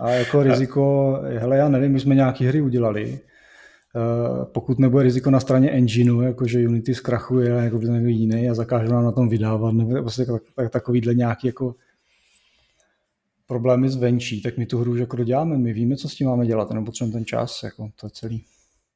A 0.00 0.10
jako 0.10 0.42
riziko, 0.42 1.12
hele, 1.38 1.56
já 1.56 1.68
nevím, 1.68 1.92
my 1.92 2.00
jsme 2.00 2.14
nějaké 2.14 2.48
hry 2.48 2.60
udělali, 2.60 3.20
Uh, 3.96 4.44
pokud 4.44 4.78
nebude 4.78 5.04
riziko 5.04 5.30
na 5.30 5.40
straně 5.40 5.70
engineu, 5.70 6.20
jakože 6.20 6.68
Unity 6.68 6.94
zkrachuje 6.94 7.50
jako 7.50 7.78
by 7.78 7.88
někdo 7.88 8.08
jiný 8.08 8.50
a 8.50 8.54
zakáže 8.54 8.88
nám 8.88 9.04
na 9.04 9.12
tom 9.12 9.28
vydávat, 9.28 9.74
nebo 9.74 10.02
prostě 10.02 10.24
tak, 10.24 10.42
tak, 10.54 10.70
takovýhle 10.70 11.14
nějaký 11.14 11.46
jako 11.46 11.74
problémy 13.50 13.88
zvenčí, 13.88 14.42
tak 14.42 14.56
my 14.56 14.66
tu 14.66 14.78
hru 14.78 14.92
už 14.92 15.00
jako 15.00 15.16
doděláme, 15.16 15.58
my 15.58 15.72
víme, 15.72 15.96
co 15.96 16.08
s 16.08 16.14
tím 16.14 16.26
máme 16.26 16.46
dělat, 16.46 16.70
nebo 16.70 16.86
potřebujeme 16.86 17.12
ten 17.12 17.24
čas, 17.24 17.62
jako 17.62 17.90
to 18.00 18.06
je 18.06 18.10
celý. 18.10 18.44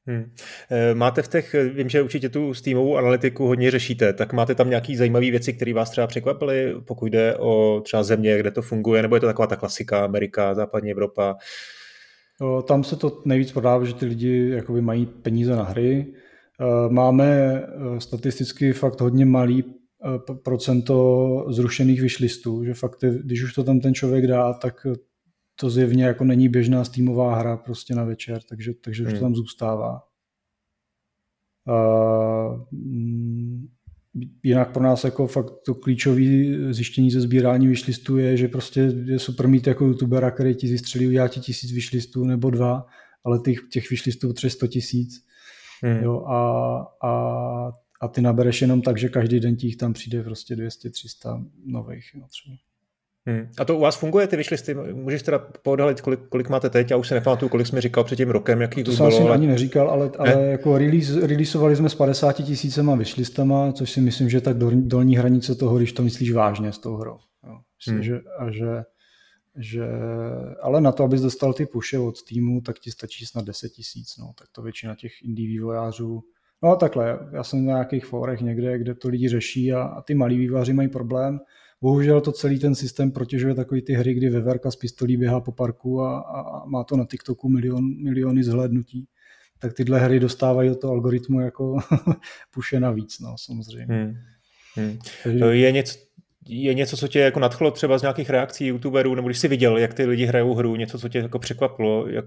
Hmm. 0.07 0.31
Eh, 0.71 0.95
máte 0.95 1.21
v 1.21 1.27
těch, 1.27 1.55
vím, 1.73 1.89
že 1.89 2.01
určitě 2.01 2.29
tu 2.29 2.53
Steamovou 2.53 2.97
analytiku 2.97 3.47
hodně 3.47 3.71
řešíte, 3.71 4.13
tak 4.13 4.33
máte 4.33 4.55
tam 4.55 4.69
nějaké 4.69 4.97
zajímavé 4.97 5.31
věci, 5.31 5.53
které 5.53 5.73
vás 5.73 5.89
třeba 5.89 6.07
překvapily, 6.07 6.75
pokud 6.87 7.05
jde 7.05 7.35
o 7.35 7.81
třeba 7.85 8.03
země, 8.03 8.39
kde 8.39 8.51
to 8.51 8.61
funguje, 8.61 9.01
nebo 9.01 9.15
je 9.15 9.19
to 9.19 9.27
taková 9.27 9.47
ta 9.47 9.55
klasika 9.55 10.03
Amerika, 10.03 10.53
západní 10.53 10.91
Evropa? 10.91 11.35
Tam 12.67 12.83
se 12.83 12.95
to 12.95 13.21
nejvíc 13.25 13.51
prodává, 13.51 13.85
že 13.85 13.93
ty 13.93 14.05
lidi 14.05 14.49
jakoby 14.49 14.81
mají 14.81 15.05
peníze 15.05 15.55
na 15.55 15.63
hry. 15.63 16.13
Eh, 16.61 16.89
máme 16.89 17.27
eh, 17.27 17.99
statisticky 17.99 18.73
fakt 18.73 19.01
hodně 19.01 19.25
malý 19.25 19.63
procento 20.43 21.45
zrušených 21.49 22.01
wishlistů, 22.01 22.63
že 22.63 22.73
fakt, 22.73 23.03
když 23.23 23.43
už 23.43 23.53
to 23.53 23.63
tam 23.63 23.79
ten 23.79 23.93
člověk 23.93 24.27
dá, 24.27 24.53
tak 24.53 24.87
to 25.55 25.69
zjevně 25.69 26.03
jako 26.03 26.23
není 26.23 26.49
běžná 26.49 26.83
Steamová 26.83 27.35
hra 27.35 27.57
prostě 27.57 27.95
na 27.95 28.03
večer, 28.03 28.41
takže, 28.49 28.73
takže 28.73 29.03
hmm. 29.03 29.13
už 29.13 29.19
to 29.19 29.25
hmm. 29.25 29.25
tam 29.25 29.35
zůstává. 29.35 30.01
Uh, 31.67 32.65
jinak 34.43 34.73
pro 34.73 34.83
nás 34.83 35.03
jako 35.03 35.27
fakt 35.27 35.53
to 35.65 35.75
klíčové 35.75 36.21
zjištění 36.69 37.11
ze 37.11 37.21
sbírání 37.21 37.67
wishlistů 37.67 38.17
je, 38.17 38.37
že 38.37 38.47
prostě 38.47 38.93
je 39.05 39.19
super 39.19 39.47
mít 39.47 39.67
jako 39.67 39.85
youtubera, 39.85 40.31
který 40.31 40.55
ti 40.55 40.67
vystřelí, 40.67 41.07
udělá 41.07 41.27
ti 41.27 41.39
tisíc 41.39 41.71
wishlistů 41.71 42.23
nebo 42.23 42.49
dva, 42.49 42.85
ale 43.23 43.39
těch, 43.39 43.57
těch 43.71 43.89
wishlistů 43.89 44.33
třeba 44.33 44.51
100 44.51 44.67
tisíc. 44.67 45.25
Hmm. 45.83 46.03
Jo, 46.03 46.25
a, 46.25 46.77
a, 47.03 47.71
a 48.05 48.07
ty 48.07 48.21
nabereš 48.21 48.61
jenom 48.61 48.81
tak, 48.81 48.97
že 48.97 49.09
každý 49.09 49.39
den 49.39 49.55
ti 49.55 49.67
jich 49.67 49.75
tam 49.75 49.93
přijde 49.93 50.23
prostě 50.23 50.55
200-300 50.55 51.45
nových. 51.65 52.11
Jo, 52.15 52.25
třeba. 52.29 52.55
Hmm. 53.27 53.47
A 53.57 53.65
to 53.65 53.77
u 53.77 53.79
vás 53.79 53.97
funguje, 53.97 54.27
ty 54.27 54.37
vyšlisty? 54.37 54.73
Můžeš 54.93 55.23
teda 55.23 55.39
poodhalit, 55.39 56.01
kolik, 56.01 56.19
kolik 56.29 56.49
máte 56.49 56.69
teď? 56.69 56.91
Já 56.91 56.97
už 56.97 57.07
se 57.07 57.15
nepamatuju, 57.15 57.49
kolik 57.49 57.67
jsme 57.67 57.81
říkal 57.81 58.03
před 58.03 58.15
tím 58.15 58.29
rokem, 58.29 58.61
jaký 58.61 58.83
to 58.83 58.91
jsem 58.91 59.09
bylo. 59.09 59.31
ani 59.31 59.47
neříkal, 59.47 59.89
ale, 59.89 60.11
ale 60.17 60.35
ne? 60.35 60.41
jako 60.41 60.77
release, 60.77 61.27
releaseovali 61.27 61.75
jsme 61.75 61.89
s 61.89 61.95
50 61.95 62.33
tisícema 62.33 62.95
vyšlistama, 62.95 63.71
což 63.71 63.91
si 63.91 64.01
myslím, 64.01 64.29
že 64.29 64.41
tak 64.41 64.57
dolní 64.57 65.17
hranice 65.17 65.55
toho, 65.55 65.77
když 65.77 65.93
to 65.93 66.03
myslíš 66.03 66.31
vážně 66.31 66.71
s 66.71 66.77
tou 66.77 66.95
hrou. 66.95 67.17
Jo. 67.47 67.57
Myslím, 67.79 67.95
hmm. 67.95 68.03
že, 68.03 68.19
a 68.39 68.51
že, 68.51 68.83
že, 69.57 69.85
ale 70.61 70.81
na 70.81 70.91
to, 70.91 71.03
abys 71.03 71.21
dostal 71.21 71.53
ty 71.53 71.65
puše 71.65 71.99
od 71.99 72.23
týmu, 72.23 72.61
tak 72.61 72.79
ti 72.79 72.91
stačí 72.91 73.25
snad 73.25 73.45
10 73.45 73.69
tisíc. 73.69 74.17
No. 74.17 74.33
Tak 74.37 74.47
to 74.51 74.61
většina 74.61 74.95
těch 74.95 75.11
indie 75.23 75.47
vývojářů 75.47 76.23
No 76.65 76.75
takhle, 76.75 77.19
já 77.31 77.43
jsem 77.43 77.65
na 77.65 77.73
nějakých 77.73 78.05
fórech 78.05 78.41
někde, 78.41 78.77
kde 78.77 78.95
to 78.95 79.09
lidi 79.09 79.29
řeší 79.29 79.73
a, 79.73 79.81
a 79.81 80.01
ty 80.01 80.15
malí 80.15 80.37
vývojáři 80.37 80.73
mají 80.73 80.89
problém, 80.89 81.39
Bohužel 81.81 82.21
to 82.21 82.31
celý 82.31 82.59
ten 82.59 82.75
systém 82.75 83.11
protěžuje 83.11 83.55
takový 83.55 83.81
ty 83.81 83.93
hry, 83.93 84.13
kdy 84.13 84.29
veverka 84.29 84.71
z 84.71 84.75
pistolí 84.75 85.17
běhá 85.17 85.39
po 85.39 85.51
parku 85.51 86.01
a, 86.01 86.19
a 86.19 86.65
má 86.65 86.83
to 86.83 86.97
na 86.97 87.05
TikToku 87.05 87.49
milion, 87.49 88.03
miliony 88.03 88.43
zhlédnutí. 88.43 89.07
Tak 89.59 89.73
tyhle 89.73 89.99
hry 89.99 90.19
dostávají 90.19 90.69
od 90.69 90.81
toho 90.81 90.93
algoritmu 90.93 91.39
jako 91.39 91.77
puše 92.53 92.79
navíc, 92.79 93.19
no, 93.19 93.35
samozřejmě. 93.37 93.95
Hmm. 93.95 94.13
Hmm. 94.75 94.97
Takže... 95.23 95.45
Je 95.45 95.71
něco, 95.71 95.99
je 96.47 96.73
něco, 96.73 96.97
co 96.97 97.07
tě 97.07 97.19
jako 97.19 97.39
nadchlo 97.39 97.71
třeba 97.71 97.97
z 97.97 98.01
nějakých 98.01 98.29
reakcí 98.29 98.67
youtuberů, 98.67 99.15
nebo 99.15 99.27
když 99.27 99.39
jsi 99.39 99.47
viděl, 99.47 99.77
jak 99.77 99.93
ty 99.93 100.05
lidi 100.05 100.25
hrajou 100.25 100.53
hru, 100.53 100.75
něco, 100.75 100.99
co 100.99 101.09
tě 101.09 101.17
jako 101.17 101.39
překvapilo, 101.39 102.07
jak, 102.07 102.25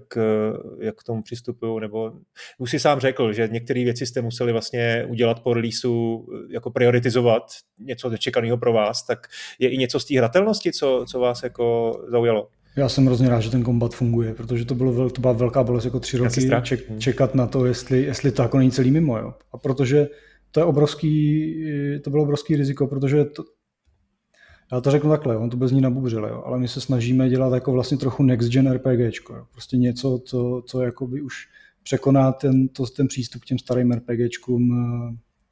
jak 0.79 0.95
k 0.95 1.03
tomu 1.03 1.23
přistupují, 1.23 1.81
nebo 1.81 2.11
už 2.57 2.71
si 2.71 2.79
sám 2.79 2.99
řekl, 2.99 3.33
že 3.33 3.49
některé 3.51 3.83
věci 3.83 4.05
jste 4.05 4.21
museli 4.21 4.51
vlastně 4.51 5.05
udělat 5.09 5.39
po 5.39 5.53
releaseu, 5.53 6.27
jako 6.49 6.71
prioritizovat 6.71 7.43
něco 7.79 8.09
nečekaného 8.09 8.57
pro 8.57 8.73
vás, 8.73 9.05
tak 9.05 9.27
je 9.59 9.69
i 9.69 9.77
něco 9.77 9.99
z 9.99 10.05
té 10.05 10.17
hratelnosti, 10.17 10.71
co, 10.71 11.05
co 11.07 11.19
vás 11.19 11.43
jako 11.43 11.93
zaujalo? 12.11 12.47
Já 12.75 12.89
jsem 12.89 13.05
hrozně 13.05 13.29
rád, 13.29 13.39
že 13.39 13.51
ten 13.51 13.63
kombat 13.63 13.93
funguje, 13.93 14.33
protože 14.33 14.65
to, 14.65 14.75
bylo, 14.75 15.09
to 15.09 15.21
byla 15.21 15.33
velká 15.33 15.63
bolest 15.63 15.85
jako 15.85 15.99
tři 15.99 16.17
roky 16.17 16.49
ček, 16.63 16.99
čekat 16.99 17.35
na 17.35 17.47
to, 17.47 17.65
jestli, 17.65 18.01
jestli 18.01 18.31
to 18.31 18.41
jako 18.41 18.57
není 18.57 18.71
celý 18.71 18.91
mimo. 18.91 19.17
Jo. 19.17 19.33
A 19.51 19.57
protože 19.57 20.07
to 20.51 20.59
je 20.59 20.63
obrovský, 20.63 21.55
to 22.03 22.09
bylo 22.09 22.23
obrovský 22.23 22.55
riziko, 22.55 22.87
protože 22.87 23.25
to, 23.25 23.43
já 24.71 24.81
to 24.81 24.91
řeknu 24.91 25.09
takhle, 25.09 25.37
on 25.37 25.49
to 25.49 25.57
bez 25.57 25.71
ní 25.71 25.81
nabubřil, 25.81 26.25
jo, 26.25 26.43
ale 26.45 26.59
my 26.59 26.67
se 26.67 26.81
snažíme 26.81 27.29
dělat 27.29 27.53
jako 27.53 27.71
vlastně 27.71 27.97
trochu 27.97 28.23
next 28.23 28.49
gen 28.49 28.71
RPGčko, 28.71 29.35
jo. 29.35 29.45
prostě 29.51 29.77
něco, 29.77 30.21
co, 30.25 30.63
co 30.65 30.81
jakoby 30.81 31.21
už 31.21 31.47
překoná 31.83 32.31
ten, 32.31 32.67
to, 32.67 32.85
ten 32.85 33.07
přístup 33.07 33.41
k 33.41 33.45
těm 33.45 33.59
starým 33.59 33.91
RPGčkům, 33.91 34.71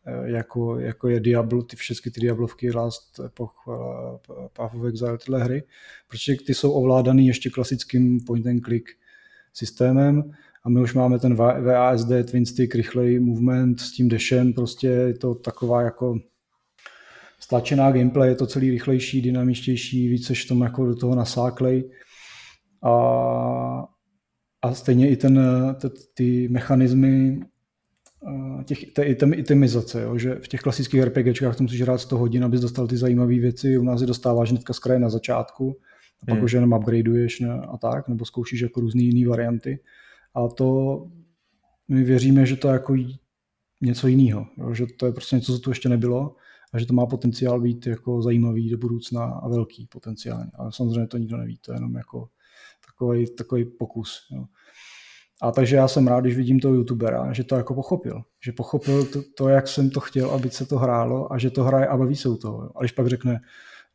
eh, 0.07 0.29
jako, 0.29 0.79
jako 0.79 1.09
je 1.09 1.19
Diablo, 1.19 1.63
ty 1.63 1.75
všechny 1.75 2.11
ty 2.11 2.21
Diablovky, 2.21 2.71
Last 2.71 3.19
Epoch, 3.25 3.53
eh, 3.67 4.47
Path 4.53 4.75
of 4.75 4.85
Exile, 4.85 5.17
tyhle 5.17 5.43
hry, 5.43 5.63
protože 6.07 6.35
ty 6.35 6.53
jsou 6.53 6.71
ovládaný 6.71 7.27
ještě 7.27 7.49
klasickým 7.49 8.19
point 8.25 8.47
and 8.47 8.61
click 8.65 8.89
systémem 9.53 10.31
a 10.63 10.69
my 10.69 10.81
už 10.81 10.93
máme 10.93 11.19
ten 11.19 11.35
VASD, 11.35 12.23
Twin 12.23 12.45
Stick, 12.45 12.75
rychlej 12.75 13.19
movement 13.19 13.79
s 13.79 13.91
tím 13.91 14.07
dešem, 14.07 14.53
prostě 14.53 14.87
je 14.87 15.13
to 15.13 15.35
taková 15.35 15.81
jako 15.81 16.19
stlačená 17.39 17.91
gameplay, 17.91 18.29
je 18.29 18.35
to 18.35 18.47
celý 18.47 18.71
rychlejší, 18.71 19.21
dynamičtější, 19.21 20.07
víc 20.07 20.27
seš 20.27 20.45
tom 20.45 20.61
jako 20.61 20.85
do 20.85 20.95
toho 20.95 21.15
nasáklej. 21.15 21.91
A, 22.83 22.93
a 24.61 24.73
stejně 24.73 25.09
i 25.09 25.15
ten, 25.15 25.39
ty, 25.81 25.87
ty 26.13 26.47
mechanismy 26.47 27.39
těch, 28.65 28.91
té 28.91 29.03
itemizace, 29.33 30.01
jo, 30.01 30.17
že 30.17 30.35
v 30.35 30.47
těch 30.47 30.61
klasických 30.61 31.03
RPGčkách 31.03 31.55
to 31.55 31.63
musíš 31.63 31.81
hrát 31.81 31.97
100 31.97 32.17
hodin, 32.17 32.43
abys 32.43 32.61
dostal 32.61 32.87
ty 32.87 32.97
zajímavé 32.97 33.39
věci, 33.39 33.77
u 33.77 33.83
nás 33.83 34.01
je 34.01 34.07
dostáváš 34.07 34.49
hnedka 34.49 34.73
z 34.73 34.79
kraje 34.79 34.99
na 34.99 35.09
začátku, 35.09 35.77
a 36.23 36.25
pak 36.25 36.35
hmm. 36.35 36.43
už 36.43 36.51
jenom 36.51 36.73
upgradeuješ 36.73 37.39
ne, 37.39 37.49
a 37.49 37.77
tak, 37.77 38.07
nebo 38.07 38.25
zkoušíš 38.25 38.59
jako 38.61 38.81
různé 38.81 39.03
jiné 39.03 39.29
varianty. 39.29 39.79
A 40.35 40.47
to 40.47 41.07
my 41.87 42.03
věříme, 42.03 42.45
že 42.45 42.55
to 42.55 42.67
je 42.67 42.73
jako 42.73 42.95
něco 43.81 44.07
jiného, 44.07 44.47
jo, 44.57 44.73
že 44.73 44.85
to 44.99 45.05
je 45.05 45.11
prostě 45.11 45.35
něco, 45.35 45.53
co 45.53 45.59
tu 45.59 45.71
ještě 45.71 45.89
nebylo 45.89 46.35
a 46.73 46.79
že 46.79 46.85
to 46.85 46.93
má 46.93 47.05
potenciál 47.05 47.61
být 47.61 47.87
jako 47.87 48.21
zajímavý 48.21 48.69
do 48.69 48.77
budoucna 48.77 49.23
a 49.25 49.47
velký 49.47 49.85
potenciálně. 49.85 50.51
Ale 50.55 50.71
samozřejmě 50.71 51.07
to 51.07 51.17
nikdo 51.17 51.37
neví, 51.37 51.57
to 51.57 51.71
je 51.71 51.75
jenom 51.75 51.95
jako 51.95 52.29
takový, 52.85 53.35
takový 53.35 53.65
pokus. 53.65 54.27
Jo. 54.31 54.45
A 55.41 55.51
takže 55.51 55.75
já 55.75 55.87
jsem 55.87 56.07
rád, 56.07 56.21
když 56.21 56.35
vidím 56.35 56.59
toho 56.59 56.75
youtubera, 56.75 57.33
že 57.33 57.43
to 57.43 57.55
jako 57.55 57.73
pochopil. 57.73 58.21
Že 58.45 58.51
pochopil 58.51 59.05
to, 59.05 59.23
to, 59.37 59.49
jak 59.49 59.67
jsem 59.67 59.89
to 59.89 59.99
chtěl, 59.99 60.31
aby 60.31 60.49
se 60.49 60.65
to 60.65 60.77
hrálo 60.77 61.33
a 61.33 61.37
že 61.37 61.49
to 61.49 61.63
hraje 61.63 61.87
a 61.87 61.97
baví 61.97 62.15
se 62.15 62.29
u 62.29 62.37
toho. 62.37 62.77
A 62.77 62.79
když 62.79 62.91
pak 62.91 63.07
řekne, 63.07 63.41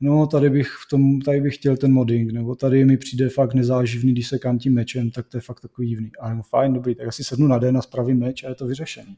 no 0.00 0.26
tady 0.26 0.50
bych, 0.50 0.68
v 0.68 0.88
tom, 0.90 1.20
tady 1.20 1.40
bych 1.40 1.54
chtěl 1.54 1.76
ten 1.76 1.92
modding, 1.92 2.32
nebo 2.32 2.54
tady 2.54 2.84
mi 2.84 2.96
přijde 2.96 3.28
fakt 3.28 3.54
nezáživný, 3.54 4.12
když 4.12 4.28
se 4.28 4.38
kam 4.38 4.58
tím 4.58 4.74
mečem, 4.74 5.10
tak 5.10 5.28
to 5.28 5.36
je 5.36 5.40
fakt 5.40 5.60
takový 5.60 5.88
divný. 5.88 6.10
A 6.20 6.28
jenom 6.28 6.42
fajn, 6.42 6.72
dobrý, 6.72 6.94
tak 6.94 7.08
asi 7.08 7.24
sednu 7.24 7.46
na 7.46 7.58
den 7.58 7.76
a 7.76 7.82
spravím 7.82 8.18
meč 8.18 8.44
a 8.44 8.48
je 8.48 8.54
to 8.54 8.66
vyřešený. 8.66 9.16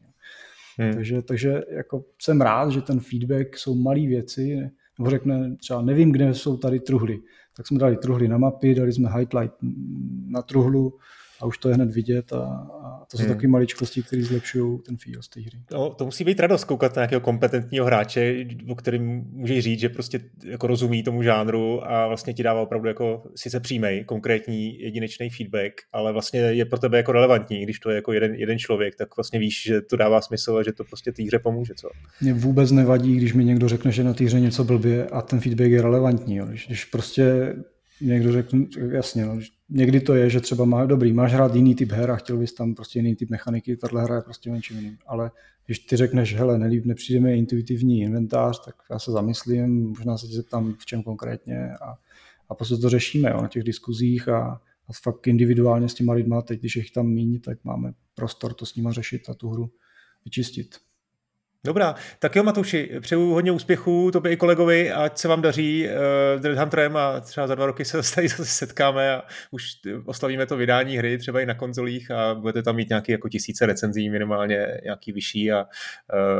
Hmm. 0.78 0.94
Takže, 0.94 1.22
takže 1.22 1.62
jako 1.68 2.04
jsem 2.22 2.40
rád, 2.40 2.70
že 2.70 2.80
ten 2.80 3.00
feedback 3.00 3.58
jsou 3.58 3.74
malé 3.74 4.00
věci, 4.00 4.56
nebo 4.98 5.10
řekne 5.10 5.56
třeba 5.56 5.82
nevím, 5.82 6.12
kde 6.12 6.34
jsou 6.34 6.56
tady 6.56 6.80
truhly. 6.80 7.20
Tak 7.56 7.66
jsme 7.66 7.78
dali 7.78 7.96
truhly 7.96 8.28
na 8.28 8.38
mapy, 8.38 8.74
dali 8.74 8.92
jsme 8.92 9.08
highlight 9.08 9.54
na 10.28 10.42
truhlu, 10.42 10.98
a 11.44 11.46
už 11.46 11.58
to 11.58 11.68
je 11.68 11.74
hned 11.74 11.90
vidět 11.90 12.32
a, 12.32 12.38
a 12.38 13.04
to 13.10 13.16
jsou 13.16 13.22
hmm. 13.22 13.32
takové 13.32 13.48
maličkosti, 13.48 14.02
které 14.02 14.22
zlepšují 14.22 14.78
ten 14.86 14.96
feel 14.96 15.22
z 15.22 15.28
té 15.28 15.40
hry. 15.40 15.58
No, 15.72 15.90
to 15.90 16.04
musí 16.04 16.24
být 16.24 16.40
radost 16.40 16.64
koukat 16.64 16.96
na 16.96 17.00
nějakého 17.00 17.20
kompetentního 17.20 17.86
hráče, 17.86 18.46
o 18.68 18.74
kterém 18.74 19.24
můžeš 19.32 19.64
říct, 19.64 19.80
že 19.80 19.88
prostě 19.88 20.20
jako 20.44 20.66
rozumí 20.66 21.02
tomu 21.02 21.22
žánru 21.22 21.90
a 21.90 22.06
vlastně 22.06 22.34
ti 22.34 22.42
dává 22.42 22.60
opravdu 22.60 22.88
jako 22.88 23.22
sice 23.36 23.60
přímý, 23.60 24.04
konkrétní 24.06 24.80
jedinečný 24.80 25.30
feedback, 25.30 25.72
ale 25.92 26.12
vlastně 26.12 26.40
je 26.40 26.64
pro 26.64 26.78
tebe 26.78 26.96
jako 26.96 27.12
relevantní, 27.12 27.62
když 27.62 27.78
to 27.78 27.90
je 27.90 27.96
jako 27.96 28.12
jeden, 28.12 28.34
jeden 28.34 28.58
člověk, 28.58 28.96
tak 28.96 29.16
vlastně 29.16 29.38
víš, 29.38 29.62
že 29.66 29.80
to 29.80 29.96
dává 29.96 30.20
smysl 30.20 30.56
a 30.56 30.62
že 30.62 30.72
to 30.72 30.84
prostě 30.84 31.12
té 31.12 31.22
hře 31.22 31.38
pomůže. 31.38 31.74
Co? 31.74 31.88
Mně 32.20 32.34
vůbec 32.34 32.70
nevadí, 32.70 33.16
když 33.16 33.32
mi 33.32 33.44
někdo 33.44 33.68
řekne, 33.68 33.92
že 33.92 34.04
na 34.04 34.14
té 34.14 34.24
hře 34.24 34.40
něco 34.40 34.64
blbě 34.64 35.06
a 35.06 35.22
ten 35.22 35.40
feedback 35.40 35.70
je 35.70 35.82
relevantní. 35.82 36.36
Jo. 36.36 36.46
Když, 36.46 36.66
když 36.66 36.84
prostě 36.84 37.54
někdo 38.00 38.32
řekne, 38.32 38.66
jasně, 38.90 39.24
no, 39.24 39.38
někdy 39.68 40.00
to 40.00 40.14
je, 40.14 40.30
že 40.30 40.40
třeba 40.40 40.64
má, 40.64 40.86
dobrý, 40.86 41.12
máš 41.12 41.32
hrát 41.32 41.54
jiný 41.54 41.74
typ 41.74 41.92
her 41.92 42.10
a 42.10 42.16
chtěl 42.16 42.36
bys 42.36 42.52
tam 42.52 42.74
prostě 42.74 42.98
jiný 42.98 43.16
typ 43.16 43.30
mechaniky, 43.30 43.76
tahle 43.76 44.02
hra 44.02 44.16
je 44.16 44.22
prostě 44.22 44.50
něčím 44.50 44.76
jiným. 44.76 44.98
Ale 45.06 45.30
když 45.66 45.78
ty 45.78 45.96
řekneš, 45.96 46.34
hele, 46.34 46.58
nelíp, 46.58 46.84
nepřijde 46.84 47.20
mi 47.20 47.38
intuitivní 47.38 48.00
inventář, 48.00 48.64
tak 48.64 48.74
já 48.90 48.98
se 48.98 49.12
zamyslím, 49.12 49.88
možná 49.88 50.18
se 50.18 50.26
tě 50.26 50.34
zeptám 50.34 50.74
v 50.78 50.86
čem 50.86 51.02
konkrétně 51.02 51.70
a, 51.74 51.94
a 52.48 52.54
prostě 52.54 52.76
to 52.76 52.88
řešíme 52.88 53.30
jo, 53.30 53.42
na 53.42 53.48
těch 53.48 53.62
diskuzích 53.62 54.28
a, 54.28 54.60
a 54.88 54.92
fakt 55.02 55.26
individuálně 55.26 55.88
s 55.88 55.94
těma 55.94 56.12
lidma, 56.12 56.42
teď 56.42 56.60
když 56.60 56.76
jich 56.76 56.90
tam 56.90 57.06
míní, 57.06 57.40
tak 57.40 57.64
máme 57.64 57.92
prostor 58.14 58.54
to 58.54 58.66
s 58.66 58.76
nima 58.76 58.92
řešit 58.92 59.28
a 59.28 59.34
tu 59.34 59.48
hru 59.48 59.70
vyčistit. 60.24 60.76
Dobrá, 61.66 61.94
tak 62.18 62.36
jo 62.36 62.42
Matouši, 62.42 62.90
přeju 63.00 63.30
hodně 63.30 63.52
úspěchů 63.52 64.10
tobě 64.10 64.32
i 64.32 64.36
kolegovi, 64.36 64.92
ať 64.92 65.18
se 65.18 65.28
vám 65.28 65.42
daří 65.42 65.86
uh, 65.86 66.40
Dread 66.40 66.58
Hunterem 66.58 66.96
a 66.96 67.20
třeba 67.20 67.46
za 67.46 67.54
dva 67.54 67.66
roky 67.66 67.84
se 67.84 67.98
tady 68.14 68.28
zase 68.28 68.44
setkáme 68.44 69.12
a 69.14 69.22
už 69.50 69.64
oslavíme 70.04 70.46
to 70.46 70.56
vydání 70.56 70.96
hry 70.96 71.18
třeba 71.18 71.40
i 71.40 71.46
na 71.46 71.54
konzolích 71.54 72.10
a 72.10 72.34
budete 72.34 72.62
tam 72.62 72.76
mít 72.76 72.88
nějaký 72.88 73.12
jako 73.12 73.28
tisíce 73.28 73.66
recenzí 73.66 74.10
minimálně, 74.10 74.80
nějaký 74.84 75.12
vyšší 75.12 75.52
a 75.52 75.64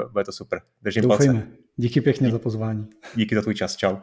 uh, 0.05 0.13
bude 0.13 0.25
to 0.25 0.33
super. 0.33 0.61
Držím 0.83 1.03
Doufejme. 1.03 1.35
palce. 1.35 1.49
Díky 1.77 2.01
pěkně 2.01 2.27
Díky. 2.27 2.33
za 2.33 2.39
pozvání. 2.39 2.87
Díky 3.15 3.35
za 3.35 3.43
tvůj 3.43 3.55
čas, 3.55 3.77
čau. 3.77 3.97